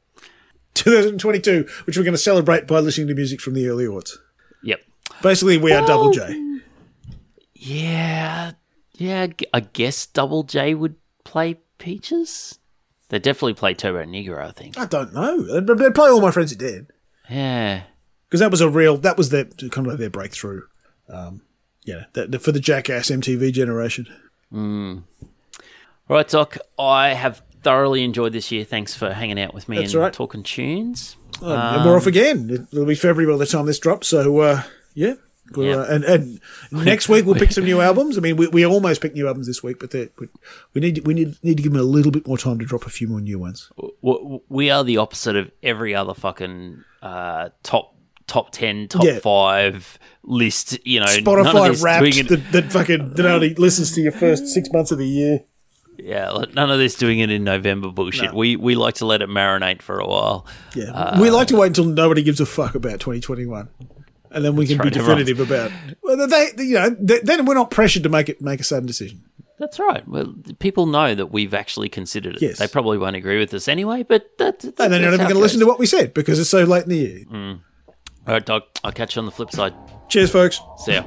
2022, 0.74 1.66
which 1.84 1.96
we're 1.96 2.02
going 2.02 2.12
to 2.12 2.18
celebrate 2.18 2.66
by 2.66 2.80
listening 2.80 3.08
to 3.08 3.14
music 3.14 3.40
from 3.40 3.54
the 3.54 3.66
early 3.68 3.86
aughts. 3.86 4.16
Yep. 4.62 4.80
Basically, 5.22 5.56
we 5.56 5.72
are 5.72 5.86
Double 5.86 6.10
J. 6.10 6.60
Yeah, 7.54 8.52
yeah. 8.92 9.28
I 9.54 9.60
guess 9.60 10.04
Double 10.06 10.42
J 10.42 10.74
would 10.74 10.96
play 11.24 11.60
Peaches. 11.78 12.58
They 13.14 13.20
definitely 13.20 13.54
played 13.54 13.78
Turbonegro, 13.78 14.44
I 14.44 14.50
think. 14.50 14.76
I 14.76 14.86
don't 14.86 15.14
know. 15.14 15.60
They 15.60 15.90
play 15.90 16.10
all 16.10 16.20
my 16.20 16.32
friends 16.32 16.50
are 16.52 16.56
dead 16.56 16.88
Yeah. 17.30 17.84
because 18.28 18.40
that 18.40 18.50
was 18.50 18.60
a 18.60 18.68
real. 18.68 18.96
That 18.96 19.16
was 19.16 19.28
their 19.30 19.44
kind 19.44 19.86
of 19.86 19.92
like 19.92 19.98
their 19.98 20.10
breakthrough. 20.10 20.62
Um, 21.08 21.42
yeah, 21.84 22.06
that, 22.14 22.32
that- 22.32 22.40
for 22.40 22.50
the 22.50 22.58
Jackass 22.58 23.10
MTV 23.12 23.52
generation. 23.52 24.08
All 24.52 25.04
right, 26.08 26.26
Doc. 26.28 26.58
I 26.76 27.10
have 27.10 27.42
thoroughly 27.62 28.02
enjoyed 28.02 28.32
this 28.32 28.50
year. 28.50 28.64
Thanks 28.64 28.96
for 28.96 29.12
hanging 29.12 29.38
out 29.38 29.54
with 29.54 29.68
me 29.68 29.76
That's 29.78 29.94
and 29.94 30.02
right. 30.02 30.12
talking 30.12 30.42
tunes. 30.42 31.16
Oh, 31.40 31.54
and 31.54 31.84
we're 31.84 31.96
off 31.96 32.06
again. 32.08 32.66
It'll 32.72 32.84
be 32.84 32.94
February 32.96 33.32
by 33.32 33.38
the 33.38 33.46
time 33.46 33.66
this 33.66 33.78
drops. 33.78 34.08
So 34.08 34.40
uh, 34.40 34.62
yeah. 34.94 35.14
Yeah. 35.57 35.76
uh, 35.76 35.86
and 35.90 36.05
and 36.05 36.40
next 36.72 37.09
week 37.09 37.26
we'll 37.26 37.34
pick 37.34 37.53
some 37.53 37.64
new 37.64 37.80
albums. 37.80 38.16
I 38.16 38.20
mean, 38.22 38.36
we, 38.36 38.49
we 38.49 38.64
almost 38.66 39.01
picked 39.01 39.14
new 39.14 39.28
albums 39.28 39.47
this 39.47 39.62
week, 39.62 39.78
but 39.78 39.92
we, 39.92 40.28
we 40.72 40.80
need 40.80 41.07
we 41.07 41.14
need 41.14 41.36
need 41.42 41.57
to 41.59 41.62
give 41.62 41.72
them 41.72 41.80
a 41.80 41.84
little 41.84 42.11
bit 42.11 42.26
more 42.26 42.38
time 42.38 42.59
to 42.59 42.64
drop 42.64 42.86
a 42.86 42.90
few 42.90 43.07
more 43.09 43.20
new 43.20 43.38
ones. 43.38 43.70
We 44.49 44.70
are 44.70 44.82
the 44.84 44.97
opposite 44.97 45.36
of 45.36 45.51
every 45.62 45.95
other 45.95 46.14
fucking 46.14 46.82
uh, 47.03 47.51
top 47.62 47.95
top 48.26 48.53
ten, 48.53 48.88
top 48.88 49.05
Yeah. 49.05 49.18
five 49.18 49.99
list. 50.22 50.78
You 50.86 51.01
know, 51.01 51.07
Spotify 51.07 51.82
Wrapped 51.82 52.07
it, 52.16 52.28
that, 52.28 52.53
that 52.53 52.72
fucking 52.72 53.11
that 53.14 53.26
only 53.26 53.55
listens 53.55 53.92
to 53.92 54.01
your 54.01 54.12
first 54.12 54.49
six 54.49 54.70
months 54.72 54.90
of 54.92 54.99
the 54.99 55.07
year. 55.07 55.40
yeah, 55.99 56.32
none 56.55 56.70
of 56.70 56.78
this 56.78 56.97
doing 56.97 57.20
it 57.20 57.30
in 57.30 57.45
November 57.45 57.90
bullshit. 57.90 58.32
No. 58.32 58.36
We 58.38 58.57
we 58.57 58.74
like 58.74 58.95
to 58.95 59.07
let 59.07 59.20
it 59.22 59.28
marinate 59.28 59.82
for 59.82 59.99
a 60.01 60.07
while. 60.09 60.47
Yeah, 60.74 60.90
Uh, 60.90 61.20
we 61.20 61.30
like 61.30 61.49
to 61.49 61.57
wait 61.57 61.66
until 61.68 61.84
nobody 61.84 62.22
gives 62.22 62.40
a 62.40 62.47
fuck 62.47 62.74
about 62.74 62.99
2021, 62.99 63.68
and 64.35 64.45
then 64.45 64.57
we 64.57 64.66
can 64.66 64.76
be 64.78 64.85
right, 64.85 64.97
everyone- 64.97 65.18
definitive 65.24 65.41
about. 65.41 65.70
Well, 66.03 66.26
they, 66.26 66.51
you 66.59 66.74
know, 66.74 66.95
th- 66.95 67.22
then 67.22 67.45
we're 67.47 67.55
not 67.55 67.70
pressured 67.70 68.03
to 68.03 68.09
make 68.09 68.28
it 68.28 68.41
make 68.43 68.61
a 68.61 68.64
sudden 68.64 68.87
decision. 68.87 69.22
That's 69.59 69.78
right. 69.78 70.07
Well, 70.09 70.35
people 70.59 70.87
know 70.87 71.14
that 71.14 71.26
we've 71.26 71.55
actually 71.55 71.89
considered 71.89 72.37
it. 72.37 72.43
Yes. 72.43 72.59
They 72.59 72.66
probably 72.66 72.99
won't 72.99 73.14
agree 73.16 73.39
with 73.39 73.55
us 73.55 73.68
anyway, 73.68 74.03
but 74.03 74.37
that, 74.39 74.59
that, 74.61 74.80
And 74.80 74.93
then 74.93 75.01
you're 75.01 75.11
not 75.12 75.14
even 75.14 75.26
going 75.26 75.35
to 75.37 75.41
listen 75.41 75.61
to 75.61 75.66
what 75.66 75.78
we 75.78 75.87
said 75.87 76.12
because 76.12 76.41
it's 76.41 76.51
so 76.51 76.64
late 76.64 76.82
in 76.82 76.89
the 76.89 76.97
year. 76.97 77.24
Mm. 77.30 77.61
All 78.26 78.35
right, 78.35 78.45
Doc. 78.45 78.64
I'll 78.82 78.91
catch 78.93 79.14
you 79.14 79.20
on 79.20 79.26
the 79.26 79.32
flip 79.32 79.53
side. 79.53 79.72
Cheers, 80.09 80.30
folks. 80.32 80.61
See 80.78 80.93
ya. 80.95 81.05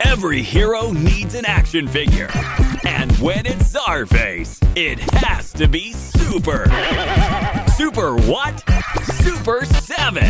Every 0.00 0.42
hero 0.42 0.92
needs 0.92 1.34
an 1.34 1.46
action 1.46 1.88
figure. 1.88 2.28
And 2.86 3.10
when 3.18 3.46
it's 3.46 3.72
Czarface, 3.74 4.58
it 4.76 4.98
has 5.14 5.52
to 5.54 5.66
be 5.68 5.92
Super. 5.92 6.64
Super 7.80 8.14
what? 8.28 8.62
Super 9.22 9.64
7. 9.64 10.22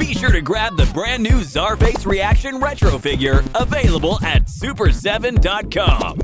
Be 0.00 0.14
sure 0.14 0.32
to 0.32 0.40
grab 0.40 0.76
the 0.76 0.90
brand 0.92 1.22
new 1.22 1.42
Czarface 1.42 2.04
Reaction 2.04 2.58
Retro 2.58 2.98
figure 2.98 3.44
available 3.54 4.18
at 4.24 4.46
super7.com. 4.46 6.18